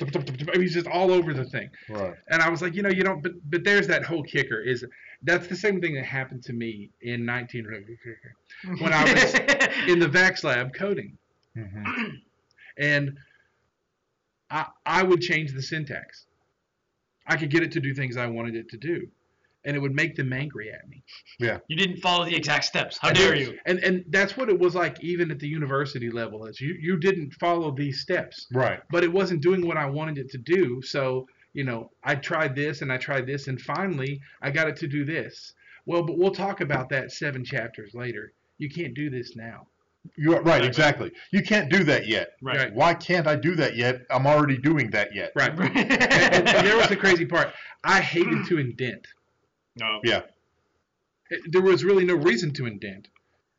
He's 0.55 0.72
just 0.72 0.86
all 0.86 1.11
over 1.11 1.34
the 1.34 1.44
thing. 1.44 1.68
Right. 1.90 2.14
And 2.28 2.40
I 2.40 2.48
was 2.48 2.62
like, 2.62 2.74
you 2.74 2.82
know, 2.82 2.88
you 2.88 3.02
don't. 3.02 3.22
But 3.22 3.32
but 3.50 3.64
there's 3.64 3.86
that 3.88 4.05
whole 4.05 4.22
kicker. 4.22 4.61
Is 4.61 4.84
that's 5.22 5.46
the 5.48 5.57
same 5.57 5.80
thing 5.80 5.94
that 5.96 6.05
happened 6.05 6.44
to 6.44 6.52
me 6.52 6.90
in 7.02 7.24
19 7.24 7.66
when 8.78 8.92
I 8.92 9.12
was 9.12 9.34
in 9.88 9.98
the 9.98 10.09
VAX 10.09 10.44
lab 10.44 10.72
coding, 10.74 11.18
hmm 11.55 11.84
and 12.76 13.16
I 14.50 14.66
I 14.86 15.02
would 15.02 15.20
change 15.20 15.52
the 15.52 15.62
syntax. 15.62 16.26
I 17.27 17.37
could 17.37 17.51
get 17.51 17.62
it 17.62 17.72
to 17.72 17.81
do 17.81 17.95
things 17.95 18.16
I 18.16 18.27
wanted 18.27 18.55
it 18.55 18.68
to 18.70 18.77
do, 18.77 19.07
and 19.64 19.77
it 19.77 19.81
would 19.81 19.95
make 19.95 20.14
them 20.16 20.33
angry 20.33 20.70
at 20.70 20.89
me. 20.89 21.03
Yeah. 21.39 21.59
You 21.68 21.77
didn't 21.77 21.99
follow 21.99 22.25
the 22.25 22.37
exact 22.37 22.64
steps. 22.64 22.99
How 23.01 23.09
I 23.09 23.12
dare 23.12 23.35
did- 23.35 23.49
you? 23.49 23.59
And 23.66 23.79
and 23.81 24.05
that's 24.09 24.37
what 24.37 24.49
it 24.49 24.59
was 24.59 24.75
like 24.75 25.03
even 25.03 25.31
at 25.31 25.39
the 25.39 25.49
university 25.49 26.11
level. 26.11 26.47
Is 26.47 26.61
you 26.61 26.75
you 26.81 26.99
didn't 26.99 27.33
follow 27.35 27.70
these 27.70 28.01
steps. 28.01 28.47
Right. 28.53 28.81
but 28.91 29.03
it 29.05 29.12
wasn't 29.12 29.41
doing 29.43 29.66
what 29.66 29.77
I 29.77 29.87
wanted 29.87 30.18
it 30.18 30.31
to 30.31 30.39
do. 30.39 30.83
So, 30.83 31.27
you 31.55 31.64
know, 31.64 31.91
I 32.03 32.14
tried 32.16 32.55
this 32.55 32.83
and 32.83 32.93
I 32.93 32.99
tried 32.99 33.27
this, 33.27 33.49
and 33.49 33.61
finally 33.61 34.20
I 34.43 34.51
got 34.51 34.68
it 34.68 34.77
to 34.77 34.87
do 34.87 35.05
this. 35.05 35.55
Well, 35.87 36.03
but 36.03 36.16
we'll 36.18 36.31
talk 36.35 36.61
about 36.61 36.89
that 36.91 37.12
seven 37.12 37.45
chapters 37.45 37.95
later. 37.95 38.33
You 38.59 38.68
can't 38.70 38.95
do 38.95 39.11
this 39.11 39.35
now. 39.37 39.66
You're 40.16 40.42
right. 40.42 40.64
Exactly. 40.64 41.11
You 41.32 41.42
can't 41.42 41.70
do 41.70 41.82
that 41.84 42.07
yet. 42.07 42.28
Right. 42.42 42.72
Why 42.74 42.94
can't 42.94 43.26
I 43.26 43.36
do 43.36 43.55
that 43.57 43.74
yet? 43.76 44.02
I'm 44.11 44.26
already 44.26 44.59
doing 44.59 44.90
that 44.90 45.14
yet. 45.14 45.32
Right. 45.34 45.50
and, 45.59 45.76
and- 45.76 46.48
and 46.48 46.66
there 46.66 46.76
was 46.76 46.88
the 46.88 46.96
crazy 46.96 47.24
part. 47.26 47.52
I 47.82 48.00
hated 48.00 48.46
to 48.46 48.59
indent. 48.59 49.07
no. 49.76 50.00
It- 51.30 51.50
there 51.52 51.62
was 51.62 51.84
really 51.84 52.05
no 52.05 52.14
reason 52.14 52.52
to 52.55 52.66
indent. 52.66 53.09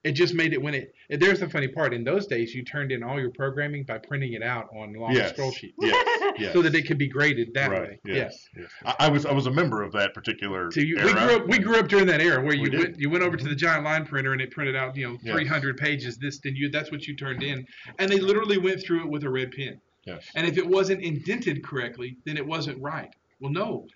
It 0.06 0.12
just 0.12 0.36
made 0.36 0.54
it 0.54 0.62
when 0.62 0.76
it. 0.76 0.94
There's 1.10 1.40
the 1.40 1.50
funny 1.50 1.68
part. 1.68 1.92
In 1.92 2.04
those 2.04 2.28
days, 2.28 2.54
you 2.54 2.64
turned 2.64 2.92
in 2.92 3.02
all 3.02 3.20
your 3.20 3.32
programming 3.32 3.84
by 3.86 3.98
printing 3.98 4.34
it 4.34 4.44
out 4.44 4.70
on 4.72 4.94
long 4.94 5.12
Yes. 5.12 5.32
scroll 5.32 5.52
sheets, 5.52 5.74
Yes. 5.82 6.34
Yes. 6.38 6.54
so 6.54 6.62
that 6.62 6.76
it 6.76 6.86
could 6.86 7.00
be 7.00 7.08
graded 7.08 7.56
that 7.56 7.72
right. 7.72 7.82
way. 7.82 8.00
Yes. 8.06 8.48
yes. 8.56 8.70
I, 8.86 8.96
I 9.00 9.10
was 9.10 9.26
I 9.26 9.34
was 9.34 9.48
a 9.48 9.52
member 9.52 9.82
of 9.82 9.92
that 9.94 10.14
particular. 10.14 10.72
So 10.72 10.82
you, 10.82 10.98
era. 11.00 11.08
we 11.08 11.14
grew 11.14 11.36
up. 11.36 11.48
We 11.48 11.58
grew 11.58 11.80
up 11.80 11.88
during 11.88 12.06
that 12.06 12.22
era 12.22 12.40
where 12.40 12.54
you 12.54 12.70
We 12.70 12.78
went, 12.78 13.00
you 13.00 13.10
went 13.10 13.24
over 13.24 13.36
to 13.36 13.44
mm-hmm. 13.44 13.50
the 13.50 13.56
giant 13.56 13.84
line 13.84 14.06
printer 14.06 14.34
and 14.34 14.42
it 14.42 14.52
printed 14.52 14.76
out 14.76 14.96
you 14.96 15.10
know 15.10 15.18
Yes. 15.24 15.34
300 15.34 15.76
pages. 15.76 16.18
This 16.18 16.38
then 16.38 16.56
you 16.56 16.70
that's 16.70 16.92
what 16.92 17.08
you 17.08 17.16
turned 17.16 17.42
in, 17.42 17.66
and 17.98 18.12
they 18.12 18.20
literally 18.20 18.60
went 18.60 18.84
through 18.84 19.02
it 19.02 19.10
with 19.10 19.24
a 19.24 19.30
red 19.30 19.54
pen. 19.54 19.82
Yes. 20.06 20.24
And 20.36 20.46
if 20.46 20.60
it 20.60 20.68
wasn't 20.68 21.02
indented 21.02 21.64
correctly, 21.64 22.18
then 22.26 22.38
it 22.38 22.46
wasn't 22.46 22.80
right. 22.80 23.10
Well, 23.40 23.52
no, 23.52 23.88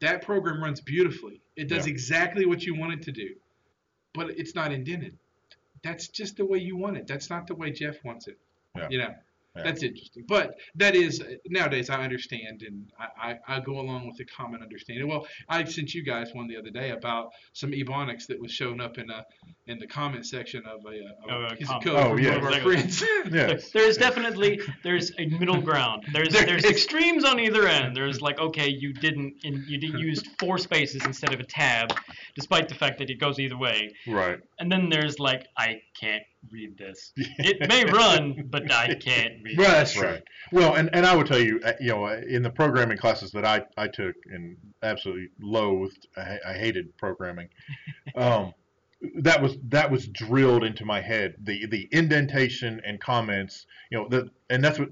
that 0.00 0.22
program 0.22 0.62
runs 0.62 0.80
beautifully. 0.80 1.42
It 1.56 1.68
does 1.68 1.86
Yeah. 1.86 1.92
exactly 1.92 2.46
what 2.46 2.62
you 2.62 2.74
want 2.74 2.94
it 2.94 3.02
to 3.02 3.12
do, 3.12 3.34
but 4.14 4.30
it's 4.30 4.54
not 4.54 4.72
indented. 4.72 5.18
That's 5.82 6.08
just 6.08 6.36
the 6.36 6.44
way 6.44 6.58
you 6.58 6.76
want 6.76 6.96
it. 6.96 7.06
That's 7.06 7.30
not 7.30 7.46
the 7.46 7.54
way 7.54 7.70
Jeff 7.70 8.04
wants 8.04 8.28
it. 8.28 8.38
Yeah. 8.76 8.88
You 8.90 8.98
know. 8.98 9.14
Yeah. 9.56 9.64
That's 9.64 9.82
interesting, 9.82 10.24
but 10.28 10.54
that 10.76 10.94
is 10.94 11.20
nowadays 11.48 11.90
I 11.90 12.04
understand 12.04 12.62
and 12.64 12.88
I, 13.00 13.30
I, 13.48 13.56
I 13.56 13.60
go 13.60 13.80
along 13.80 14.06
with 14.06 14.16
the 14.16 14.24
common 14.24 14.62
understanding. 14.62 15.08
Well, 15.08 15.26
I 15.48 15.64
sent 15.64 15.92
you 15.92 16.04
guys 16.04 16.30
one 16.32 16.46
the 16.46 16.56
other 16.56 16.70
day 16.70 16.90
about 16.90 17.30
some 17.52 17.72
ebonics 17.72 18.28
that 18.28 18.40
was 18.40 18.52
showing 18.52 18.80
up 18.80 18.96
in 18.98 19.10
a 19.10 19.24
in 19.66 19.80
the 19.80 19.88
comment 19.88 20.24
section 20.26 20.62
of 20.66 20.80
a, 20.86 20.98
of 20.98 21.04
Oh, 21.28 21.34
a 21.42 21.46
a 21.48 21.56
piece 21.56 21.66
comment. 21.66 21.86
of 21.86 21.92
code 21.92 22.06
Oh, 22.06 22.08
from 22.14 22.18
yeah. 22.24 22.28
one 22.30 22.38
of 22.38 22.44
our 22.44 22.50
Exactly. 22.52 22.76
friends. 22.76 23.04
Yes. 23.34 23.70
There's 23.72 23.96
definitely 23.96 24.60
there's 24.84 25.10
a 25.18 25.26
middle 25.26 25.60
ground. 25.60 26.04
There's 26.12 26.28
There 26.32 26.46
there's 26.46 26.64
is. 26.64 26.70
extremes 26.70 27.24
on 27.24 27.40
either 27.40 27.66
end. 27.66 27.96
There's 27.96 28.20
like 28.22 28.38
okay, 28.38 28.68
you 28.68 28.92
didn't 28.92 29.34
in, 29.42 29.64
you 29.66 29.78
did 29.78 29.94
used 29.98 30.28
four 30.38 30.58
spaces 30.58 31.04
instead 31.06 31.34
of 31.34 31.40
a 31.40 31.44
tab, 31.44 31.92
despite 32.36 32.68
the 32.68 32.74
fact 32.76 32.98
that 32.98 33.10
it 33.10 33.18
goes 33.18 33.40
either 33.40 33.58
way. 33.58 33.90
Right. 34.06 34.38
And 34.60 34.70
then 34.70 34.88
there's 34.90 35.18
like 35.18 35.46
I 35.58 35.80
can't 36.00 36.22
read 36.50 36.76
this. 36.78 37.12
It 37.16 37.68
may 37.68 37.84
run, 37.92 38.48
but 38.50 38.70
I 38.72 38.94
can't 38.94 39.34
read. 39.42 39.58
Well, 39.58 39.70
that's. 39.70 39.96
Right. 39.96 40.22
Well, 40.52 40.74
and, 40.74 40.90
and 40.92 41.06
I 41.06 41.14
would 41.14 41.26
tell 41.26 41.38
you, 41.40 41.60
uh, 41.64 41.72
you 41.80 41.88
know, 41.88 42.06
in 42.06 42.42
the 42.42 42.50
programming 42.50 42.98
classes 42.98 43.30
that 43.32 43.44
I, 43.44 43.62
I 43.76 43.88
took 43.88 44.14
and 44.32 44.56
absolutely 44.82 45.28
loathed, 45.40 46.06
I, 46.16 46.38
I 46.46 46.52
hated 46.54 46.96
programming. 46.96 47.48
Um, 48.16 48.52
that 49.16 49.40
was 49.42 49.56
that 49.68 49.90
was 49.90 50.06
drilled 50.08 50.62
into 50.62 50.84
my 50.84 51.00
head. 51.00 51.34
The 51.42 51.66
the 51.66 51.88
indentation 51.90 52.80
and 52.84 53.00
comments, 53.00 53.66
you 53.90 53.98
know, 53.98 54.08
the 54.08 54.30
and 54.50 54.62
that's 54.62 54.78
what 54.78 54.90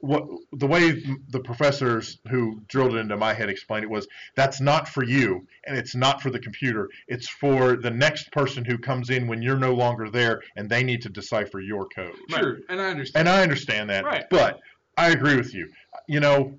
what 0.00 0.26
the 0.52 0.66
way 0.66 1.02
the 1.28 1.40
professors 1.40 2.18
who 2.30 2.60
drilled 2.68 2.94
it 2.94 2.98
into 2.98 3.16
my 3.18 3.34
head 3.34 3.50
explained 3.50 3.84
it 3.84 3.90
was 3.90 4.08
that's 4.34 4.60
not 4.60 4.88
for 4.88 5.04
you 5.04 5.46
and 5.64 5.76
it's 5.76 5.94
not 5.94 6.22
for 6.22 6.30
the 6.30 6.38
computer. 6.38 6.88
It's 7.06 7.28
for 7.28 7.76
the 7.76 7.90
next 7.90 8.32
person 8.32 8.64
who 8.64 8.78
comes 8.78 9.10
in 9.10 9.26
when 9.26 9.42
you're 9.42 9.58
no 9.58 9.74
longer 9.74 10.08
there 10.08 10.42
and 10.56 10.70
they 10.70 10.82
need 10.82 11.02
to 11.02 11.10
decipher 11.10 11.60
your 11.60 11.86
code. 11.88 12.14
Sure, 12.30 12.58
and 12.70 12.80
I 12.80 12.90
understand. 12.90 13.28
And 13.28 13.36
I 13.36 13.42
understand 13.42 13.90
that, 13.90 14.04
Right. 14.04 14.24
but 14.30 14.60
I 14.96 15.10
agree 15.10 15.36
with 15.36 15.54
you. 15.54 15.70
You 16.08 16.20
know, 16.20 16.58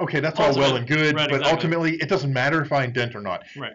okay, 0.00 0.18
that's 0.18 0.40
all 0.40 0.56
well 0.56 0.74
and 0.74 0.88
good, 0.88 1.14
Right, 1.14 1.28
but 1.30 1.36
exactly. 1.40 1.50
ultimately, 1.52 1.96
it 1.96 2.08
doesn't 2.08 2.32
matter 2.32 2.60
if 2.62 2.72
I 2.72 2.82
indent 2.84 3.14
or 3.14 3.20
not. 3.20 3.44
Right. 3.56 3.74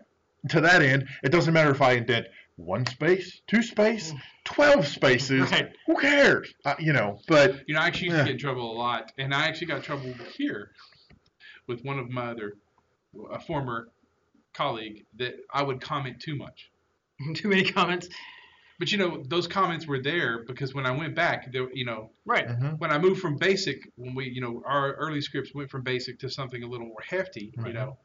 To 0.49 0.61
that 0.61 0.81
end, 0.81 1.07
it 1.23 1.29
doesn't 1.29 1.53
matter 1.53 1.71
if 1.71 1.81
I 1.81 1.93
indent 1.93 2.27
one 2.57 2.85
space, 2.87 3.41
two 3.47 3.61
space, 3.63 4.13
twelve 4.43 4.85
spaces. 4.85 5.49
Right. 5.51 5.69
Who 5.85 5.95
cares? 5.99 6.53
Uh, 6.65 6.75
you 6.79 6.91
know, 6.91 7.19
but 7.27 7.67
You 7.67 7.75
know, 7.75 7.79
I 7.81 7.87
actually 7.87 8.07
used 8.07 8.17
Yeah. 8.17 8.23
to 8.23 8.27
get 8.29 8.33
in 8.33 8.39
trouble 8.39 8.71
a 8.71 8.77
lot, 8.77 9.11
and 9.17 9.33
I 9.33 9.47
actually 9.47 9.67
got 9.67 9.77
in 9.77 9.83
trouble 9.83 10.13
here 10.35 10.71
with 11.67 11.81
one 11.83 11.99
of 11.99 12.09
my 12.09 12.27
other, 12.31 12.53
a 13.31 13.39
former 13.39 13.89
colleague, 14.53 15.05
that 15.17 15.35
I 15.53 15.61
would 15.63 15.81
comment 15.81 16.19
too 16.19 16.35
much. 16.35 16.69
Too 17.35 17.47
many 17.47 17.63
comments. 17.63 18.09
But 18.79 18.91
you 18.91 18.97
know, 18.99 19.23
those 19.27 19.47
comments 19.47 19.87
were 19.87 19.99
there 20.01 20.43
because 20.45 20.73
when 20.75 20.85
I 20.85 20.91
went 20.91 21.15
back, 21.15 21.51
there, 21.51 21.67
you 21.73 21.83
know, 21.85 22.11
Right. 22.25 22.47
Mhm. 22.47 22.77
when 22.79 22.91
I 22.91 22.99
moved 22.99 23.21
from 23.21 23.37
basic, 23.37 23.77
when 23.95 24.13
we, 24.13 24.29
you 24.29 24.39
know, 24.41 24.61
our 24.65 24.93
early 24.93 25.21
scripts 25.21 25.51
went 25.53 25.69
from 25.71 25.81
basic 25.83 26.19
to 26.19 26.29
something 26.29 26.61
a 26.63 26.67
little 26.67 26.85
more 26.87 27.01
hefty, 27.07 27.51
you 27.57 27.63
Right. 27.63 27.73
know, 27.73 27.97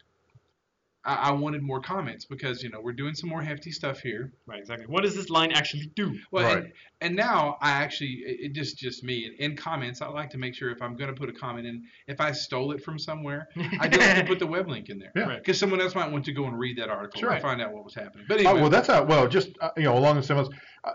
I, 1.04 1.14
I 1.14 1.30
wanted 1.32 1.62
more 1.62 1.80
comments 1.80 2.24
because 2.24 2.62
you 2.62 2.70
know 2.70 2.80
we're 2.80 2.92
doing 2.92 3.14
some 3.14 3.28
more 3.28 3.42
hefty 3.42 3.70
stuff 3.72 4.00
here. 4.00 4.32
Right, 4.46 4.60
exactly. 4.60 4.86
What 4.86 5.02
does 5.02 5.14
this 5.16 5.30
line 5.30 5.52
actually 5.52 5.90
do? 5.96 6.18
Well, 6.30 6.44
Right. 6.44 6.64
and, 6.64 6.72
and 7.00 7.16
now 7.16 7.56
I 7.60 7.70
actually, 7.70 8.22
it, 8.26 8.40
it 8.40 8.52
just 8.52 8.78
just 8.78 9.02
me. 9.02 9.34
In 9.38 9.56
comments, 9.56 10.00
I 10.00 10.08
like 10.08 10.30
to 10.30 10.38
make 10.38 10.54
sure 10.54 10.70
if 10.70 10.80
I'm 10.80 10.96
going 10.96 11.12
to 11.12 11.18
put 11.18 11.28
a 11.28 11.32
comment 11.32 11.66
in, 11.66 11.82
if 12.06 12.20
I 12.20 12.30
stole 12.32 12.72
it 12.72 12.82
from 12.84 12.98
somewhere, 12.98 13.48
I 13.80 13.88
do 13.88 13.98
like 13.98 14.16
to 14.16 14.24
put 14.24 14.38
the 14.38 14.46
web 14.46 14.68
link 14.68 14.88
in 14.90 14.98
there. 14.98 15.12
Yeah. 15.16 15.22
Right. 15.24 15.38
Because 15.38 15.58
someone 15.58 15.80
else 15.80 15.94
might 15.94 16.10
want 16.10 16.24
to 16.26 16.32
go 16.32 16.44
and 16.46 16.58
read 16.58 16.78
that 16.78 16.88
article 16.88 17.20
Sure. 17.20 17.32
and 17.32 17.42
find 17.42 17.60
out 17.60 17.72
what 17.72 17.84
was 17.84 17.94
happening. 17.94 18.24
But 18.28 18.36
Oh, 18.38 18.50
anyway, 18.50 18.60
well, 18.60 18.70
that's 18.70 18.86
how. 18.88 19.02
Well, 19.04 19.26
just 19.28 19.50
uh, 19.60 19.70
you 19.76 19.82
know, 19.84 19.96
along 19.98 20.16
the 20.16 20.22
same 20.22 20.36
lines, 20.36 20.50
uh, 20.84 20.92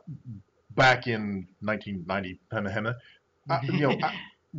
back 0.75 1.07
in 1.07 1.47
1990, 1.61 2.39
hema, 2.53 2.73
hema, 2.73 2.95
uh, 3.49 3.59
you 3.63 3.87
know, 3.87 3.97
I, 4.03 4.15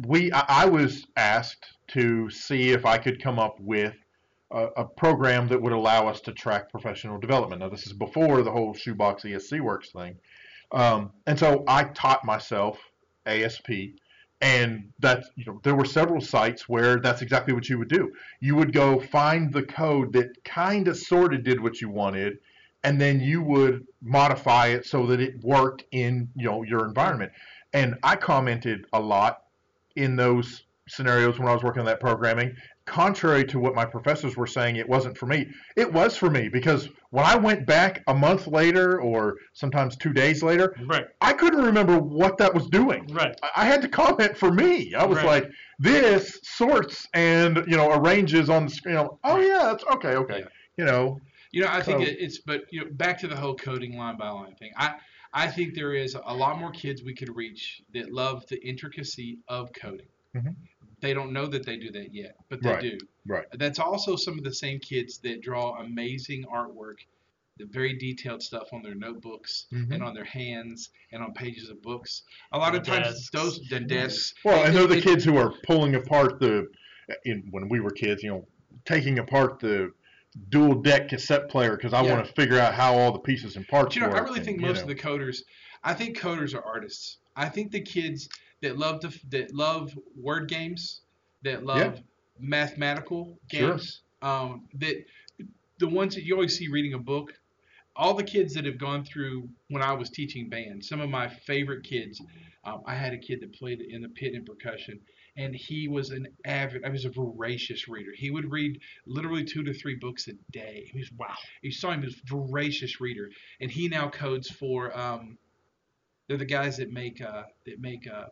we 0.07 0.31
I, 0.33 0.45
I 0.49 0.67
was 0.67 1.07
asked 1.17 1.67
to 1.89 2.29
see 2.31 2.71
if 2.71 2.85
I 2.85 2.99
could 2.99 3.23
come 3.23 3.39
up 3.39 3.59
with 3.61 3.95
a, 4.51 4.67
a 4.77 4.85
program 4.85 5.49
that 5.49 5.61
would 5.61 5.73
allow 5.73 6.09
us 6.09 6.21
to 6.23 6.33
track 6.33 6.71
professional 6.71 7.19
development. 7.19 7.61
Now, 7.61 7.69
this 7.69 7.87
is 7.87 7.93
before 7.93 8.43
the 8.43 8.51
whole 8.51 8.75
shoebox 8.75 9.23
ESC 9.23 9.61
works 9.61 9.91
thing, 9.91 10.17
um, 10.73 11.13
and 11.27 11.39
so 11.39 11.65
I 11.67 11.85
taught 11.85 12.25
myself 12.25 12.79
ASP. 13.27 13.71
And 14.41 14.93
that's 15.01 15.29
you 15.35 15.45
know 15.47 15.61
there 15.65 15.75
were 15.75 15.85
several 15.85 16.21
sites 16.21 16.69
where 16.69 17.01
that's 17.01 17.23
exactly 17.23 17.53
what 17.53 17.69
you 17.69 17.77
would 17.79 17.89
do. 17.89 18.13
You 18.39 18.55
would 18.55 18.73
go 18.73 19.01
find 19.01 19.53
the 19.53 19.65
code 19.65 20.13
that 20.13 20.45
kind 20.45 20.87
of 20.87 20.97
sort 20.97 21.35
of 21.35 21.43
did 21.43 21.61
what 21.61 21.81
you 21.81 21.89
wanted, 21.89 22.39
and 22.85 23.01
then 23.01 23.19
you 23.19 23.43
would 23.43 23.85
modify 24.01 24.69
it 24.69 24.87
so 24.87 25.07
that 25.07 25.21
it 25.21 25.43
worked 25.43 25.83
in 25.91 26.29
you 26.37 26.45
know 26.45 26.63
your 26.63 26.87
environment. 26.87 27.33
And 27.73 27.97
I 28.05 28.15
commented 28.15 28.87
a 28.93 29.01
lot 29.01 29.43
in 29.97 30.15
those 30.15 30.63
scenarios 30.89 31.39
when 31.39 31.49
I 31.49 31.53
was 31.53 31.63
working 31.65 31.81
on 31.81 31.87
that 31.87 32.01
programming. 32.01 32.55
Contrary 32.89 33.45
to 33.45 33.59
what 33.61 33.75
my 33.75 33.85
professors 33.85 34.37
were 34.37 34.47
saying, 34.47 34.77
it 34.77 34.89
wasn't 34.89 35.17
for 35.17 35.27
me. 35.27 35.47
It 35.77 35.93
was 35.93 36.17
for 36.17 36.31
me 36.31 36.49
because 36.49 36.89
when 37.11 37.25
I 37.25 37.37
went 37.37 37.67
back 37.67 38.03
a 38.09 38.15
month 38.15 38.47
later 38.47 39.01
or 39.01 39.37
sometimes 39.53 39.95
two 39.97 40.13
days 40.15 40.43
later, 40.43 40.75
Right, 40.87 41.05
I 41.21 41.35
couldn't 41.35 41.63
remember 41.63 41.99
what 41.99 42.39
that 42.39 42.53
was 42.55 42.67
doing. 42.69 43.07
right. 43.13 43.39
I- 43.55 43.67
had 43.67 43.83
to 43.83 43.89
comment 43.89 44.37
for 44.37 44.51
me. 44.51 44.95
I 44.95 45.05
was 45.05 45.19
Right. 45.19 45.27
like, 45.27 45.51
this 45.79 46.41
sorts 46.43 47.07
and 47.13 47.63
you 47.69 47.77
know 47.77 47.93
arranges 47.93 48.49
on 48.49 48.65
the 48.65 48.71
screen. 48.71 48.97
Oh 49.23 49.39
yeah, 49.39 49.65
that's 49.65 49.85
okay, 49.97 50.17
okay. 50.17 50.39
Yeah. 50.41 50.47
You 50.79 50.85
know, 50.87 51.21
You 51.53 51.63
know, 51.63 51.69
I 51.71 51.81
think 51.83 52.07
So- 52.07 52.15
it's, 52.19 52.39
but 52.39 52.65
you 52.71 52.81
know, 52.85 52.91
back 52.93 53.19
to 53.21 53.29
the 53.29 53.37
whole 53.37 53.55
coding 53.55 53.97
line 53.97 54.17
by 54.19 54.29
line 54.31 54.55
thing. 54.57 54.71
I, 54.77 54.95
I 55.33 55.47
think 55.47 55.75
there 55.75 55.95
is 55.95 56.15
a 56.15 56.35
lot 56.35 56.59
more 56.59 56.71
kids 56.71 57.03
we 57.03 57.15
could 57.15 57.35
reach 57.37 57.83
that 57.95 58.13
love 58.13 58.47
the 58.49 58.59
intricacy 58.67 59.39
of 59.49 59.73
coding. 59.73 60.09
Mhm. 60.37 60.55
They 61.01 61.15
don't 61.15 61.33
know 61.33 61.47
that 61.47 61.65
they 61.65 61.77
do 61.77 61.91
that 61.93 62.15
yet, 62.15 62.37
but 62.49 62.63
they 62.63 62.71
Right. 62.71 62.81
do. 62.83 62.99
Right. 63.27 63.47
That's 63.53 63.79
also 63.79 64.17
some 64.17 64.37
of 64.39 64.45
the 64.45 64.53
same 64.53 64.81
kids 64.81 65.19
that 65.19 65.41
draw 65.43 65.79
amazing 65.81 66.45
artwork, 66.53 66.97
the 67.59 67.67
very 67.67 67.95
detailed 67.97 68.43
stuff 68.43 68.73
on 68.73 68.83
their 68.83 68.95
notebooks 68.95 69.67
Mhm. 69.73 69.93
and 69.95 70.03
on 70.03 70.15
their 70.15 70.25
hands 70.25 70.91
and 71.13 71.23
on 71.23 71.33
pages 71.35 71.69
of 71.71 71.81
books. 71.83 72.23
A 72.53 72.59
lot 72.59 72.75
of 72.75 72.83
Desks. 72.83 73.05
times 73.05 73.31
those 73.33 73.61
the 73.69 73.81
desks. 73.81 74.35
Well, 74.45 74.65
and 74.65 74.75
it- 74.75 74.79
they're 74.79 74.87
the 74.89 74.99
it- 74.99 75.05
kids 75.05 75.25
who 75.25 75.37
are 75.37 75.53
pulling 75.65 75.95
apart 75.95 76.41
the, 76.41 76.67
in 77.25 77.47
when 77.51 77.69
we 77.69 77.81
were 77.81 77.91
kids, 77.91 78.23
you 78.23 78.31
know, 78.31 78.47
taking 78.85 79.19
apart 79.19 79.61
the 79.61 79.93
dual 80.51 80.75
deck 80.83 81.09
cassette 81.09 81.49
player 81.49 81.77
because 81.77 81.93
I 81.93 82.05
Yeah. 82.05 82.15
want 82.15 82.27
to 82.27 82.33
figure 82.35 82.59
out 82.59 82.75
how 82.75 82.95
all 82.95 83.13
the 83.13 83.19
pieces 83.19 83.57
and 83.57 83.67
parts 83.67 83.95
But 83.95 83.97
you 83.97 84.01
know, 84.03 84.17
I 84.17 84.21
really 84.21 84.37
and, 84.37 84.45
think 84.45 84.61
most 84.61 84.77
know. 84.77 84.83
of 84.83 84.89
the 84.89 84.95
coders, 84.95 85.43
I 85.85 85.95
think 85.95 86.19
coders 86.19 86.55
are 86.55 86.63
artists. 86.65 87.19
I 87.37 87.49
think 87.49 87.71
the 87.73 87.81
kids 87.81 88.29
that 88.63 88.79
love 88.79 89.01
to 89.01 89.13
that 89.31 89.55
love 89.55 89.97
word 90.17 90.49
games, 90.49 91.03
that 91.43 91.65
love 91.65 92.01
mathematical 92.39 93.39
Sure. 93.51 93.73
games, 93.73 94.03
um, 94.23 94.69
that 94.75 95.05
the 95.79 95.89
ones 95.89 96.15
that 96.15 96.25
you 96.25 96.35
always 96.35 96.57
see 96.59 96.69
reading 96.69 96.95
a 96.95 96.99
book, 96.99 97.33
all 97.97 98.15
the 98.15 98.25
kids 98.25 98.55
that 98.55 98.65
have 98.65 98.79
gone 98.79 99.05
through 99.05 99.49
when 99.69 99.83
I 99.83 99.93
was 99.93 100.11
teaching 100.11 100.49
band, 100.49 100.85
some 100.85 101.01
of 101.01 101.09
my 101.11 101.29
favorite 101.29 101.85
kids. 101.85 102.21
Um, 102.65 102.83
I 102.87 102.95
had 102.95 103.13
a 103.13 103.19
kid 103.19 103.41
that 103.41 103.53
played 103.55 103.81
in 103.81 104.03
the 104.03 104.09
pit 104.09 104.35
and 104.35 104.45
percussion, 104.45 105.01
and 105.37 105.55
he 105.55 105.89
was 105.89 106.11
an 106.11 106.27
avid, 106.45 106.85
I 106.85 106.89
was 106.91 107.05
a 107.05 107.11
voracious 107.11 107.89
reader. 107.89 108.11
He 108.15 108.31
would 108.31 108.51
read 108.51 108.81
literally 109.07 109.45
two 109.45 109.63
to 109.63 109.73
three 109.73 109.95
books 109.95 110.29
a 110.29 110.33
day. 110.51 110.89
He 110.93 110.99
was 110.99 111.11
wow. 111.13 111.35
You 111.63 111.71
saw 111.71 111.93
him 111.93 112.05
as 112.05 112.15
a 112.15 112.27
voracious 112.27 113.01
reader, 113.01 113.31
and 113.61 113.71
he 113.71 113.89
now 113.89 114.09
codes 114.11 114.51
for. 114.51 114.97
Um, 114.99 115.39
they're 116.27 116.37
the 116.37 116.45
guys 116.45 116.77
that 116.77 116.93
make 116.93 117.23
uh, 117.23 117.45
that 117.65 117.81
make 117.81 118.07
uh, 118.07 118.27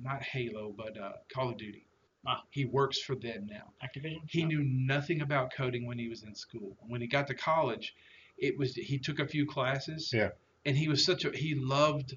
not 0.00 0.22
Halo, 0.22 0.74
but 0.76 0.96
uh, 0.98 1.12
Call 1.34 1.50
of 1.50 1.56
Duty. 1.58 1.86
Ah. 2.26 2.42
He 2.50 2.64
works 2.64 3.00
for 3.00 3.16
them 3.16 3.46
now. 3.50 3.72
Activision. 3.84 4.20
He 4.28 4.42
No. 4.42 4.48
knew 4.48 4.62
nothing 4.64 5.22
about 5.22 5.52
coding 5.52 5.86
when 5.86 5.98
he 5.98 6.08
was 6.08 6.22
in 6.22 6.34
school. 6.34 6.76
When 6.86 7.00
he 7.00 7.06
got 7.08 7.26
to 7.28 7.34
college, 7.34 7.94
it 8.38 8.56
was 8.58 8.74
he 8.74 8.98
took 8.98 9.18
a 9.18 9.26
few 9.26 9.44
classes. 9.46 10.10
Yeah. 10.12 10.30
And 10.64 10.76
he 10.76 10.88
was 10.88 11.04
such 11.04 11.24
a 11.24 11.30
he 11.36 11.54
loved 11.56 12.16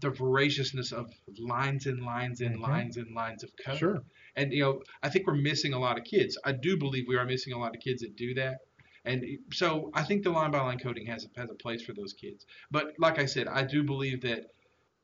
the 0.00 0.10
voraciousness 0.10 0.92
of 0.92 1.12
lines 1.38 1.86
and 1.86 2.02
lines 2.04 2.40
and 2.40 2.56
Mhm. 2.56 2.62
lines 2.62 2.96
and 2.96 3.14
lines 3.14 3.44
of 3.44 3.50
code. 3.64 3.78
Sure. 3.78 4.02
And 4.34 4.52
you 4.52 4.62
know, 4.62 4.82
I 5.02 5.10
think 5.10 5.26
we're 5.26 5.34
missing 5.36 5.74
a 5.74 5.78
lot 5.78 5.98
of 5.98 6.04
kids. 6.04 6.38
I 6.44 6.52
do 6.52 6.76
believe 6.78 7.04
we 7.06 7.16
are 7.16 7.26
missing 7.26 7.52
a 7.52 7.58
lot 7.58 7.76
of 7.76 7.82
kids 7.82 8.00
that 8.02 8.16
do 8.16 8.32
that. 8.34 8.60
And 9.04 9.22
so 9.52 9.90
I 9.92 10.02
think 10.02 10.22
the 10.22 10.30
line 10.30 10.50
by 10.50 10.60
line 10.62 10.78
coding 10.78 11.06
has 11.08 11.26
a, 11.26 11.40
has 11.40 11.50
a 11.50 11.54
place 11.54 11.82
for 11.82 11.92
those 11.92 12.14
kids. 12.14 12.46
But 12.70 12.94
like 12.98 13.18
I 13.18 13.26
said, 13.26 13.46
I 13.46 13.62
do 13.62 13.84
believe 13.84 14.22
that 14.22 14.46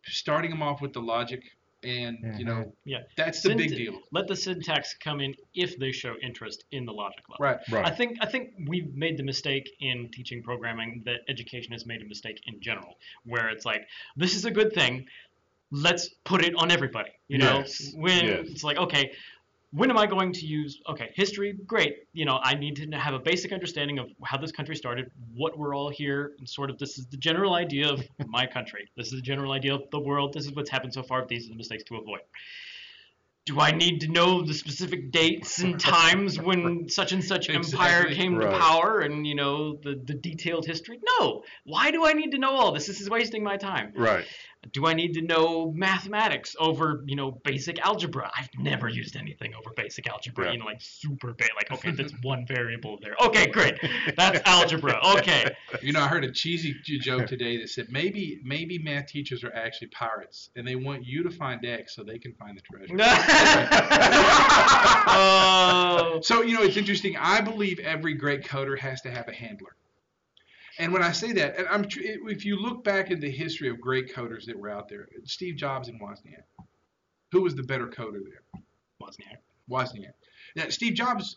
starting 0.07 0.51
them 0.51 0.63
off 0.63 0.81
with 0.81 0.95
the 0.95 1.03
logic 1.03 1.43
and 1.83 2.19
you 2.21 2.29
mm-hmm. 2.29 2.45
know 2.45 2.73
Yeah. 2.85 2.99
that's 3.17 3.43
the 3.43 3.55
big 3.55 3.71
deal. 3.71 4.01
Let 4.13 4.29
the 4.29 4.37
syntax 4.37 4.95
come 5.03 5.21
in 5.21 5.35
if 5.55 5.79
they 5.79 5.93
show 5.93 6.15
interest 6.23 6.65
in 6.73 6.85
the 6.85 6.93
logic 6.93 7.25
level. 7.29 7.45
Right. 7.45 7.59
Right. 7.71 7.87
I 7.87 7.91
think 7.91 8.19
I 8.21 8.27
think 8.27 8.51
we've 8.69 8.95
made 8.95 9.17
the 9.17 9.23
mistake 9.23 9.69
in 9.81 10.11
teaching 10.13 10.43
programming 10.43 11.03
that 11.07 11.21
education 11.29 11.73
has 11.73 11.87
made 11.87 12.03
a 12.03 12.07
mistake 12.07 12.41
in 12.47 12.61
general, 12.61 12.95
where 13.25 13.49
it's 13.49 13.65
like 13.65 13.87
this 14.17 14.35
is 14.35 14.45
a 14.45 14.51
good 14.51 14.73
thing, 14.73 15.07
let's 15.71 16.09
put 16.25 16.45
it 16.45 16.55
on 16.57 16.71
everybody. 16.71 17.11
You 17.29 17.39
know, 17.39 17.59
Yes, 17.59 17.93
when 17.95 18.25
yes. 18.27 18.47
it's 18.49 18.65
like 18.65 18.77
okay, 18.77 19.13
when 19.73 19.89
am 19.91 19.97
I 19.97 20.07
going 20.07 20.33
to 20.33 20.47
use 20.47 20.81
okay 20.89 21.11
history? 21.15 21.53
Great, 21.67 21.97
you 22.13 22.25
know 22.25 22.41
I 22.43 22.55
need 22.55 22.77
to 22.77 22.99
have 22.99 23.15
a 23.15 23.19
basic 23.19 23.53
understanding 23.53 23.99
of 23.99 24.09
how 24.25 24.39
this 24.39 24.53
country 24.53 24.77
started, 24.77 25.11
what 25.35 25.59
we're 25.59 25.75
all 25.77 25.91
here, 25.91 26.33
and 26.39 26.49
sort 26.49 26.71
of 26.71 26.79
this 26.79 26.99
is 26.99 27.07
the 27.07 27.17
general 27.17 27.55
idea 27.55 27.89
of 27.89 28.03
my 28.27 28.47
country. 28.47 28.91
This 28.97 29.07
is 29.09 29.13
the 29.15 29.23
general 29.23 29.53
idea 29.53 29.75
of 29.75 29.83
the 29.93 30.01
world. 30.01 30.33
This 30.33 30.47
is 30.47 30.53
what's 30.53 30.71
happened 30.71 30.95
so 30.95 31.03
far. 31.03 31.27
These 31.27 31.47
are 31.47 31.51
the 31.51 31.57
mistakes 31.57 31.85
to 31.85 31.97
avoid 31.97 32.21
do 33.47 33.59
I 33.59 33.71
need 33.71 34.01
to 34.03 34.09
know 34.09 34.43
the 34.43 34.53
specific 34.55 35.11
dates 35.11 35.61
and 35.61 35.81
times 35.99 36.39
when 36.39 36.89
such 36.89 37.13
and 37.13 37.25
such 37.25 37.49
empire 37.49 38.03
Exactly. 38.03 38.15
came 38.15 38.37
Right. 38.37 38.53
to 38.53 38.59
power 38.59 39.01
and 39.01 39.27
you 39.27 39.35
know 39.35 39.77
the, 39.77 40.01
the 40.05 40.15
detailed 40.15 40.67
history? 40.67 41.01
No. 41.19 41.43
Why 41.65 41.91
do 41.91 42.05
I 42.07 42.13
need 42.13 42.33
to 42.33 42.39
know 42.39 42.51
all 42.53 42.73
this? 42.73 42.87
This 42.87 43.01
is 43.01 43.09
wasting 43.09 43.43
my 43.43 43.57
time. 43.57 43.93
Right. 43.97 44.25
Do 44.73 44.87
I 44.87 44.93
need 44.93 45.15
to 45.15 45.23
know 45.23 45.73
mathematics 45.73 46.55
over 46.59 47.03
you 47.07 47.17
know 47.17 47.41
basic 47.45 47.81
algebra? 47.81 48.31
I've 48.37 48.51
never 48.59 48.89
used 48.89 49.17
anything 49.17 49.55
over 49.55 49.71
basic 49.75 50.07
algebra. 50.07 50.47
Yeah. 50.47 50.53
You 50.53 50.59
know, 50.59 50.67
like 50.67 50.83
super 50.83 51.33
basic. 51.33 51.55
Like 51.55 51.73
okay, 51.73 51.93
that's 51.93 52.13
one 52.23 52.47
variable 52.47 52.99
there. 53.01 53.15
Okay, 53.25 53.47
great. 53.47 53.77
That's 54.17 54.41
algebra. 54.47 55.01
Okay. 55.19 55.45
You 55.83 55.93
know, 55.93 56.01
I 56.01 56.09
heard 56.09 56.25
a 56.25 56.33
cheesy 56.33 56.75
joke 56.83 57.27
today 57.27 57.57
that 57.59 57.71
said 57.71 57.87
maybe 57.91 58.41
maybe 58.45 58.79
math 58.79 59.07
teachers 59.07 59.45
are 59.45 59.55
actually 59.55 59.89
pirates 59.89 60.51
and 60.57 60.67
they 60.67 60.75
want 60.75 61.07
you 61.07 61.23
to 61.23 61.31
find 61.31 61.65
X 61.65 61.95
so 61.95 62.03
they 62.03 62.19
can 62.19 62.35
find 62.35 62.59
the 62.59 62.63
treasure. 62.63 62.93
oh. 65.07 66.21
So 66.23 66.43
you 66.43 66.55
know, 66.55 66.63
it's 66.63 66.77
interesting. 66.77 67.17
I 67.17 67.41
believe 67.41 67.79
every 67.79 68.15
great 68.15 68.43
coder 68.43 68.79
has 68.79 69.01
to 69.03 69.11
have 69.11 69.29
a 69.29 69.33
handler. 69.33 69.77
And 70.81 70.95
when 70.95 71.03
I 71.03 71.13
say 71.13 71.33
that, 71.33 71.59
and 71.59 71.69
I'm 71.69 71.85
if 71.95 72.45
you 72.47 72.57
look 72.57 72.83
back 72.83 73.11
in 73.11 73.21
the 73.21 73.31
history 73.31 73.69
of 73.69 73.79
great 73.81 74.15
coders 74.15 74.47
that 74.47 74.59
were 74.59 74.71
out 74.71 74.89
there, 74.89 75.07
Steve 75.25 75.57
Jobs 75.57 75.89
and 75.89 76.01
Wozniak, 76.01 76.45
who 77.33 77.43
was 77.43 77.55
the 77.55 77.63
better 77.63 77.87
coder 77.87 78.21
there? 78.25 78.63
Wozniak. 79.01 79.37
Wozniak. 79.71 80.15
Now, 80.57 80.71
Steve 80.71 80.95
Jobs 80.95 81.37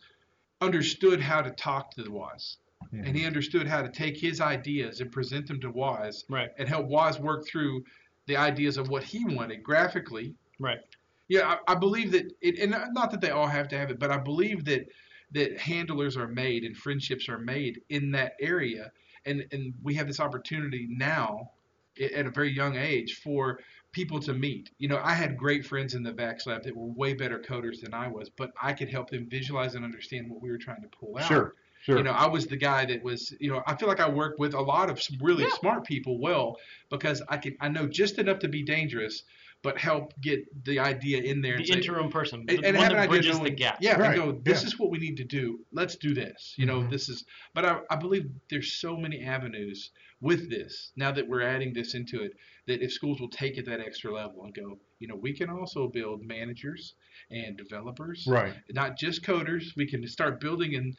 understood 0.62 1.20
how 1.20 1.42
to 1.42 1.52
talk 1.52 1.92
to 1.92 2.04
the 2.04 2.10
Woz, 2.12 2.58
and 2.94 3.18
he 3.18 3.26
understood 3.26 3.68
how 3.68 3.82
to 3.82 3.90
take 3.90 4.18
his 4.18 4.40
ideas 4.40 5.02
and 5.02 5.12
present 5.12 5.48
them 5.48 5.60
to 5.60 5.70
Woz, 5.70 6.24
Right. 6.30 6.50
and 6.58 6.68
help 6.70 6.88
Woz 6.88 7.20
work 7.20 7.46
through 7.46 7.84
the 8.28 8.38
ideas 8.38 8.78
of 8.78 8.88
what 8.88 9.04
he 9.04 9.26
wanted 9.26 9.62
graphically. 9.62 10.36
Right. 10.58 10.80
Yeah, 11.28 11.58
I, 11.68 11.74
I 11.74 11.76
believe 11.76 12.14
that, 12.14 12.32
it, 12.40 12.60
and 12.60 12.72
not 12.94 13.12
that 13.12 13.20
they 13.20 13.32
all 13.32 13.48
have 13.48 13.68
to 13.70 13.78
have 13.78 13.92
it, 13.92 14.00
but 14.00 14.10
I 14.10 14.18
believe 14.18 14.64
that 14.66 14.88
that 15.32 15.58
handlers 15.60 16.16
are 16.16 16.28
made 16.28 16.64
and 16.64 16.78
friendships 16.78 17.28
are 17.28 17.40
made 17.40 17.82
in 17.90 18.12
that 18.12 18.34
area, 18.40 18.92
and 19.26 19.46
and 19.52 19.74
we 19.82 19.94
have 19.96 20.08
this 20.08 20.20
opportunity 20.20 20.88
now, 20.90 21.52
at 22.00 22.26
a 22.26 22.30
very 22.30 22.52
young 22.52 22.76
age, 22.76 23.20
for 23.24 23.60
people 23.92 24.20
to 24.20 24.34
meet. 24.34 24.72
You 24.80 24.88
know, 24.88 25.00
I 25.04 25.14
had 25.14 25.38
great 25.38 25.66
friends 25.66 25.94
in 25.94 26.04
the 26.04 26.12
VAX 26.12 26.48
lab 26.48 26.64
that 26.64 26.76
were 26.76 26.88
way 26.88 27.14
better 27.14 27.40
coders 27.40 27.82
than 27.82 27.94
I 27.94 28.08
was, 28.08 28.30
but 28.30 28.52
I 28.62 28.74
could 28.74 28.90
help 28.90 29.10
them 29.10 29.28
visualize 29.30 29.76
and 29.76 29.86
understand 29.86 30.30
what 30.30 30.42
we 30.42 30.50
were 30.50 30.58
trying 30.58 30.82
to 30.82 30.88
pull 30.88 31.18
out. 31.18 31.28
Sure. 31.28 31.56
Sure. 31.84 31.98
You 31.98 32.04
know, 32.04 32.12
I 32.12 32.28
was 32.28 32.48
the 32.48 32.56
guy 32.56 32.86
that 32.86 33.04
was, 33.04 33.36
you 33.42 33.52
know, 33.52 33.62
I 33.68 33.76
feel 33.76 33.90
like 33.90 34.00
I 34.00 34.10
work 34.10 34.40
with 34.40 34.54
a 34.54 34.62
lot 34.62 34.90
of 34.90 35.02
some 35.02 35.18
really 35.22 35.44
Yeah. 35.44 35.50
smart 35.60 35.84
people 35.86 36.18
well 36.18 36.58
because 36.90 37.22
I 37.28 37.36
can 37.38 37.58
I 37.60 37.68
know 37.68 37.88
just 37.88 38.20
enough 38.20 38.40
to 38.40 38.48
be 38.48 38.64
dangerous, 38.64 39.24
but 39.64 39.78
help 39.78 40.14
get 40.22 40.46
the 40.64 40.80
idea 40.80 41.22
in 41.22 41.42
there 41.42 41.56
and 41.56 41.64
the 41.66 41.68
say, 41.68 41.78
interim 41.80 42.10
person, 42.10 42.46
and, 42.48 42.60
the 42.60 42.68
and 42.68 42.78
one 42.78 42.84
have 42.84 42.92
an 42.94 42.98
that 42.98 43.04
idea 43.04 43.10
bridges 43.10 43.32
knowing, 43.38 43.44
the 43.52 43.56
gap. 43.58 43.78
Yeah, 43.82 44.00
Right, 44.00 44.18
and 44.18 44.34
go, 44.36 44.42
this 44.44 44.62
yeah. 44.62 44.68
is 44.68 44.80
what 44.80 44.92
we 44.92 44.98
need 44.98 45.18
to 45.18 45.26
do. 45.26 45.60
Let's 45.74 45.98
do 45.98 46.14
this. 46.14 46.54
You 46.58 46.66
know, 46.68 46.82
Mhm. 46.84 46.90
this 46.90 47.10
is. 47.10 47.26
But 47.54 47.66
I, 47.66 47.80
I 47.90 47.98
believe 47.98 48.30
there's 48.50 48.72
so 48.72 48.96
many 48.96 49.22
avenues 49.22 49.92
with 50.22 50.50
this 50.50 50.94
now 50.96 51.12
that 51.12 51.28
we're 51.28 51.42
adding 51.42 51.74
this 51.74 51.96
into 51.96 52.22
it 52.24 52.32
that 52.66 52.82
if 52.82 52.94
schools 52.94 53.20
will 53.20 53.28
take 53.30 53.58
it 53.58 53.66
that 53.66 53.82
extra 53.82 54.14
level 54.14 54.46
and 54.46 54.54
go, 54.54 54.80
you 55.00 55.08
know, 55.10 55.18
we 55.18 55.34
can 55.34 55.50
also 55.50 55.90
build 55.90 56.24
managers 56.26 56.94
and 57.30 57.58
developers, 57.58 58.26
Right. 58.26 58.54
not 58.72 58.98
just 58.98 59.22
coders. 59.22 59.76
We 59.76 59.86
can 59.86 60.08
start 60.08 60.40
building 60.40 60.76
and 60.76 60.96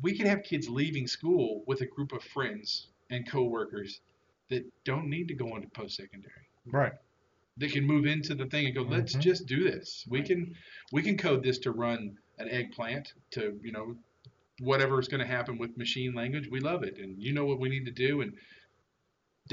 we 0.00 0.16
can 0.16 0.26
have 0.26 0.42
kids 0.42 0.68
leaving 0.68 1.06
school 1.06 1.62
with 1.66 1.80
a 1.82 1.86
group 1.86 2.12
of 2.12 2.22
friends 2.22 2.88
and 3.10 3.28
coworkers 3.28 4.00
that 4.48 4.64
don't 4.84 5.08
need 5.08 5.28
to 5.28 5.34
go 5.34 5.56
into 5.56 5.68
post-secondary 5.68 6.32
Right. 6.66 6.92
they 7.56 7.68
can 7.68 7.84
move 7.84 8.06
into 8.06 8.34
the 8.34 8.46
thing 8.46 8.66
and 8.66 8.74
go 8.74 8.82
let's 8.82 9.14
Mhm. 9.16 9.20
just 9.20 9.46
do 9.46 9.64
this 9.64 10.06
we 10.08 10.22
can 10.22 10.54
we 10.92 11.02
can 11.02 11.18
code 11.18 11.42
this 11.42 11.58
to 11.60 11.72
run 11.72 12.16
an 12.38 12.48
eggplant 12.48 13.12
to 13.32 13.58
you 13.62 13.72
know 13.72 13.96
whatever 14.60 14.98
is 15.00 15.08
going 15.08 15.20
to 15.20 15.26
happen 15.26 15.58
with 15.58 15.76
machine 15.76 16.14
language 16.14 16.48
we 16.48 16.60
love 16.60 16.82
it 16.84 16.98
and 16.98 17.20
you 17.20 17.32
know 17.32 17.44
what 17.44 17.58
we 17.58 17.68
need 17.68 17.84
to 17.84 17.90
do 17.90 18.20
and 18.22 18.32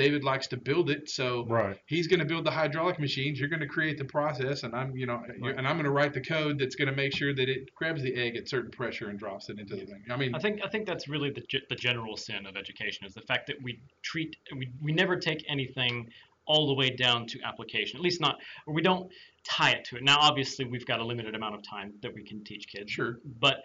david 0.03 0.23
likes 0.23 0.47
to 0.47 0.57
build 0.57 0.89
it 0.89 1.09
so 1.09 1.45
Right. 1.47 1.77
he's 1.87 2.07
going 2.07 2.19
to 2.19 2.25
build 2.25 2.45
the 2.45 2.51
hydraulic 2.51 2.99
machines 2.99 3.39
you're 3.39 3.49
going 3.55 3.59
to 3.59 3.67
create 3.77 3.97
the 3.97 4.05
process 4.05 4.63
and 4.63 4.73
i'm 4.73 4.95
you 4.95 5.05
know 5.05 5.21
you're, 5.41 5.51
and 5.57 5.67
i'm 5.67 5.75
going 5.75 5.85
to 5.85 5.91
write 5.99 6.13
the 6.13 6.21
code 6.21 6.57
that's 6.59 6.75
going 6.75 6.87
to 6.89 6.95
make 6.95 7.13
sure 7.15 7.33
that 7.35 7.47
it 7.49 7.73
grabs 7.75 8.01
the 8.01 8.13
egg 8.15 8.35
at 8.37 8.47
certain 8.47 8.71
pressure 8.71 9.09
and 9.09 9.19
drops 9.19 9.49
it 9.49 9.59
into 9.59 9.75
the 9.75 9.85
thing 9.85 10.03
i 10.09 10.15
mean 10.15 10.33
I 10.33 10.39
think 10.39 10.61
I 10.63 10.69
think 10.69 10.85
that's 10.87 11.07
really 11.07 11.31
the 11.31 11.43
the 11.69 11.75
general 11.75 12.15
sin 12.15 12.45
of 12.45 12.55
education 12.55 13.05
is 13.05 13.13
the 13.13 13.21
fact 13.21 13.47
that 13.47 13.57
we 13.61 13.79
treat 14.03 14.35
we, 14.55 14.69
we 14.81 14.91
never 14.93 15.15
take 15.17 15.43
anything 15.49 16.07
all 16.45 16.65
the 16.67 16.73
way 16.73 16.89
down 16.89 17.27
to 17.27 17.39
application. 17.45 17.97
At 17.97 18.03
least 18.03 18.21
not 18.21 18.37
or 18.65 18.73
we 18.73 18.81
don't 18.81 19.11
tie 19.43 19.71
it 19.71 19.83
to 19.85 19.97
it. 19.97 20.03
Now 20.03 20.17
obviously 20.19 20.65
we've 20.65 20.85
got 20.85 20.99
a 20.99 21.05
limited 21.05 21.35
amount 21.35 21.55
of 21.55 21.61
time 21.63 21.93
that 22.01 22.13
we 22.13 22.23
can 22.23 22.43
teach 22.43 22.67
kids. 22.67 22.91
sure 22.91 23.19
But 23.39 23.57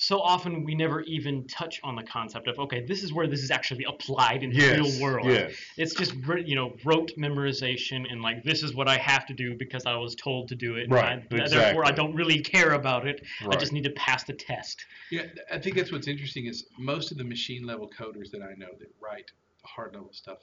so 0.00 0.20
often 0.20 0.62
we 0.62 0.76
never 0.76 1.00
even 1.02 1.44
touch 1.48 1.80
on 1.82 1.96
the 1.96 2.04
concept 2.04 2.46
of 2.46 2.56
okay, 2.60 2.84
this 2.86 3.02
is 3.02 3.12
where 3.12 3.26
this 3.26 3.42
is 3.42 3.50
actually 3.50 3.82
applied 3.84 4.44
in 4.44 4.50
the 4.50 4.56
Yes. 4.56 4.78
real 4.78 5.02
world. 5.02 5.26
Yes. 5.26 5.54
It's 5.76 5.92
just 5.92 6.14
you 6.46 6.54
know 6.54 6.72
rote 6.84 7.10
memorization 7.18 8.10
and 8.10 8.22
like 8.22 8.44
this 8.44 8.62
is 8.62 8.74
what 8.74 8.86
I 8.88 8.96
have 8.96 9.26
to 9.26 9.34
do 9.34 9.56
because 9.56 9.86
I 9.86 9.96
was 9.96 10.14
told 10.14 10.46
to 10.48 10.54
do 10.54 10.76
it. 10.76 10.84
and 10.84 10.92
Right, 10.92 11.22
I, 11.32 11.48
Therefore. 11.48 11.84
I 11.84 11.90
don't 11.90 12.14
really 12.14 12.38
care 12.40 12.74
about 12.74 13.08
it. 13.08 13.24
right. 13.44 13.56
I 13.56 13.58
just 13.58 13.72
need 13.72 13.82
to 13.84 13.90
pass 13.90 14.22
the 14.22 14.34
test. 14.34 14.86
Yeah, 15.10 15.26
I 15.52 15.58
think 15.58 15.74
that's 15.74 15.90
what's 15.90 16.06
interesting 16.06 16.46
is 16.46 16.66
most 16.78 17.10
of 17.10 17.18
the 17.18 17.24
machine 17.24 17.66
level 17.66 17.90
coders 17.90 18.30
that 18.30 18.40
I 18.42 18.54
know 18.56 18.70
that 18.78 18.88
write 19.00 19.32
the 19.62 19.66
hard 19.68 19.94
level 19.94 20.12
stuff 20.12 20.38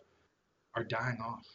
are 0.74 0.84
dying 0.84 1.18
off. 1.26 1.46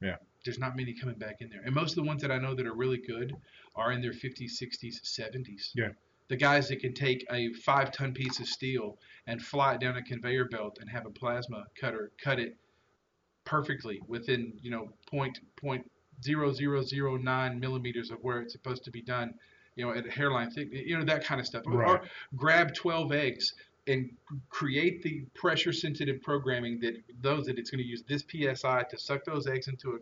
Yeah. 0.00 0.16
There's 0.44 0.60
not 0.60 0.76
many 0.76 0.92
coming 0.92 1.16
back 1.16 1.40
in 1.40 1.48
there. 1.48 1.62
And 1.64 1.74
most 1.74 1.90
of 1.90 1.96
the 1.96 2.04
ones 2.04 2.22
that 2.22 2.30
I 2.30 2.38
know 2.38 2.54
that 2.54 2.66
are 2.66 2.74
really 2.74 2.98
good 2.98 3.34
are 3.74 3.90
in 3.90 4.00
their 4.00 4.12
50s, 4.12 4.52
60s, 4.62 5.00
70s. 5.02 5.70
Yeah. 5.74 5.88
The 6.28 6.36
guys 6.36 6.68
that 6.68 6.80
can 6.80 6.92
take 6.92 7.24
a 7.30 7.52
five 7.52 7.92
ton 7.92 8.12
piece 8.12 8.40
of 8.40 8.46
steel 8.48 8.98
and 9.26 9.40
fly 9.40 9.74
it 9.74 9.80
down 9.80 9.96
a 9.96 10.02
conveyor 10.02 10.46
belt 10.46 10.78
and 10.80 10.90
have 10.90 11.06
a 11.06 11.10
plasma 11.10 11.64
cutter 11.80 12.10
cut 12.22 12.38
it 12.40 12.56
perfectly 13.44 14.00
within, 14.08 14.52
you 14.60 14.70
know, 14.70 14.88
point 15.10 15.38
point 15.56 15.88
zero 16.22 16.52
zero 16.52 16.82
zero 16.82 17.16
nine 17.16 17.60
millimeters 17.60 18.10
of 18.10 18.18
where 18.22 18.40
it's 18.40 18.52
supposed 18.52 18.84
to 18.84 18.90
be 18.90 19.02
done, 19.02 19.34
you 19.76 19.84
know, 19.84 19.92
at 19.92 20.06
a 20.06 20.10
hairline 20.10 20.50
thick, 20.50 20.68
you 20.72 20.98
know, 20.98 21.04
that 21.04 21.24
kind 21.24 21.40
of 21.40 21.46
stuff. 21.46 21.62
Right. 21.66 21.88
Or 21.88 22.02
grab 22.34 22.74
12 22.74 23.12
eggs 23.12 23.54
and 23.86 24.10
create 24.48 25.02
the 25.02 25.24
pressure 25.34 25.72
sensitive 25.72 26.20
programming 26.22 26.80
that 26.80 26.94
those 27.20 27.46
that 27.46 27.58
it's 27.58 27.70
going 27.70 27.82
to 27.82 27.88
use 27.88 28.02
this 28.08 28.24
psi 28.28 28.82
to 28.90 28.98
suck 28.98 29.24
those 29.24 29.46
eggs 29.46 29.68
into 29.68 29.90
a 29.90 29.98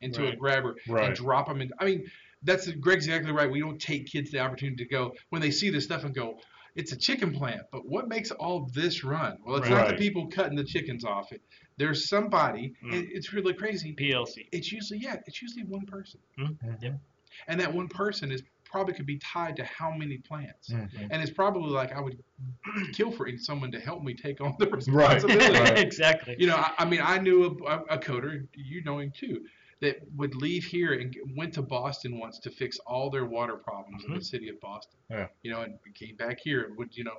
into 0.00 0.28
a 0.28 0.36
grabber 0.36 0.76
Right. 0.88 1.06
and 1.08 1.14
drop 1.16 1.48
them 1.48 1.60
in. 1.60 1.70
I 1.80 1.84
mean, 1.84 2.04
that's 2.42 2.68
Greg's 2.72 3.06
exactly 3.06 3.32
right. 3.32 3.50
We 3.50 3.60
don't 3.60 3.80
take 3.80 4.06
kids 4.06 4.30
the 4.30 4.38
opportunity 4.40 4.84
to 4.84 4.88
go 4.90 5.12
when 5.30 5.40
they 5.42 5.50
see 5.50 5.70
this 5.70 5.84
stuff 5.84 6.04
and 6.04 6.14
go, 6.14 6.38
it's 6.76 6.92
a 6.92 6.96
chicken 6.96 7.32
plant. 7.32 7.62
But 7.72 7.82
what 7.86 8.08
makes 8.08 8.30
all 8.30 8.70
this 8.72 9.02
run? 9.02 9.36
Well, 9.44 9.56
it's 9.56 9.68
not 9.68 9.88
the 9.88 9.94
people 9.94 10.28
cutting 10.28 10.56
the 10.56 10.64
chickens 10.64 11.04
off. 11.04 11.32
It 11.32 11.40
there's 11.76 12.08
somebody. 12.08 12.74
Mm. 12.84 12.94
and 12.96 13.08
it's 13.10 13.32
really 13.32 13.54
crazy. 13.54 13.94
PLC. 13.98 14.46
It's 14.52 14.70
usually 14.72 15.00
yeah, 15.00 15.16
it's 15.26 15.40
usually 15.42 15.64
one 15.64 15.86
person, 15.86 16.20
Mhm. 16.38 16.82
Yep. 16.82 17.00
and 17.48 17.60
that 17.60 17.72
one 17.72 17.88
person 17.88 18.30
is 18.32 18.42
probably 18.64 18.92
could 18.92 19.06
be 19.06 19.18
tied 19.18 19.56
to 19.56 19.64
how 19.64 19.90
many 19.90 20.18
plants. 20.18 20.68
Mhm. 20.70 21.08
And 21.10 21.22
it's 21.22 21.30
probably 21.32 21.70
like 21.70 21.90
I 21.92 22.00
would 22.00 22.22
kill 22.92 23.10
for 23.10 23.28
someone 23.38 23.72
to 23.72 23.80
help 23.80 24.02
me 24.04 24.14
take 24.14 24.40
on 24.40 24.54
the 24.58 24.66
Right. 24.66 24.74
responsibility. 24.74 25.58
Right. 25.58 25.78
exactly. 25.78 26.36
You 26.38 26.48
know, 26.48 26.56
I, 26.56 26.72
I 26.80 26.84
mean, 26.84 27.00
I 27.02 27.18
knew 27.18 27.44
a, 27.66 27.94
a 27.94 27.98
coder, 27.98 28.46
you 28.54 28.84
know 28.84 28.98
him 28.98 29.10
too, 29.16 29.40
that 29.80 30.00
would 30.16 30.34
leave 30.34 30.64
here 30.64 30.94
and 30.94 31.16
went 31.36 31.54
to 31.54 31.62
Boston 31.62 32.18
once 32.18 32.38
to 32.40 32.50
fix 32.50 32.78
all 32.80 33.10
their 33.10 33.24
water 33.24 33.56
problems 33.56 34.04
in 34.04 34.14
the 34.14 34.20
city 34.24 34.48
of 34.48 34.60
Boston. 34.60 34.98
Yeah. 35.10 35.28
You 35.42 35.52
know, 35.52 35.62
and 35.62 35.78
came 35.94 36.16
back 36.16 36.40
here 36.40 36.64
and 36.64 36.76
would, 36.76 36.96
you 36.96 37.04
know, 37.04 37.18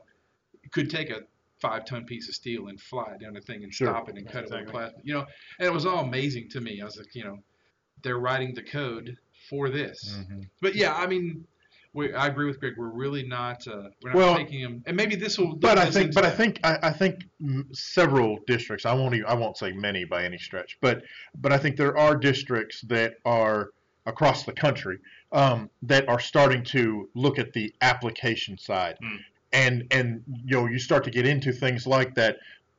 could 0.71 0.89
take 0.89 1.09
a 1.09 1.21
five 1.61 1.85
ton 1.85 2.05
piece 2.05 2.27
of 2.27 2.35
steel 2.35 2.67
and 2.67 2.79
fly 2.79 3.13
it 3.13 3.21
down 3.21 3.33
the 3.33 3.41
thing 3.41 3.63
and 3.63 3.73
Sure. 3.73 3.87
stop 3.87 4.09
it 4.09 4.15
and 4.17 4.25
That's 4.25 4.33
cut 4.33 4.43
it 4.43 4.49
with 4.49 4.53
exactly. 4.59 4.71
plastic. 4.71 5.01
You 5.05 5.13
know, 5.13 5.25
and 5.59 5.67
it 5.67 5.73
was 5.73 5.85
all 5.85 6.03
amazing 6.03 6.49
to 6.49 6.61
me. 6.61 6.81
I 6.81 6.85
was 6.85 6.97
like, 6.97 7.15
you 7.15 7.23
know, 7.23 7.39
they're 8.03 8.19
writing 8.19 8.53
the 8.53 8.63
code 8.63 9.17
for 9.49 9.69
this. 9.69 10.17
Mhm. 10.19 10.49
But 10.61 10.75
yeah, 10.75 10.95
I 10.95 11.07
mean, 11.07 11.45
we, 11.93 12.13
I 12.13 12.27
agree 12.27 12.45
with 12.45 12.59
Greg. 12.59 12.73
We're 12.77 12.89
really 12.89 13.23
not, 13.23 13.67
uh, 13.67 13.89
we're 14.03 14.11
not 14.11 14.15
Well, 14.15 14.35
taking 14.37 14.61
them, 14.61 14.83
and 14.85 14.95
maybe 14.95 15.15
this 15.15 15.37
will. 15.37 15.55
But 15.55 15.77
I 15.77 15.89
think, 15.89 16.13
but 16.13 16.25
I 16.25 16.29
think, 16.29 16.59
I, 16.63 16.77
I 16.83 16.91
think 16.91 17.25
several 17.71 18.37
districts. 18.45 18.85
I 18.85 18.93
won't, 18.93 19.15
even, 19.15 19.27
I 19.27 19.33
won't 19.33 19.57
say 19.57 19.71
many 19.71 20.05
by 20.05 20.23
any 20.23 20.37
stretch, 20.37 20.77
but, 20.81 21.03
but 21.41 21.51
I 21.51 21.57
think 21.57 21.77
there 21.77 21.97
are 21.97 22.15
districts 22.15 22.81
that 22.81 23.15
are 23.25 23.71
across 24.05 24.43
the 24.43 24.53
country 24.53 24.97
um, 25.31 25.69
that 25.83 26.07
are 26.09 26.19
starting 26.19 26.63
to 26.63 27.09
look 27.15 27.37
at 27.39 27.53
the 27.53 27.73
application 27.81 28.57
side, 28.57 28.97
Mm. 29.03 29.17
and 29.53 29.87
and 29.91 30.23
you 30.45 30.55
know 30.55 30.65
you 30.67 30.79
start 30.79 31.03
to 31.03 31.11
get 31.11 31.25
into 31.27 31.51
things 31.51 31.85
like 31.85 32.15
that 32.15 32.37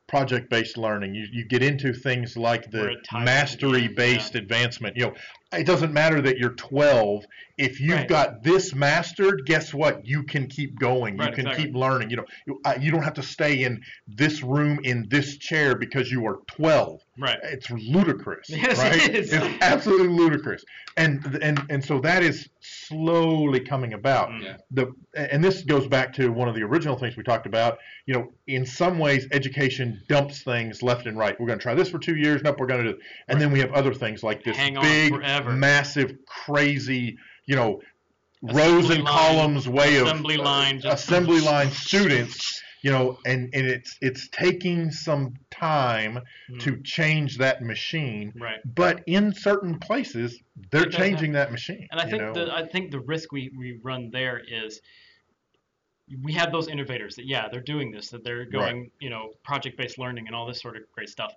project-based 0.09 0.77
learning. 0.77 1.15
You 1.15 1.27
you 1.31 1.45
get 1.45 1.63
into 1.63 1.93
things 1.93 2.37
like 2.37 2.71
the 2.71 2.97
mastery-based 3.13 4.35
advancement. 4.35 4.97
You 4.97 5.07
know, 5.07 5.15
it 5.53 5.67
doesn't 5.67 5.93
matter 5.93 6.21
that 6.21 6.39
you're 6.39 6.51
12. 6.51 7.25
If 7.59 7.81
you've 7.81 7.95
Right. 7.95 8.09
got 8.09 8.43
this 8.43 8.75
mastered, 8.75 9.45
guess 9.45 9.75
what? 9.75 10.07
You 10.07 10.23
can 10.23 10.47
keep 10.47 10.79
going. 10.79 11.15
You 11.15 11.25
can 11.25 11.47
exactly. 11.47 11.65
keep 11.67 11.75
learning. 11.75 12.11
You 12.11 12.17
know, 12.17 12.25
you, 12.47 12.61
uh, 12.65 12.75
you 12.81 12.91
don't 12.91 13.03
have 13.03 13.15
to 13.15 13.23
stay 13.23 13.65
in 13.65 13.83
this 14.09 14.43
room 14.43 14.81
in 14.85 15.07
this 15.11 15.37
chair 15.37 15.75
because 15.77 16.11
you 16.11 16.25
are 16.27 16.39
12. 16.47 17.01
Right. 17.19 17.39
It's 17.43 17.71
ludicrous, 17.71 18.49
Yes, 18.49 18.79
it 18.79 18.83
right? 18.83 19.15
is. 19.15 19.33
It's 19.33 19.45
absolutely 19.61 20.09
ludicrous, 20.09 20.65
and 20.97 21.39
and 21.43 21.61
and 21.69 21.85
so 21.85 22.01
that 22.01 22.23
is 22.23 22.49
slowly 22.61 23.61
coming 23.61 23.93
about. 23.93 24.31
Mm. 24.31 24.43
Yeah. 24.43 24.57
The 24.71 24.93
and 25.15 25.45
this 25.45 25.63
goes 25.63 25.87
back 25.87 26.15
to 26.15 26.31
one 26.31 26.49
of 26.49 26.55
the 26.55 26.63
original 26.63 26.97
things 26.97 27.17
we 27.17 27.23
talked 27.23 27.47
about. 27.47 27.79
You 28.07 28.15
know, 28.15 28.33
in 28.47 28.65
some 28.65 28.99
ways, 28.99 29.27
education 29.33 30.01
dumps 30.09 30.43
things 30.43 30.83
left 30.83 31.07
and 31.07 31.19
right. 31.19 31.39
We're 31.39 31.47
going 31.47 31.59
to 31.59 31.63
try 31.63 31.75
this 31.75 31.91
for 31.91 31.99
two 31.99 32.17
years. 32.17 32.43
Nope, 32.43 32.57
we're 32.59 32.67
going 32.67 32.85
to 32.85 32.93
do. 32.95 32.99
And 33.29 33.39
then 33.41 33.53
we 33.53 33.59
have 33.61 33.73
other 33.73 33.93
things 33.93 34.23
like 34.23 34.43
this 34.43 34.57
Hang 34.57 34.79
on 34.79 34.85
big, 34.85 35.13
forever. 35.43 35.57
massive, 35.59 36.17
crazy, 36.27 37.17
you 37.47 37.57
know, 37.57 37.81
Assembly 38.43 38.63
rows 38.63 38.91
and 38.91 39.05
line- 39.05 39.15
columns 39.15 39.69
way 39.69 39.97
of 39.99 40.07
assembly 40.07 40.37
line, 40.37 40.81
just- 40.81 41.05
assembly 41.05 41.41
line 41.41 41.71
students. 41.71 42.63
You 42.83 42.91
know, 42.91 43.19
and, 43.27 43.51
and 43.53 43.67
it's 43.67 43.99
it's 44.01 44.29
taking 44.29 44.91
some 44.91 45.35
time 45.51 46.19
Mm. 46.51 46.61
to 46.61 46.81
change 46.83 47.37
that 47.37 47.61
machine, 47.63 48.33
Right. 48.35 48.59
but 48.65 49.03
in 49.07 49.35
certain 49.35 49.79
places 49.79 50.41
they're 50.71 50.87
It 50.87 50.93
changing 50.93 51.33
that 51.33 51.51
machine. 51.53 51.87
And 51.91 52.01
I 52.01 52.09
think 52.09 52.23
know? 52.23 52.33
the 52.33 52.55
I 52.55 52.67
think 52.67 52.91
the 52.91 53.01
risk 53.01 53.33
we, 53.33 53.51
we 53.55 53.79
run 53.83 54.11
there 54.11 54.39
is 54.39 54.81
we 56.23 56.33
have 56.33 56.53
those 56.53 56.69
innovators 56.69 57.15
that 57.17 57.27
yeah 57.27 57.49
they're 57.51 57.61
doing 57.61 57.91
this 57.93 58.09
that 58.09 58.25
they're 58.25 58.47
going 58.47 58.91
you 58.99 59.11
know 59.11 59.35
project 59.45 59.77
based 59.77 59.99
learning 59.99 60.27
and 60.27 60.35
all 60.35 60.47
this 60.47 60.63
sort 60.63 60.75
of 60.79 60.83
great 60.95 61.11
stuff. 61.11 61.35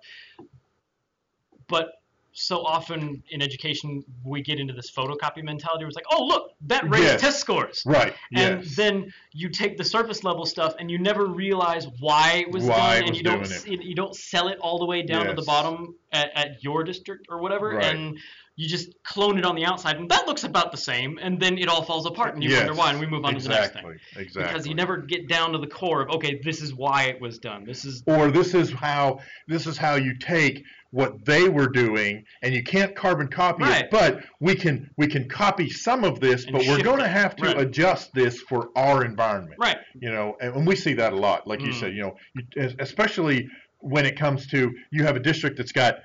But 1.68 1.88
so 2.36 2.58
often 2.64 3.22
in 3.30 3.40
education 3.40 4.04
we 4.24 4.42
get 4.42 4.58
into 4.58 4.72
this 4.74 4.90
photocopy 4.90 5.42
mentality 5.42 5.84
where 5.84 5.88
it's 5.88 5.96
like 5.96 6.04
oh 6.10 6.24
look 6.24 6.50
that 6.62 6.82
raised 6.90 7.04
Yes. 7.04 7.20
test 7.20 7.38
scores. 7.40 7.82
right. 7.86 8.12
And 8.34 8.64
yes. 8.64 8.74
then 8.76 9.12
you 9.32 9.48
take 9.48 9.76
the 9.76 9.84
surface 9.84 10.24
level 10.24 10.44
stuff 10.44 10.74
and 10.80 10.90
you 10.90 10.98
never 10.98 11.26
realize 11.26 11.86
why 12.00 12.44
it 12.46 12.50
was 12.52 12.64
Why 12.64 12.76
done, 12.76 12.96
it 12.96 13.00
and 13.02 13.08
was 13.10 13.18
you 13.18 13.22
don't 13.24 13.42
s- 13.42 13.66
you 13.66 13.94
don't 13.94 14.14
sell 14.16 14.48
it 14.48 14.58
all 14.58 14.78
the 14.78 14.86
way 14.86 15.02
down 15.02 15.26
to 15.26 15.34
the 15.34 15.42
bottom 15.42 15.94
at, 16.12 16.30
at 16.34 16.62
your 16.64 16.82
district 16.84 17.26
or 17.30 17.38
whatever, 17.40 17.70
Right. 17.76 17.84
and 17.94 18.18
you 18.56 18.68
just 18.68 18.90
clone 19.02 19.36
it 19.36 19.44
on 19.44 19.56
the 19.56 19.64
outside, 19.64 19.96
and 19.96 20.08
that 20.10 20.28
looks 20.28 20.44
about 20.44 20.70
the 20.70 20.76
same, 20.76 21.18
and 21.20 21.40
then 21.40 21.58
it 21.58 21.68
all 21.68 21.82
falls 21.82 22.06
apart, 22.06 22.34
and 22.34 22.42
you 22.44 22.54
wonder 22.54 22.72
why, 22.72 22.90
and 22.90 23.00
we 23.00 23.06
move 23.06 23.24
on 23.24 23.34
to 23.34 23.40
the 23.42 23.48
next 23.48 23.68
exactly. 23.70 23.94
thing 24.14 24.22
Exactly. 24.22 24.42
because 24.52 24.66
you 24.68 24.74
never 24.76 24.96
get 24.98 25.28
down 25.28 25.50
to 25.52 25.58
the 25.58 25.66
core 25.66 26.02
of 26.02 26.10
okay, 26.10 26.40
this 26.44 26.62
is 26.62 26.72
why 26.72 27.04
it 27.04 27.20
was 27.20 27.38
done. 27.38 27.64
This 27.64 27.84
is 27.84 28.02
or 28.06 28.30
this 28.30 28.54
is 28.54 28.70
how 28.72 29.18
this 29.48 29.66
is 29.66 29.76
how 29.76 29.96
you 29.96 30.16
take 30.18 30.64
what 30.94 31.24
they 31.24 31.48
were 31.48 31.66
doing 31.68 32.22
and 32.42 32.54
you 32.54 32.62
can't 32.62 32.94
carbon 32.94 33.26
copy 33.26 33.64
Right. 33.64 33.84
it 33.84 33.90
but 33.90 34.20
we 34.40 34.54
can 34.54 34.88
we 34.96 35.08
can 35.08 35.28
copy 35.28 35.68
some 35.68 36.04
of 36.04 36.20
this 36.20 36.44
And 36.44 36.52
but 36.52 36.62
we're 36.68 36.82
going 36.84 37.00
to 37.00 37.08
have 37.08 37.34
to 37.36 37.46
Right. 37.46 37.58
adjust 37.62 38.14
this 38.14 38.40
for 38.42 38.68
our 38.76 39.04
environment 39.04 39.56
right. 39.58 39.78
you 40.00 40.12
know 40.12 40.36
and, 40.40 40.54
and 40.54 40.66
we 40.66 40.76
see 40.76 40.94
that 40.94 41.12
a 41.12 41.16
lot 41.16 41.48
like 41.48 41.62
you 41.62 41.72
Mm. 41.72 41.80
said 41.80 41.94
you 41.96 42.02
know 42.02 42.14
you, 42.34 42.44
especially 42.78 43.48
when 43.80 44.06
it 44.06 44.16
comes 44.16 44.46
to 44.54 44.70
you 44.92 45.02
have 45.04 45.16
a 45.16 45.20
district 45.20 45.56
that's 45.58 45.72
got 45.72 45.96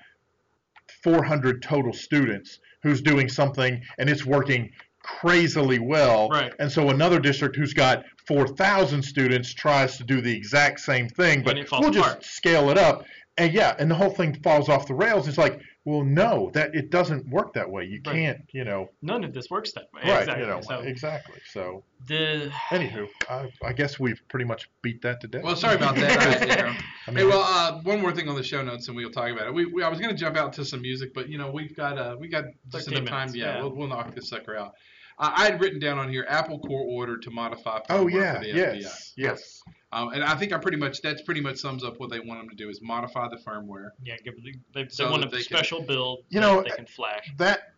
400 1.04 1.62
total 1.62 1.94
students 1.94 2.60
who's 2.84 3.02
doing 3.02 3.30
something 3.30 3.82
and 4.00 4.10
it's 4.10 4.26
working 4.26 4.70
crazily 5.04 5.80
well. 5.80 6.30
Right. 6.30 6.52
And 6.60 6.70
so 6.72 6.90
another 6.90 7.20
district 7.20 7.56
who's 7.56 7.74
got 7.74 8.04
4,000 8.28 9.02
students 9.02 9.54
tries 9.54 9.98
to 9.98 10.04
do 10.04 10.20
the 10.22 10.36
exact 10.36 10.80
same 10.82 11.08
thing, 11.10 11.42
but 11.44 11.56
we'll 11.56 11.88
apart. 11.90 11.94
just 12.22 12.36
scale 12.36 12.70
it 12.70 12.78
up. 12.78 13.06
And 13.40 13.54
yeah, 13.54 13.74
and 13.80 13.90
the 13.90 13.96
whole 13.96 14.10
thing 14.10 14.34
falls 14.44 14.68
off 14.68 14.86
the 14.86 14.94
rails. 14.94 15.26
It's 15.28 15.38
like, 15.38 15.62
well, 15.86 16.04
no, 16.04 16.52
that 16.54 16.76
it 16.76 16.90
doesn't 16.90 17.28
work 17.30 17.54
that 17.54 17.70
way. 17.70 17.86
You 17.86 18.02
Right. 18.06 18.14
can't, 18.16 18.42
you 18.52 18.66
know, 18.66 18.90
None 19.02 19.24
of 19.24 19.34
this 19.34 19.50
works 19.50 19.72
that 19.72 19.86
way. 19.94 20.02
right? 20.04 20.20
exactly. 20.24 20.44
You 20.44 20.48
know, 20.52 20.62
so 20.62 20.80
exactly. 20.82 21.40
So, 21.50 21.84
the 22.06 22.52
anywho, 22.70 23.08
I, 23.30 23.50
I 23.66 23.72
guess 23.72 23.98
we've 23.98 24.22
pretty 24.28 24.44
much 24.44 24.70
beat 24.82 25.02
that 25.04 25.22
to 25.22 25.28
death. 25.28 25.44
Well, 25.44 25.56
sorry 25.56 25.76
about 25.76 25.96
that. 25.96 26.20
I, 26.42 26.46
you 26.46 26.62
know. 26.64 26.76
I 27.08 27.12
Hey, 27.12 27.24
well, 27.24 27.44
uh, 27.44 27.80
one 27.84 28.02
more 28.02 28.12
thing 28.12 28.28
on 28.28 28.36
the 28.36 28.44
show 28.44 28.62
notes, 28.62 28.90
and 28.90 28.98
we'll 28.98 29.10
talk 29.10 29.32
about 29.32 29.48
it. 29.48 29.54
We, 29.54 29.66
we 29.66 29.84
I 29.84 29.88
was 29.90 30.00
going 30.00 30.12
to 30.14 30.20
jump 30.20 30.36
out 30.36 30.52
to 30.54 30.66
some 30.66 30.82
music, 30.82 31.14
but 31.14 31.30
you 31.30 31.38
know 31.38 31.50
we've 31.50 31.76
got 31.76 31.98
uh, 31.98 32.18
we 32.20 32.28
got 32.28 32.44
just 32.72 32.88
13 32.88 32.98
enough 33.04 33.10
time. 33.10 33.30
Yeah, 33.34 33.56
yeah. 33.56 33.62
We'll, 33.62 33.74
we'll 33.74 33.88
knock 33.88 34.14
this 34.14 34.30
sucker 34.30 34.58
out. 34.58 34.74
Uh, 35.20 35.32
I 35.36 35.46
had 35.46 35.60
written 35.60 35.80
down 35.80 36.00
on 36.00 36.10
here 36.10 36.26
Apple 36.30 36.60
Core 36.60 36.86
order 36.88 37.18
to 37.18 37.30
modify. 37.32 37.80
oh 37.90 38.06
firmware 38.06 38.12
yeah, 38.14 38.34
for 38.36 38.40
the 38.46 38.48
yes, 38.54 39.14
yes. 39.18 39.62
FBI. 39.68 39.74
Um, 39.92 40.10
and 40.14 40.24
I 40.24 40.36
think 40.36 40.54
I 40.54 40.58
pretty 40.60 40.78
much 40.78 41.02
that's 41.02 41.22
pretty 41.24 41.42
much 41.42 41.58
sums 41.58 41.84
up 41.84 42.00
what 42.00 42.10
they 42.12 42.20
want 42.20 42.40
them 42.42 42.50
to 42.50 42.56
do 42.56 42.70
is 42.70 42.80
modify 42.82 43.28
the 43.28 43.38
firmware. 43.38 43.90
yeah, 44.04 44.16
give 44.24 44.36
the, 44.44 44.54
they, 44.74 44.84
they 44.84 44.90
So 44.90 45.10
want 45.12 45.24
a 45.26 45.28
they 45.28 45.38
can- 45.38 45.44
special 45.44 45.82
build. 45.82 46.20
You 46.30 46.40
that 46.40 46.48
know, 46.48 46.62
they 46.64 46.70
can 46.70 46.86
flash. 46.86 47.32
that 47.38 47.74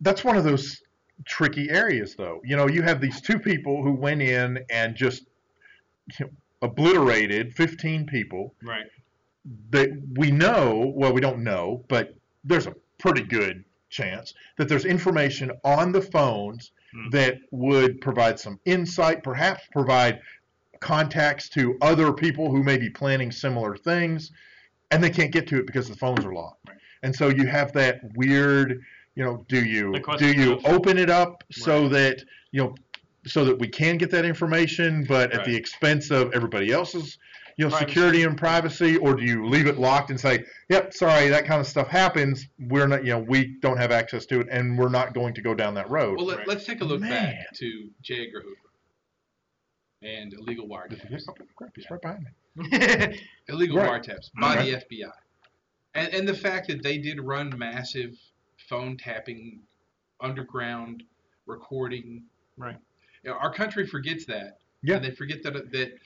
that's 0.00 0.22
one 0.24 0.36
of 0.36 0.44
those 0.44 0.80
tricky 1.24 1.70
areas 1.70 2.14
though 2.16 2.40
you 2.44 2.56
know 2.56 2.66
you 2.68 2.82
have 2.82 3.00
these 3.00 3.20
two 3.20 3.38
people 3.38 3.82
who 3.82 3.92
went 3.94 4.20
in 4.20 4.58
and 4.68 4.94
just 4.96 5.22
you 6.18 6.26
know, 6.26 6.30
obliterated 6.60 7.54
15 7.54 8.04
people 8.06 8.52
Right. 8.62 8.84
that 9.70 9.90
we 10.16 10.30
know 10.32 10.92
well 10.94 11.12
we 11.14 11.20
don't 11.20 11.42
know 11.42 11.84
but 11.88 12.14
there's 12.42 12.66
a 12.66 12.74
pretty 12.98 13.22
good 13.22 13.64
chance 13.98 14.34
that 14.58 14.68
there's 14.68 14.84
information 14.84 15.50
on 15.64 15.92
the 15.92 16.02
phones 16.02 16.72
Hmm. 16.92 17.10
that 17.10 17.38
would 17.50 18.00
provide 18.00 18.38
some 18.38 18.60
insight 18.66 19.24
perhaps 19.24 19.62
provide 19.72 20.20
contacts 20.80 21.48
to 21.48 21.76
other 21.80 22.12
people 22.12 22.50
who 22.52 22.62
may 22.62 22.76
be 22.76 22.88
planning 22.90 23.32
similar 23.32 23.76
things 23.76 24.30
and 24.92 25.02
they 25.02 25.10
can't 25.10 25.32
get 25.32 25.48
to 25.48 25.58
it 25.58 25.66
because 25.66 25.88
the 25.88 25.96
phones 25.96 26.24
are 26.24 26.32
locked 26.32 26.68
Right. 26.68 26.76
and 27.02 27.14
so 27.14 27.28
you 27.30 27.46
have 27.48 27.72
that 27.72 28.00
weird 28.14 28.80
you 29.16 29.24
know 29.24 29.44
do 29.48 29.64
you 29.64 29.92
do 30.18 30.30
you 30.32 30.60
open 30.66 30.96
it 30.98 31.10
up 31.10 31.42
so 31.50 31.82
Right. 31.82 31.90
that 31.92 32.24
you 32.52 32.62
know 32.62 32.74
so 33.26 33.44
that 33.44 33.58
we 33.58 33.66
can 33.66 33.96
get 33.96 34.10
that 34.12 34.24
information 34.24 35.04
but 35.08 35.32
at 35.32 35.44
the 35.44 35.56
expense 35.56 36.10
of 36.12 36.32
everybody 36.32 36.70
else's 36.70 37.18
you 37.56 37.64
know 37.64 37.70
Privacy. 37.70 37.86
security 37.90 38.22
and 38.24 38.36
privacy 38.36 38.96
or 38.96 39.14
do 39.14 39.22
you 39.24 39.46
leave 39.46 39.66
it 39.66 39.78
locked 39.78 40.10
and 40.10 40.18
say 40.18 40.44
yep 40.68 40.92
sorry 40.92 41.28
that 41.28 41.44
kind 41.46 41.60
of 41.60 41.66
stuff 41.66 41.88
happens 41.88 42.48
we're 42.58 42.86
not 42.86 43.04
you 43.04 43.10
know 43.10 43.18
we 43.20 43.56
don't 43.60 43.76
have 43.76 43.92
access 43.92 44.26
to 44.26 44.40
it 44.40 44.48
and 44.50 44.76
we're 44.78 44.88
not 44.88 45.14
going 45.14 45.32
to 45.34 45.40
go 45.40 45.54
down 45.54 45.74
that 45.74 45.88
road 45.90 46.16
Well, 46.16 46.26
let, 46.26 46.38
Right. 46.38 46.48
let's 46.48 46.64
take 46.64 46.80
a 46.80 46.84
look 46.84 47.00
Man. 47.00 47.10
back 47.10 47.52
to 47.54 47.88
J. 48.02 48.26
Edgar 48.26 48.40
Hoover 48.42 48.56
and 50.02 50.32
illegal 50.34 50.66
Did 50.66 50.98
wiretaps. 51.00 51.08
get- 51.10 51.22
oh, 51.28 51.34
crap, 51.56 51.70
he's 51.74 51.90
right 51.90 52.00
behind 52.00 52.26
me 52.56 53.18
illegal 53.48 53.78
Right. 53.78 54.02
wiretaps 54.02 54.30
by 54.40 54.56
Right. 54.56 54.64
the 54.88 54.96
FBI, 54.96 55.10
and 55.94 56.12
and 56.14 56.28
the 56.28 56.34
fact 56.34 56.68
that 56.68 56.82
they 56.82 56.98
did 56.98 57.20
run 57.20 57.56
massive 57.58 58.16
phone 58.68 58.96
tapping, 58.96 59.60
underground 60.20 61.02
recording. 61.46 62.22
Right. 62.56 62.76
You 63.22 63.30
know, 63.30 63.36
our 63.36 63.52
country 63.52 63.86
forgets 63.86 64.24
that. 64.26 64.58
Yeah. 64.82 64.96
And 64.96 65.04
they 65.04 65.10
forget 65.10 65.42
that 65.42 65.70
that 65.72 65.98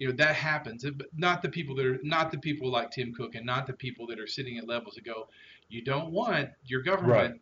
you 0.00 0.08
know 0.08 0.14
that 0.14 0.34
happens. 0.34 0.82
But 0.82 1.08
not 1.14 1.42
the 1.42 1.50
people 1.50 1.76
that 1.76 1.84
are 1.86 1.98
not 2.02 2.32
the 2.32 2.38
people 2.38 2.70
like 2.70 2.90
Tim 2.90 3.12
Cook 3.12 3.34
and 3.34 3.44
not 3.44 3.66
the 3.66 3.74
people 3.74 4.06
that 4.06 4.18
are 4.18 4.26
sitting 4.26 4.56
at 4.56 4.66
levels 4.66 4.94
that 4.94 5.04
go, 5.04 5.28
you 5.68 5.84
don't 5.84 6.10
want 6.10 6.48
your 6.64 6.82
government. 6.82 7.40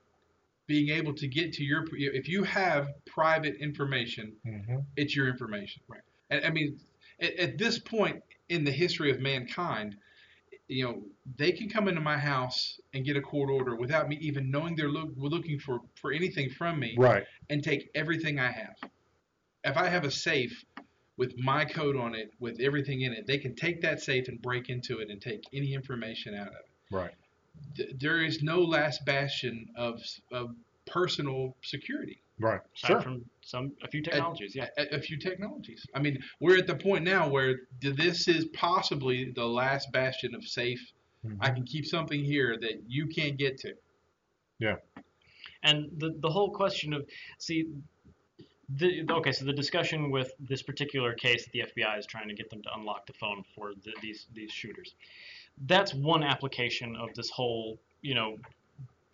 Being 0.67 0.91
able 0.91 1.15
to 1.15 1.27
get 1.27 1.55
to 1.55 1.65
your, 1.65 1.87
if 1.93 2.29
you 2.29 2.43
have 2.45 2.89
private 3.07 3.55
information, 3.59 4.37
Mhm. 4.47 4.85
it's 4.99 5.17
your 5.17 5.27
information. 5.29 5.81
Right. 5.89 6.03
And 6.29 6.45
I 6.45 6.51
mean, 6.51 6.79
at, 7.21 7.35
at 7.37 7.59
this 7.59 7.79
point 7.79 8.23
in 8.51 8.65
the 8.65 8.71
history 8.71 9.11
of 9.11 9.19
mankind, 9.19 9.97
you 10.67 10.85
know, 10.85 11.03
they 11.39 11.53
can 11.53 11.71
come 11.71 11.89
into 11.89 12.03
my 12.03 12.19
house 12.19 12.79
and 12.93 13.03
get 13.03 13.17
a 13.17 13.23
court 13.23 13.49
order 13.49 13.77
without 13.77 14.11
me 14.11 14.19
even 14.21 14.51
knowing 14.51 14.77
they're 14.77 14.91
look, 14.91 15.09
looking 15.17 15.59
for, 15.59 15.81
for 15.95 16.13
anything 16.13 16.51
from 16.51 16.79
me 16.79 16.95
right 16.99 17.25
and 17.49 17.65
take 17.65 17.89
everything 17.95 18.39
I 18.39 18.51
have. 18.51 18.77
If 19.65 19.79
I 19.79 19.89
have 19.89 20.05
a 20.05 20.11
safe 20.11 20.65
with 21.19 21.37
my 21.37 21.65
code 21.65 21.97
on 21.97 22.15
it, 22.15 22.33
with 22.41 22.61
everything 22.61 23.03
in 23.03 23.13
it, 23.13 23.27
they 23.27 23.37
can 23.39 23.55
take 23.55 23.83
that 23.83 24.01
safe 24.01 24.29
and 24.29 24.41
break 24.41 24.71
into 24.71 25.01
it 25.01 25.11
and 25.11 25.21
take 25.21 25.43
any 25.53 25.75
information 25.75 26.35
out 26.35 26.49
of 26.49 26.55
it. 26.55 26.67
right 26.91 27.11
Th- 27.77 27.91
There 27.99 28.23
is 28.25 28.43
no 28.43 28.61
last 28.63 29.05
bastion 29.05 29.67
of, 29.77 30.01
of 30.33 30.55
personal 30.87 31.55
security. 31.63 32.23
right 32.39 32.61
Aside 32.77 32.87
sure 32.89 33.01
from 33.03 33.25
some 33.43 33.73
a 33.83 33.89
few 33.89 34.01
technologies, 34.01 34.55
yeah. 34.55 34.69
a, 34.79 34.97
a 34.97 35.01
few 35.01 35.19
technologies. 35.19 35.85
I 35.95 36.01
mean, 36.01 36.19
we're 36.41 36.57
at 36.57 36.67
the 36.69 36.77
point 36.77 37.05
now 37.05 37.29
where 37.29 37.57
th- 37.83 37.97
this 37.97 38.29
is 38.29 38.47
possibly 38.55 39.33
the 39.35 39.45
last 39.45 39.91
bastion 39.93 40.35
of 40.35 40.45
safe. 40.47 40.93
Mhm. 41.27 41.37
I 41.41 41.51
can 41.51 41.65
keep 41.65 41.85
something 41.85 42.23
here 42.25 42.57
that 42.61 42.77
you 42.87 43.09
can't 43.09 43.37
get 43.37 43.59
to. 43.59 43.75
Yeah. 44.61 44.77
And 45.65 45.91
the 45.99 46.15
the 46.21 46.31
whole 46.31 46.51
question 46.53 46.93
of 46.95 47.05
see 47.39 47.67
the 48.77 49.07
okay, 49.11 49.33
so 49.33 49.45
the 49.45 49.53
discussion 49.53 50.11
with 50.11 50.33
this 50.39 50.63
particular 50.63 51.15
case 51.15 51.45
that 51.45 51.53
the 51.53 51.61
FBI 51.61 51.99
is 51.99 52.07
trying 52.07 52.29
to 52.29 52.35
get 52.35 52.51
them 52.51 52.63
to 52.63 52.75
unlock 52.75 53.07
the 53.07 53.15
phone 53.15 53.45
for 53.55 53.73
the, 53.85 53.93
these 54.03 54.27
these 54.35 54.53
shooters. 54.53 54.95
That's 55.67 55.95
one 55.95 56.23
application 56.23 56.95
of 56.97 57.15
this 57.15 57.31
whole, 57.31 57.79
you 58.03 58.15
know, 58.15 58.37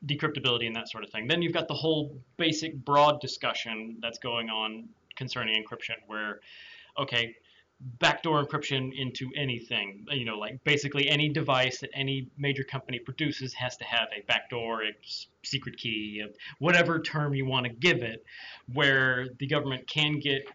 decryptability 0.07 0.67
and 0.67 0.77
that 0.77 0.89
sort 0.89 1.05
of 1.05 1.11
thing. 1.11 1.27
Then 1.27 1.41
you've 1.41 1.53
got 1.53 1.69
the 1.69 1.75
whole 1.75 2.17
basic 2.37 2.75
broad 2.85 3.21
discussion 3.21 3.97
that's 4.03 4.19
going 4.19 4.51
on 4.51 4.89
concerning 5.17 5.63
encryption 5.63 5.95
where 6.07 6.41
okay, 6.99 7.35
backdoor 8.01 8.45
encryption 8.45 8.91
into 8.97 9.31
anything. 9.37 10.07
You 10.11 10.25
know, 10.25 10.39
like 10.39 10.63
basically 10.65 11.09
any 11.09 11.29
device 11.29 11.79
that 11.81 11.91
any 11.95 12.29
major 12.39 12.65
company 12.65 12.99
produces 12.99 13.53
has 13.55 13.77
to 13.77 13.85
have 13.85 14.09
a 14.17 14.23
backdoor, 14.27 14.85
a 14.85 14.93
secret 15.43 15.77
key, 15.77 16.25
whatever 16.59 17.01
term 17.01 17.35
you 17.35 17.47
want 17.47 17.67
to 17.67 17.73
give 17.73 18.03
it, 18.03 18.25
where 18.73 19.29
the 19.39 19.47
government 19.47 19.87
can 19.87 20.19
get 20.19 20.49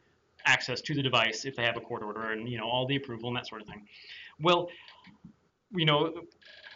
access 0.46 0.82
to 0.82 0.96
the 0.96 1.04
device 1.04 1.46
if 1.46 1.56
they 1.56 1.64
have 1.64 1.78
a 1.78 1.82
court 1.82 2.02
order 2.02 2.32
and 2.32 2.50
you 2.50 2.58
know 2.58 2.68
all 2.68 2.88
the 2.88 2.96
approval 2.96 3.30
and 3.30 3.38
that 3.38 3.48
sort 3.48 3.62
of 3.62 3.68
thing. 3.68 3.86
Well, 4.42 4.70
you 5.72 5.86
know, 5.86 6.14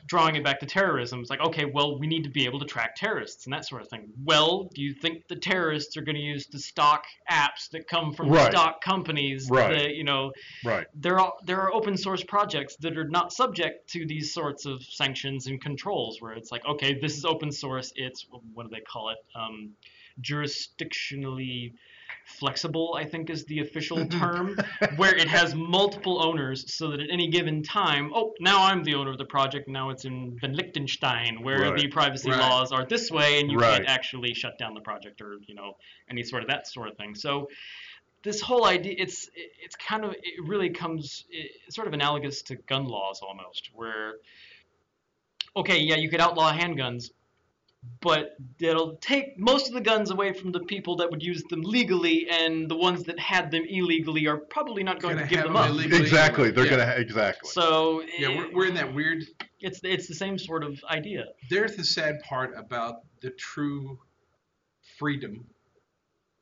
drawing 0.06 0.36
it 0.36 0.44
back 0.44 0.60
to 0.60 0.66
terrorism, 0.66 1.22
it's 1.22 1.30
like, 1.30 1.40
okay, 1.40 1.66
well, 1.66 1.98
we 1.98 2.08
need 2.08 2.24
to 2.24 2.30
be 2.30 2.46
able 2.46 2.60
to 2.60 2.66
track 2.66 2.96
terrorists 2.96 3.46
and 3.46 3.54
that 3.54 3.66
sort 3.66 3.82
of 3.82 3.88
thing. 3.88 4.12
Well, 4.24 4.70
do 4.74 4.82
you 4.82 4.94
think 4.94 5.28
the 5.28 5.36
terrorists 5.36 5.96
are 5.98 6.02
going 6.02 6.16
to 6.16 6.22
use 6.22 6.48
the 6.48 6.60
stock 6.60 7.06
apps 7.30 7.70
that 7.72 7.88
come 7.88 8.14
from 8.14 8.30
Right. 8.30 8.52
stock 8.52 8.82
companies? 8.84 9.50
Right. 9.50 9.78
That, 9.78 9.96
you 9.96 10.04
know, 10.04 10.32
right 10.64 10.88
there 10.94 11.20
are 11.20 11.34
there 11.46 11.62
are 11.62 11.74
open 11.74 11.98
source 11.98 12.24
projects 12.24 12.76
that 12.78 12.98
are 12.98 13.08
not 13.08 13.32
subject 13.34 13.90
to 13.92 14.06
these 14.06 14.34
sorts 14.34 14.66
of 14.66 14.84
sanctions 14.84 15.48
and 15.48 15.62
controls, 15.62 16.22
where 16.22 16.34
it's 16.34 16.52
like, 16.52 16.66
okay, 16.66 17.00
this 17.00 17.18
is 17.18 17.26
open 17.26 17.52
source. 17.52 17.92
It's 17.96 18.26
what 18.54 18.64
do 18.64 18.70
they 18.70 18.82
call 18.82 19.10
it? 19.10 19.18
Um, 19.36 19.72
jurisdictionally 20.22 21.74
flexible, 22.26 22.96
I 22.98 23.06
think 23.06 23.30
is 23.30 23.46
the 23.46 23.60
official 23.60 24.06
term, 24.20 24.56
where 24.98 25.16
it 25.16 25.28
has 25.28 25.56
multiple 25.56 26.24
owners, 26.24 26.74
so 26.74 26.90
that 26.92 27.00
at 27.00 27.10
any 27.10 27.30
given 27.30 27.64
time, 27.64 28.12
oh, 28.16 28.34
now 28.40 28.64
I'm 28.64 28.84
the 28.84 28.96
owner 28.96 29.12
of 29.12 29.18
the 29.18 29.26
project. 29.26 29.68
Now 29.68 29.90
it's 29.90 30.06
in 30.06 30.38
Van 30.40 30.54
Liechtenstein, 30.54 31.44
where 31.44 31.60
Right. 31.72 31.78
the 31.78 31.88
privacy 31.88 32.32
Right. 32.32 32.40
laws 32.40 32.72
are 32.72 32.86
this 32.86 33.12
way, 33.12 33.40
and 33.40 33.52
you 33.52 33.58
Right. 33.58 33.78
can't 33.78 33.88
actually 33.88 34.34
shut 34.34 34.58
down 34.58 34.74
the 34.74 34.82
project 34.82 35.22
or 35.22 35.38
you 35.48 35.56
know 35.56 35.78
any 36.10 36.24
sort 36.24 36.44
of 36.44 36.50
that 36.50 36.68
sort 36.68 36.90
of 36.90 36.98
thing. 36.98 37.16
So 37.16 37.50
this 38.24 38.40
whole 38.42 38.66
idea 38.66 38.96
it's 38.98 39.30
it's 39.36 39.76
kind 39.76 40.06
of 40.06 40.12
it 40.14 40.44
really 40.46 40.70
comes 40.70 41.26
it's 41.30 41.76
sort 41.76 41.88
of 41.88 41.94
analogous 41.94 42.42
to 42.44 42.56
gun 42.56 42.86
laws 42.86 43.22
almost 43.22 43.70
where 43.74 44.14
okay 45.56 45.78
yeah 45.78 45.96
you 45.96 46.10
could 46.10 46.22
outlaw 46.22 46.52
handguns 46.52 47.12
but 48.02 48.36
it'll 48.60 48.96
take 48.98 49.38
most 49.40 49.68
of 49.68 49.74
the 49.74 49.82
guns 49.82 50.12
away 50.12 50.34
from 50.34 50.52
the 50.52 50.60
people 50.62 50.96
that 50.98 51.10
would 51.10 51.24
use 51.24 51.44
them 51.50 51.62
legally 51.62 52.28
and 52.30 52.70
the 52.70 52.76
ones 52.76 53.04
that 53.04 53.18
had 53.20 53.50
them 53.52 53.64
illegally 53.68 54.28
are 54.28 54.38
probably 54.38 54.84
not 54.84 55.00
going 55.02 55.16
Gonna 55.16 55.28
give 55.28 55.40
them 55.44 55.54
them 55.54 55.56
up 55.58 55.70
illegally. 55.70 56.02
exactly 56.02 56.52
they're 56.52 56.66
Yeah. 56.66 56.72
gonna 56.72 56.86
ha- 56.86 56.92
exactly 56.94 57.50
so 57.50 58.02
Yeah, 58.18 58.30
it- 58.30 58.38
we're, 58.38 58.52
we're 58.54 58.68
in 58.68 58.74
that 58.76 58.94
weird. 58.94 59.24
it's 59.62 59.80
it's 59.84 60.08
the 60.08 60.16
same 60.16 60.38
sort 60.38 60.64
of 60.64 60.84
idea 60.90 61.28
There's 61.50 61.76
the 61.76 61.84
sad 61.86 62.20
part 62.24 62.54
about 62.58 63.02
the 63.22 63.32
true 63.32 64.00
freedom 64.98 65.46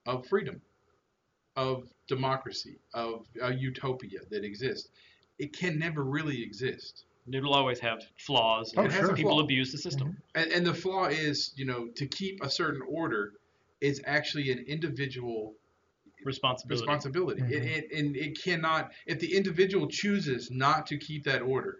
of 0.07 0.25
freedom, 0.27 0.59
of 1.55 1.87
democracy, 2.07 2.79
of 2.93 3.27
a 3.41 3.53
utopia 3.53 4.19
that 4.31 4.43
exists. 4.43 4.89
It 5.37 5.53
can 5.55 5.77
never 5.77 6.03
really 6.03 6.41
exist. 6.41 7.05
It'll 7.31 7.53
always 7.53 7.79
have 7.79 7.99
flaws 8.17 8.73
Oh, 8.77 8.83
and 8.83 8.93
sure. 8.93 9.15
people 9.15 9.39
abuse 9.39 9.71
the 9.71 9.77
system 9.77 10.17
And, 10.35 10.51
and 10.51 10.65
the 10.65 10.73
flaw 10.73 11.05
is, 11.05 11.53
you 11.55 11.65
know, 11.65 11.87
to 11.95 12.07
keep 12.07 12.43
a 12.43 12.49
certain 12.49 12.81
order 12.87 13.33
is 13.79 14.01
actually 14.05 14.51
an 14.51 14.59
individual 14.67 15.53
responsibility 16.23 16.81
responsibility. 16.81 17.41
It, 17.41 17.63
Mhm. 17.63 17.67
it, 17.67 17.91
and 17.97 18.15
it 18.15 18.41
cannot, 18.43 18.91
if 19.07 19.19
the 19.19 19.35
individual 19.35 19.87
chooses 19.87 20.51
not 20.51 20.85
to 20.87 20.97
keep 20.97 21.23
that 21.23 21.41
order, 21.41 21.79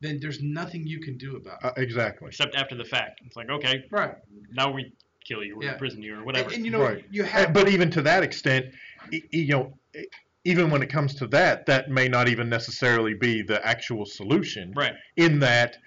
then 0.00 0.18
there's 0.20 0.40
nothing 0.42 0.86
you 0.86 1.00
can 1.00 1.16
do 1.16 1.36
about 1.36 1.58
it. 1.62 1.66
Uh, 1.66 1.72
exactly. 1.76 2.28
Except 2.28 2.54
after 2.54 2.74
the 2.76 2.84
fact, 2.84 3.20
it's 3.24 3.36
like 3.36 3.50
okay, 3.50 3.84
right. 3.90 4.14
now 4.52 4.70
we 4.70 4.92
kill 5.26 5.42
you, 5.42 5.56
or 5.56 5.64
Yeah. 5.64 5.72
imprison 5.72 6.02
you, 6.02 6.16
or 6.18 6.24
whatever. 6.24 6.52
and, 6.52 6.64
you 6.64 6.70
know, 6.70 6.82
Right. 6.82 7.04
you 7.10 7.24
have 7.24 7.52
But 7.52 7.68
even 7.68 7.90
to 7.92 8.02
that 8.02 8.22
extent, 8.22 8.66
y- 9.10 9.20
y- 9.22 9.28
you 9.32 9.48
know, 9.48 9.78
even 10.44 10.70
when 10.70 10.82
it 10.82 10.88
comes 10.90 11.14
to 11.16 11.26
that, 11.28 11.66
that 11.66 11.90
may 11.90 12.08
not 12.08 12.28
even 12.28 12.48
necessarily 12.48 13.14
be 13.14 13.42
the 13.42 13.64
actual 13.66 14.04
solution. 14.04 14.72
right. 14.76 14.94
In 15.16 15.38
that, 15.40 15.78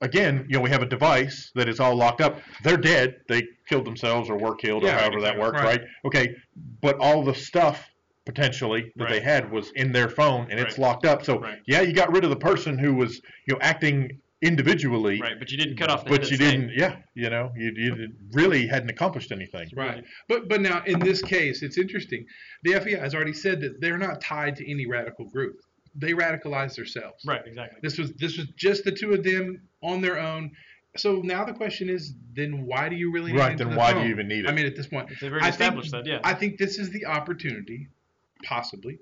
again, 0.00 0.44
you 0.48 0.56
know, 0.56 0.60
we 0.62 0.70
have 0.70 0.82
a 0.82 0.86
device 0.86 1.50
that 1.54 1.68
is 1.68 1.80
all 1.80 1.96
locked 1.96 2.20
up. 2.20 2.40
They're 2.62 2.76
dead. 2.76 3.16
They 3.28 3.42
killed 3.68 3.86
themselves 3.86 4.28
or 4.28 4.36
were 4.36 4.54
killed 4.54 4.84
or 4.84 4.88
Yeah, 4.88 4.98
however 4.98 5.20
that 5.22 5.38
worked, 5.38 5.58
Right. 5.60 5.80
right. 5.80 5.88
Okay, 6.04 6.34
but 6.82 6.98
all 6.98 7.24
the 7.24 7.34
stuff 7.34 7.88
potentially 8.26 8.92
that 8.96 9.08
they 9.08 9.20
had 9.20 9.50
was 9.52 9.70
in 9.76 9.92
their 9.92 10.08
phone 10.08 10.48
and 10.50 10.58
it's 10.58 10.78
locked 10.78 11.06
up. 11.06 11.24
So 11.24 11.38
Right. 11.38 11.58
yeah, 11.66 11.80
you 11.80 11.92
got 11.92 12.12
rid 12.12 12.24
of 12.24 12.30
the 12.30 12.36
person 12.36 12.76
who 12.76 12.94
was 12.94 13.20
you 13.46 13.54
know 13.54 13.58
acting 13.62 14.20
individually. 14.42 15.20
Right, 15.20 15.38
but 15.38 15.50
you 15.50 15.58
didn't 15.58 15.76
cut 15.76 15.90
off 15.90 16.04
the 16.04 16.10
But 16.10 16.22
head 16.22 16.30
you 16.30 16.36
the 16.36 16.44
didn't, 16.50 16.70
yeah, 16.76 16.96
you 17.14 17.30
know, 17.30 17.52
you, 17.56 17.72
you 17.74 18.08
really 18.32 18.66
hadn't 18.66 18.90
accomplished 18.90 19.32
anything. 19.32 19.68
Right. 19.74 20.04
But 20.28 20.48
but 20.48 20.60
now 20.60 20.82
in 20.86 20.98
this 21.00 21.22
case, 21.22 21.62
it's 21.62 21.78
interesting. 21.78 22.26
The 22.62 22.72
FBI 22.72 23.00
has 23.00 23.14
already 23.14 23.32
said 23.32 23.60
that 23.62 23.80
they're 23.80 23.98
not 23.98 24.20
tied 24.20 24.56
to 24.56 24.70
any 24.70 24.86
radical 24.86 25.24
group. 25.26 25.56
They 25.94 26.12
radicalize 26.12 26.74
themselves. 26.74 27.24
Right, 27.26 27.42
exactly. 27.46 27.78
This 27.82 27.98
was 27.98 28.12
this 28.14 28.36
was 28.36 28.46
just 28.56 28.84
the 28.84 28.92
two 28.92 29.12
of 29.12 29.24
them 29.24 29.62
on 29.82 30.00
their 30.00 30.18
own. 30.18 30.50
So 30.98 31.20
now 31.22 31.44
the 31.44 31.52
question 31.52 31.90
is, 31.90 32.14
then 32.34 32.64
why 32.64 32.88
do 32.88 32.96
you 32.96 33.12
really 33.12 33.32
need 33.32 33.38
Right, 33.38 33.58
then 33.58 33.70
the 33.70 33.76
why 33.76 33.92
do 33.92 34.00
you 34.00 34.06
even 34.06 34.28
need 34.28 34.46
it? 34.46 34.48
I 34.50 34.52
mean, 34.54 34.64
at 34.64 34.74
this 34.76 34.86
point, 34.86 35.10
They've 35.20 35.30
already 35.30 35.46
I 35.46 35.50
think- 35.50 35.60
established 35.60 35.90
that, 35.92 36.06
yeah. 36.06 36.20
I 36.24 36.32
think 36.32 36.56
this 36.56 36.78
is 36.78 36.88
the 36.88 37.04
opportunity, 37.04 37.88
possibly, 38.44 38.98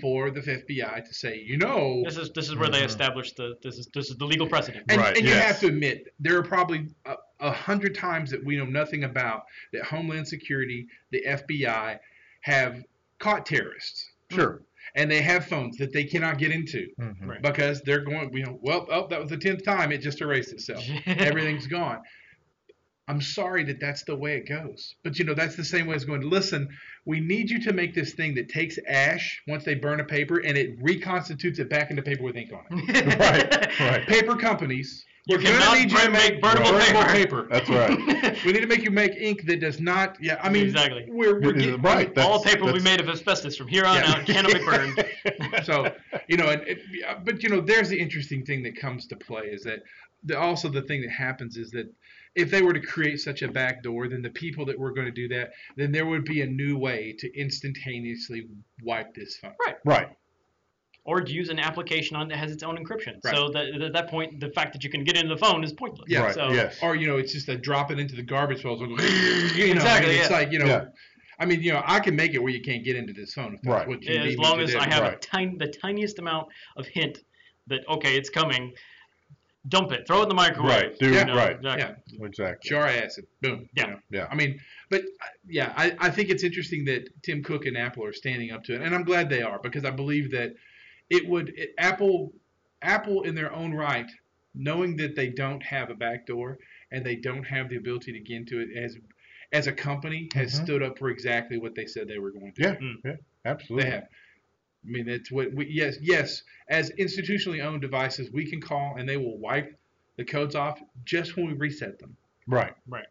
for 0.00 0.30
the 0.30 0.40
FBI 0.40 1.04
to 1.04 1.14
say, 1.14 1.38
you 1.38 1.56
know, 1.58 2.02
This 2.04 2.16
is 2.16 2.30
this 2.32 2.48
is 2.48 2.56
where 2.56 2.68
they 2.68 2.82
Mhm. 2.82 2.86
established 2.86 3.36
the 3.36 3.56
this 3.62 3.78
is 3.78 3.86
this 3.94 4.10
is 4.10 4.16
the 4.16 4.24
legal 4.26 4.48
precedent. 4.48 4.84
and, 4.88 5.00
Right, 5.00 5.16
and 5.16 5.26
you 5.26 5.32
have 5.34 5.58
to 5.60 5.66
admit 5.66 6.12
there 6.20 6.36
are 6.38 6.42
probably 6.42 6.88
a, 7.04 7.14
a 7.40 7.50
hundred 7.52 7.94
times 7.94 8.30
that 8.30 8.44
we 8.44 8.56
know 8.56 8.64
nothing 8.66 9.04
about 9.04 9.44
that 9.72 9.84
Homeland 9.84 10.26
Security, 10.28 10.86
the 11.10 11.22
FBI, 11.26 11.98
have 12.40 12.82
caught 13.18 13.46
terrorists, 13.46 14.10
Sure. 14.30 14.62
and 14.94 15.10
they 15.10 15.20
have 15.22 15.46
phones 15.46 15.76
that 15.78 15.92
they 15.92 16.04
cannot 16.04 16.38
get 16.38 16.50
into 16.50 16.88
Mhm. 16.98 17.26
Right. 17.26 17.42
because 17.42 17.82
they're 17.82 18.00
going. 18.04 18.32
You 18.36 18.44
know, 18.46 18.58
well, 18.62 18.86
oh, 18.90 19.06
that 19.08 19.20
was 19.20 19.30
the 19.30 19.36
tenth 19.38 19.64
time 19.64 19.92
it 19.92 19.98
just 19.98 20.20
erased 20.20 20.52
itself. 20.52 20.84
Everything's 21.06 21.66
gone. 21.66 22.02
I'm 23.08 23.20
sorry 23.20 23.62
that 23.64 23.78
that's 23.78 24.02
the 24.02 24.16
way 24.16 24.36
it 24.36 24.48
goes. 24.48 24.96
But 25.04 25.18
you 25.18 25.24
know, 25.24 25.34
that's 25.34 25.54
the 25.54 25.64
same 25.64 25.86
way 25.86 25.94
as 25.94 26.04
going, 26.04 26.22
to 26.22 26.26
listen, 26.28 26.68
we 27.06 27.20
need 27.20 27.48
you 27.48 27.60
to 27.62 27.72
make 27.72 27.94
this 27.94 28.12
thing 28.14 28.34
that 28.34 28.48
takes 28.48 28.78
ash 28.88 29.40
once 29.46 29.64
they 29.64 29.74
burn 29.74 30.00
a 30.00 30.04
paper 30.04 30.38
and 30.44 30.58
it 30.58 30.76
reconstitutes 30.82 31.58
it 31.60 31.70
back 31.70 31.90
into 31.90 32.02
paper 32.02 32.24
with 32.24 32.36
ink 32.36 32.52
on 32.52 32.64
it. 32.70 33.06
Right, 33.18 33.80
right. 33.80 34.06
Paper 34.06 34.34
companies, 34.36 35.04
You 35.26 35.36
we're 35.36 35.42
gonna 35.44 35.58
cannot 35.58 35.78
need 35.78 35.90
you 35.92 35.98
to 36.00 36.10
make 36.10 36.34
make 36.34 36.42
burnable 36.42 36.78
burnable 36.80 37.06
paper. 37.06 37.44
paper. 37.44 37.48
That's 37.50 37.70
right. 37.70 38.36
We 38.44 38.52
need 38.52 38.60
to 38.60 38.66
make 38.66 38.82
you 38.82 38.90
make 38.90 39.12
ink 39.16 39.46
that 39.46 39.60
does 39.60 39.78
not. 39.80 40.16
Yeah, 40.20 40.38
I 40.42 40.48
mean, 40.50 40.64
Exactly. 40.64 41.06
We're, 41.08 41.40
we're 41.40 41.52
getting, 41.52 41.80
right. 41.80 42.12
That's, 42.14 42.26
All 42.28 42.42
paper 42.42 42.64
will 42.64 42.72
be 42.74 42.80
made 42.80 43.00
of 43.00 43.08
asbestos 43.08 43.56
from 43.56 43.68
here 43.68 43.84
on 43.84 43.96
Yeah. 43.96 44.10
out. 44.12 44.26
Cannot 44.26 44.52
be 44.52 44.64
burned. 44.64 45.04
so 45.64 45.92
you 46.28 46.36
know, 46.36 46.48
and 46.48 46.62
it, 46.66 46.78
but 47.24 47.42
you 47.42 47.48
know, 47.48 47.60
there's 47.60 47.88
the 47.88 47.98
interesting 47.98 48.44
thing 48.44 48.62
that 48.64 48.76
comes 48.76 49.06
to 49.06 49.16
play 49.16 49.44
is 49.46 49.62
that 49.62 49.80
the, 50.24 50.36
also 50.38 50.68
the 50.68 50.82
thing 50.82 51.02
that 51.02 51.10
happens 51.10 51.56
is 51.56 51.70
that 51.70 51.86
if 52.36 52.50
they 52.50 52.62
were 52.62 52.74
to 52.74 52.80
create 52.80 53.18
such 53.20 53.42
a 53.42 53.48
back 53.48 53.82
door, 53.82 54.08
then 54.08 54.22
the 54.22 54.30
people 54.30 54.64
that 54.66 54.78
were 54.78 54.92
going 54.92 55.06
to 55.06 55.12
do 55.12 55.26
that, 55.28 55.52
then 55.76 55.90
there 55.90 56.06
would 56.06 56.24
be 56.24 56.42
a 56.42 56.46
new 56.46 56.76
way 56.76 57.14
to 57.18 57.34
instantaneously 57.38 58.46
wipe 58.82 59.14
this 59.14 59.36
phone. 59.38 59.54
Right. 59.66 59.76
Right. 59.84 60.08
Or 61.04 61.22
use 61.22 61.48
an 61.48 61.58
application 61.58 62.16
on 62.16 62.28
that 62.28 62.36
has 62.36 62.50
its 62.50 62.62
own 62.62 62.76
encryption. 62.76 63.24
Right. 63.24 63.34
So 63.34 63.48
that 63.50 63.80
at 63.80 63.92
that 63.92 64.10
point, 64.10 64.40
the 64.40 64.50
fact 64.50 64.72
that 64.74 64.84
you 64.84 64.90
can 64.90 65.02
get 65.04 65.16
into 65.16 65.28
the 65.34 65.38
phone 65.40 65.64
is 65.64 65.72
pointless. 65.72 66.06
Yeah, 66.08 66.20
right. 66.24 66.34
So, 66.34 66.50
yes. 66.50 66.78
Or 66.82 66.94
you 66.94 67.06
know, 67.06 67.16
it's 67.16 67.32
just 67.32 67.48
a 67.48 67.56
drop 67.56 67.90
it 67.90 67.98
into 67.98 68.16
the 68.16 68.22
garbage 68.22 68.62
pail. 68.62 68.76
You 68.78 68.86
know, 68.86 68.96
I 68.96 69.98
Exactly, 69.98 70.10
mean, 70.12 70.20
it's 70.20 70.30
yeah. 70.30 70.36
like 70.36 70.52
you 70.52 70.58
know. 70.58 70.66
Yeah. 70.66 70.84
I 71.38 71.44
mean, 71.44 71.60
you 71.62 71.72
know, 71.72 71.82
I 71.84 72.00
can 72.00 72.16
make 72.16 72.32
it 72.34 72.38
where 72.38 72.50
you 72.52 72.62
can't 72.62 72.82
get 72.82 72.96
into 72.96 73.12
this 73.12 73.34
phone 73.34 73.54
if 73.54 73.60
that's 73.62 73.66
Right. 73.66 73.88
what 73.88 74.02
you 74.02 74.14
Yeah, 74.14 74.24
need 74.24 74.32
as 74.32 74.38
long 74.38 74.58
as 74.60 74.72
do. 74.72 74.78
I 74.78 74.84
have 74.88 75.04
a 75.04 75.08
Right. 75.10 75.20
tiny, 75.22 75.56
the 75.58 75.68
tiniest 75.68 76.18
amount 76.18 76.48
of 76.76 76.86
hint 76.86 77.18
that 77.68 77.86
okay, 77.88 78.16
it's 78.16 78.30
coming. 78.30 78.72
Dump 79.68 79.90
it. 79.92 80.06
Throw 80.06 80.20
it 80.20 80.24
in 80.24 80.28
the 80.28 80.34
microwave. 80.34 80.70
Right. 80.70 80.98
Do 80.98 81.10
Yeah. 81.12 81.20
You 81.20 81.24
know, 81.26 81.36
right. 81.36 81.56
exactly. 81.56 82.16
Yeah. 82.18 82.26
Exactly. 82.26 82.70
jar 82.70 82.86
acid. 82.86 83.26
Boom. 83.42 83.68
Yeah. 83.74 83.86
You 83.86 83.90
know? 83.92 83.98
Yeah. 84.10 84.28
I 84.30 84.34
mean, 84.34 84.60
but 84.90 85.02
yeah, 85.48 85.72
I, 85.76 85.96
I 85.98 86.10
think 86.10 86.30
it's 86.30 86.44
interesting 86.44 86.84
that 86.86 87.08
Tim 87.22 87.42
Cook 87.42 87.66
and 87.66 87.76
Apple 87.76 88.04
are 88.04 88.12
standing 88.12 88.52
up 88.52 88.64
to 88.64 88.74
it, 88.74 88.82
and 88.82 88.94
I'm 88.94 89.02
glad 89.04 89.28
they 89.28 89.42
are 89.42 89.58
because 89.62 89.84
I 89.84 89.90
believe 89.90 90.30
that 90.32 90.52
it 91.10 91.26
would 91.28 91.52
it, 91.56 91.70
Apple 91.78 92.32
Apple 92.82 93.22
in 93.22 93.34
their 93.34 93.52
own 93.52 93.72
right, 93.74 94.10
knowing 94.54 94.96
that 94.98 95.16
they 95.16 95.28
don't 95.28 95.62
have 95.62 95.90
a 95.90 95.94
backdoor 95.94 96.58
and 96.92 97.04
they 97.04 97.16
don't 97.16 97.44
have 97.44 97.68
the 97.68 97.76
ability 97.76 98.12
to 98.12 98.20
get 98.20 98.36
into 98.36 98.60
it 98.60 98.68
as 98.76 98.96
as 99.52 99.66
a 99.66 99.72
company 99.72 100.28
has 100.34 100.52
Mhm. 100.58 100.64
stood 100.64 100.82
up 100.82 100.98
for 100.98 101.08
exactly 101.08 101.56
what 101.58 101.74
they 101.74 101.86
said 101.86 102.06
they 102.08 102.18
were 102.18 102.30
going 102.32 102.52
to. 102.52 102.62
Yeah. 102.62 102.74
Mm. 102.76 102.94
Yeah. 103.04 103.16
Absolutely. 103.44 103.84
They 103.84 103.90
have. 103.96 104.08
I 104.86 104.90
mean, 104.90 105.06
that's 105.06 105.30
what 105.32 105.52
we, 105.52 105.66
yes, 105.66 105.96
yes, 106.00 106.42
as 106.68 106.90
institutionally 106.92 107.62
owned 107.64 107.80
devices, 107.80 108.30
we 108.30 108.48
can 108.48 108.60
call 108.60 108.96
and 108.98 109.08
they 109.08 109.16
will 109.16 109.36
wipe 109.38 109.76
the 110.16 110.24
codes 110.24 110.54
off 110.54 110.80
just 111.04 111.36
when 111.36 111.46
we 111.46 111.52
reset 111.54 111.98
them. 111.98 112.16
Right. 112.46 112.72
Right. 112.88 113.06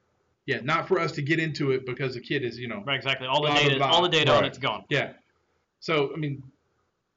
Yeah, 0.45 0.59
not 0.63 0.87
for 0.87 0.99
us 0.99 1.11
to 1.13 1.21
get 1.21 1.39
into 1.39 1.71
it 1.71 1.85
because 1.85 2.13
the 2.13 2.21
kid 2.21 2.43
is, 2.43 2.57
you 2.57 2.67
know, 2.67 2.83
Right. 2.85 2.95
Exactly. 2.95 3.27
All 3.27 3.41
the 3.41 3.47
Blah, 3.49 3.53
blah, 3.59 3.63
data, 3.63 3.77
blah. 3.77 3.87
all 3.87 4.01
the 4.03 4.09
data 4.09 4.31
on 4.31 4.45
it's 4.45 4.57
gone. 4.57 4.85
yeah. 4.89 5.13
So, 5.79 6.11
I 6.13 6.17
mean, 6.17 6.41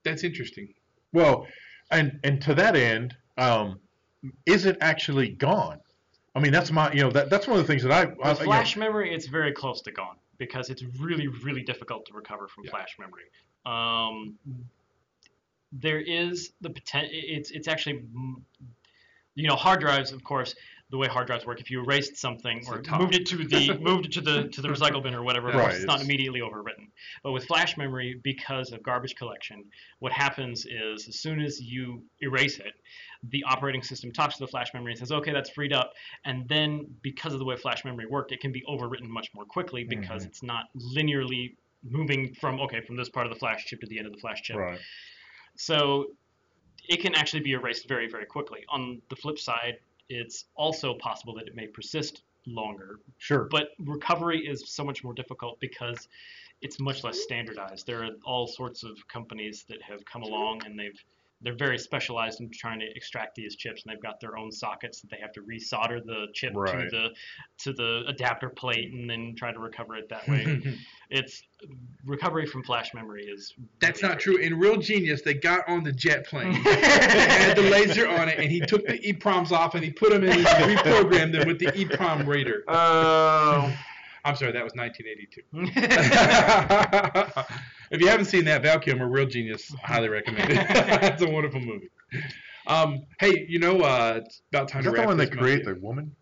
that's 0.02 0.24
interesting. 0.24 0.74
Well, 1.12 1.46
and 1.90 2.18
and 2.24 2.40
to 2.42 2.54
that 2.54 2.76
end, 2.76 3.16
um, 3.38 3.78
is 4.44 4.66
it 4.66 4.76
actually 4.80 5.28
gone? 5.28 5.80
I 6.34 6.40
mean, 6.40 6.52
that's 6.52 6.70
my 6.70 6.92
you 6.92 7.00
know 7.00 7.11
that 7.12 7.30
that's 7.30 7.46
one 7.46 7.59
of 7.59 7.66
the 7.66 7.70
things 7.70 7.82
that 7.82 7.92
I, 7.92 8.02
I 8.02 8.04
With 8.04 8.16
you 8.18 8.24
know, 8.24 8.34
flash 8.44 8.76
memory, 8.76 9.14
it's 9.14 9.26
very 9.26 9.52
close 9.52 9.80
to 9.82 9.90
gone 9.92 10.16
because 10.36 10.68
it's 10.70 10.82
really, 11.00 11.28
really 11.28 11.62
difficult 11.62 12.04
to 12.06 12.12
recover 12.12 12.46
from 12.48 12.64
Yeah. 12.64 12.70
flash 12.70 12.96
memory. 12.98 13.24
Um, 13.68 14.38
there 15.72 16.00
is 16.00 16.52
the 16.60 16.70
potential. 16.70 17.10
It's 17.12 17.50
it's 17.50 17.68
actually, 17.68 18.02
you 19.34 19.48
know, 19.48 19.54
hard 19.54 19.80
drives. 19.80 20.12
Of 20.12 20.24
course, 20.24 20.54
the 20.90 20.96
way 20.96 21.06
hard 21.06 21.26
drives 21.26 21.44
work, 21.44 21.60
if 21.60 21.70
you 21.70 21.82
erased 21.82 22.16
something 22.16 22.58
It's 22.58 22.68
or 22.68 22.82
moved 22.98 23.14
it 23.14 23.26
to 23.26 23.36
the 23.36 23.78
moved 23.78 24.06
it 24.06 24.12
to 24.12 24.20
the 24.22 24.48
to 24.48 24.62
the 24.62 24.68
recycle 24.68 25.02
bin 25.02 25.14
or 25.14 25.22
whatever, 25.22 25.48
Right, 25.52 25.60
course, 25.60 25.76
it's 25.76 25.84
not 25.86 26.00
immediately 26.00 26.40
overwritten. 26.40 26.88
But 27.22 27.32
with 27.32 27.44
flash 27.44 27.76
memory, 27.76 28.18
because 28.22 28.72
of 28.72 28.82
garbage 28.82 29.14
collection, 29.14 29.64
what 29.98 30.12
happens 30.12 30.64
is 30.64 31.06
as 31.06 31.20
soon 31.20 31.40
as 31.40 31.60
you 31.60 32.02
erase 32.22 32.58
it, 32.58 32.72
the 33.24 33.44
operating 33.44 33.82
system 33.82 34.10
talks 34.10 34.38
to 34.38 34.44
the 34.44 34.50
flash 34.50 34.72
memory 34.72 34.92
and 34.92 34.98
says, 34.98 35.12
"Okay, 35.12 35.32
that's 35.32 35.50
freed 35.50 35.74
up." 35.74 35.92
And 36.24 36.48
then, 36.48 36.86
because 37.02 37.34
of 37.34 37.40
the 37.40 37.44
way 37.44 37.56
flash 37.56 37.84
memory 37.84 38.06
worked, 38.06 38.32
it 38.32 38.40
can 38.40 38.52
be 38.52 38.62
overwritten 38.66 39.08
much 39.08 39.28
more 39.34 39.44
quickly 39.44 39.84
because 39.84 40.24
Mhm. 40.24 40.28
it's 40.28 40.42
not 40.42 40.70
linearly 40.74 41.54
moving 41.83 42.35
from 42.35 42.61
okay 42.61 42.81
from 42.81 42.97
this 42.97 43.09
part 43.09 43.26
of 43.26 43.33
the 43.33 43.39
flash 43.39 43.66
chip 43.66 43.81
to 43.81 43.87
the 43.87 43.99
end 43.99 44.07
of 44.07 44.12
the 44.12 44.18
flash 44.18 44.43
chip. 44.43 44.57
right. 44.57 44.79
So 45.57 46.12
it 46.89 47.01
can 47.01 47.14
actually 47.14 47.41
be 47.41 47.53
erased 47.53 47.89
very, 47.89 48.09
very 48.09 48.24
quickly. 48.24 48.64
On 48.68 49.01
the 49.11 49.16
flip 49.16 49.39
side, 49.39 49.79
it's 50.09 50.47
also 50.55 50.95
possible 50.95 51.35
that 51.35 51.47
it 51.47 51.55
may 51.55 51.66
persist 51.66 52.22
longer. 52.47 53.01
Sure. 53.18 53.49
But 53.51 53.70
recovery 53.79 54.47
is 54.47 54.64
so 54.70 54.85
much 54.85 55.05
more 55.05 55.12
difficult 55.12 55.61
because 55.61 56.09
it's 56.62 56.81
much 56.81 57.05
less 57.05 57.20
standardized. 57.20 57.87
There 57.87 58.03
are 58.05 58.11
all 58.24 58.47
sorts 58.47 58.83
of 58.83 58.97
companies 59.09 59.64
that 59.68 59.83
have 59.83 60.05
come 60.05 60.22
along 60.22 60.62
and 60.64 60.79
they've 60.79 61.05
they're 61.41 61.57
very 61.57 61.78
specialized 61.78 62.41
in 62.41 62.51
trying 62.51 62.80
to 62.80 62.86
extract 62.97 63.36
these 63.36 63.55
chips 63.55 63.82
and 63.82 63.93
they've 63.93 64.03
got 64.03 64.20
their 64.20 64.36
own 64.36 64.51
sockets 64.51 65.01
that 65.01 65.11
they 65.11 65.18
have 65.20 65.32
to 65.32 65.41
resolder 65.43 66.05
the 66.05 66.26
chip 66.34 66.53
to 66.53 66.89
the 66.91 67.09
to 67.59 67.72
the 67.72 68.03
adapter 68.09 68.49
plate 68.49 68.93
and 68.93 69.09
then 69.09 69.34
try 69.36 69.53
to 69.53 69.59
recover 69.61 69.97
it 69.97 70.09
that 70.09 70.26
way. 70.26 70.61
it's 71.11 71.43
recovery 72.05 72.47
from 72.47 72.64
flash 72.64 72.93
memory 72.93 73.24
is 73.24 73.55
That's 73.80 74.03
really 74.03 74.14
not 74.14 74.20
true. 74.20 74.36
In 74.39 74.59
Real 74.59 74.76
Genius, 74.78 75.22
they 75.22 75.34
got 75.34 75.68
on 75.68 75.84
the 75.84 75.93
jet 75.93 76.26
plane, 76.26 76.53
had 76.55 77.57
the 77.57 77.62
laser 77.62 78.09
on 78.09 78.28
it, 78.28 78.39
and 78.39 78.51
he 78.51 78.61
took 78.61 78.84
the 78.86 78.99
EEPROMs 78.99 79.53
off 79.53 79.74
and 79.74 79.84
he 79.84 79.91
put 79.91 80.11
them 80.11 80.24
in 80.24 80.30
and 80.30 80.47
reprogrammed 80.47 81.32
them 81.32 81.47
with 81.47 81.59
the 81.59 81.66
EEPROM 81.66 82.26
reader. 82.26 82.64
Oh. 82.68 83.72
I'm 84.24 84.34
sorry, 84.34 84.53
that 84.53 84.64
was 84.64 84.72
1982. 84.74 85.43
If 87.91 88.01
you 88.01 88.09
haven't 88.09 88.26
seen 88.26 88.45
that, 88.47 88.62
Val 88.62 88.78
Kilmer, 88.78 89.09
Real 89.09 89.26
Genius, 89.26 89.74
highly 89.82 90.09
recommend 90.09 90.51
it. 90.51 90.59
it's 90.68 91.22
a 91.22 91.28
wonderful 91.28 91.61
movie. 91.61 91.89
Um, 92.66 93.07
hey, 93.20 93.47
you 93.49 93.59
know, 93.59 93.80
uh, 93.80 94.20
it's 94.24 94.43
about 94.53 94.68
time 94.68 94.80
Is 94.80 94.86
to 94.86 94.91
that 94.91 94.97
wrap 94.97 95.05
the 95.05 95.09
one 95.09 95.16
this 95.16 95.30
that 95.30 95.39
create 95.39 95.64
monkey 95.64 95.80
the 95.80 95.86
woman? 95.86 96.16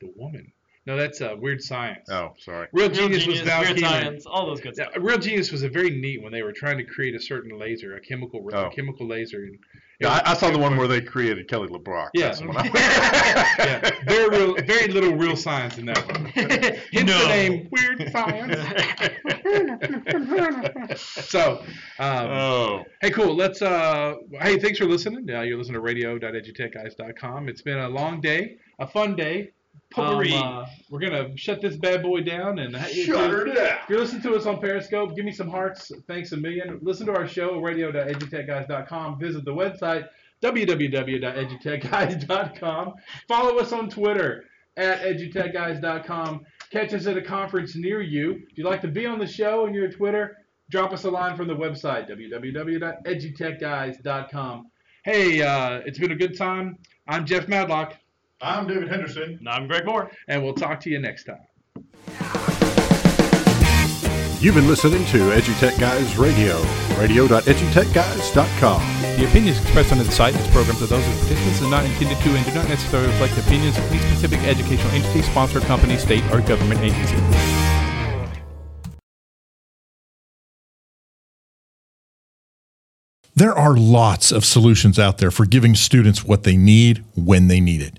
the 0.00 0.12
woman. 0.16 0.52
No, 0.88 0.96
that's 0.96 1.20
uh, 1.20 1.34
Weird 1.38 1.60
Science. 1.60 2.08
Oh, 2.10 2.32
sorry. 2.38 2.66
Real, 2.72 2.88
Real 2.88 2.96
Genius, 2.96 3.26
was 3.26 3.40
Val 3.42 3.60
Weird 3.60 3.76
Kilmer. 3.76 3.88
Science, 4.00 4.24
all 4.24 4.46
those 4.46 4.62
good 4.62 4.74
Yeah. 4.78 4.86
Real 4.98 5.18
Genius 5.18 5.52
was 5.52 5.62
a 5.62 5.68
very 5.68 5.90
neat 5.90 6.22
when 6.22 6.32
they 6.32 6.40
were 6.42 6.50
trying 6.52 6.78
to 6.78 6.84
create 6.84 7.14
a 7.14 7.20
certain 7.20 7.58
laser, 7.58 7.94
a 7.96 8.00
chemical, 8.00 8.48
Oh. 8.54 8.64
a 8.68 8.70
chemical 8.70 9.06
laser. 9.06 9.42
And 9.44 9.58
Yeah, 10.00 10.08
I, 10.24 10.30
I 10.30 10.34
saw 10.34 10.50
the 10.50 10.56
one 10.58 10.78
where 10.78 10.88
they 10.88 11.02
created 11.02 11.46
Kelly 11.46 11.68
LeBrock. 11.68 12.08
Yeah. 12.14 12.28
That's 12.28 12.40
the 12.40 12.46
one 12.46 12.56
I- 12.56 12.70
yeah, 13.58 13.90
very 14.06 14.28
real, 14.30 14.54
very 14.64 14.88
little 14.88 15.14
real 15.14 15.36
science 15.36 15.76
in 15.76 15.84
that 15.86 16.06
one. 16.10 16.24
Hence 16.34 16.80
No. 16.94 17.18
the 17.18 17.28
name 17.28 17.68
Weird 17.70 18.10
Science. 18.10 18.56
so, 20.96 21.62
um, 21.98 22.26
oh. 22.30 22.84
hey, 23.02 23.10
cool. 23.10 23.34
Let's. 23.36 23.60
Uh, 23.60 24.14
hey, 24.40 24.58
thanks 24.58 24.78
for 24.78 24.86
listening. 24.86 25.28
Uh, 25.30 25.42
you're 25.42 25.58
listening 25.58 25.74
to 25.74 25.80
radio.edutechguys.com. 25.80 27.48
It's 27.50 27.60
been 27.60 27.78
a 27.78 27.88
long 27.90 28.22
day, 28.22 28.56
a 28.78 28.86
fun 28.86 29.14
day. 29.16 29.50
Potpourri. 29.90 30.34
Um, 30.34 30.58
uh, 30.58 30.66
we're 30.90 31.00
gonna 31.00 31.34
shut 31.36 31.60
this 31.62 31.76
bad 31.76 32.02
boy 32.02 32.20
down 32.22 32.58
and 32.58 32.74
if 32.74 32.88
Shut 32.88 32.96
you- 33.06 33.16
her 33.16 33.44
down. 33.46 33.56
If 33.56 33.88
you're 33.88 34.00
listening 34.00 34.22
to 34.22 34.34
us 34.34 34.44
on 34.46 34.60
Periscope, 34.60 35.14
give 35.16 35.24
me 35.24 35.32
some 35.32 35.48
hearts. 35.48 35.90
Thanks 36.06 36.32
a 36.32 36.36
million. 36.36 36.78
Listen 36.82 37.06
to 37.06 37.14
our 37.14 37.26
show, 37.26 37.58
radio.edutechguys.com. 37.60 39.18
Visit 39.18 39.44
the 39.44 39.54
website, 39.54 40.06
www.edutechguys.com. 40.42 42.94
Follow 43.26 43.58
us 43.58 43.72
on 43.72 43.88
Twitter 43.90 44.44
at 44.76 45.00
edutechguys.com. 45.02 46.44
Catch 46.70 46.92
us 46.94 47.06
at 47.06 47.16
a 47.16 47.22
conference 47.22 47.74
near 47.74 48.00
you. 48.02 48.42
If 48.50 48.58
you'd 48.58 48.66
like 48.66 48.82
to 48.82 48.88
be 48.88 49.06
on 49.06 49.18
the 49.18 49.26
show 49.26 49.64
and 49.66 49.74
you're 49.74 49.86
a 49.86 49.92
Twitter, 49.92 50.36
drop 50.70 50.92
us 50.92 51.04
a 51.04 51.10
line 51.10 51.34
from 51.36 51.48
the 51.48 51.56
website, 51.56 52.08
www.edutechguys.com. 52.10 54.70
Hey, 55.04 55.40
uh, 55.42 55.80
it's 55.86 55.98
been 55.98 56.12
a 56.12 56.16
good 56.16 56.36
time. 56.36 56.76
I'm 57.06 57.24
Jeff 57.24 57.48
Madlock, 57.48 57.94
I'm 58.40 58.68
David 58.68 58.88
Henderson. 58.88 59.36
And 59.40 59.48
I'm 59.48 59.66
Greg 59.66 59.84
Moore. 59.84 60.12
and 60.28 60.44
we'll 60.44 60.54
talk 60.54 60.78
to 60.80 60.90
you 60.90 61.00
next 61.00 61.24
time. 61.24 61.40
You've 64.40 64.54
been 64.54 64.68
listening 64.68 65.04
to 65.06 65.18
EduTech 65.32 65.80
Guys 65.80 66.16
Radio, 66.16 66.58
radio.edutechguys.com. 66.96 68.80
The 69.18 69.26
opinions 69.28 69.60
expressed 69.60 69.90
on 69.90 69.98
the 69.98 70.04
site 70.04 70.34
and 70.34 70.44
its 70.44 70.52
programs 70.54 70.80
are 70.80 70.86
those 70.86 71.04
of 71.04 71.12
the 71.14 71.18
participants 71.26 71.60
and 71.60 71.70
not 71.72 71.84
intended 71.84 72.18
to 72.18 72.30
and 72.30 72.46
do 72.46 72.54
not 72.54 72.68
necessarily 72.68 73.08
reflect 73.08 73.34
the 73.34 73.40
opinions 73.40 73.76
of 73.76 73.82
any 73.90 73.98
specific 73.98 74.38
educational 74.44 74.92
entity, 74.92 75.22
sponsor, 75.22 75.58
company, 75.58 75.96
state, 75.96 76.22
or 76.32 76.40
government 76.40 76.80
agency. 76.80 77.16
There 83.34 83.58
are 83.58 83.76
lots 83.76 84.30
of 84.30 84.44
solutions 84.44 85.00
out 85.00 85.18
there 85.18 85.32
for 85.32 85.46
giving 85.46 85.74
students 85.74 86.24
what 86.24 86.44
they 86.44 86.56
need 86.56 87.04
when 87.16 87.48
they 87.48 87.58
need 87.60 87.82
it. 87.82 87.98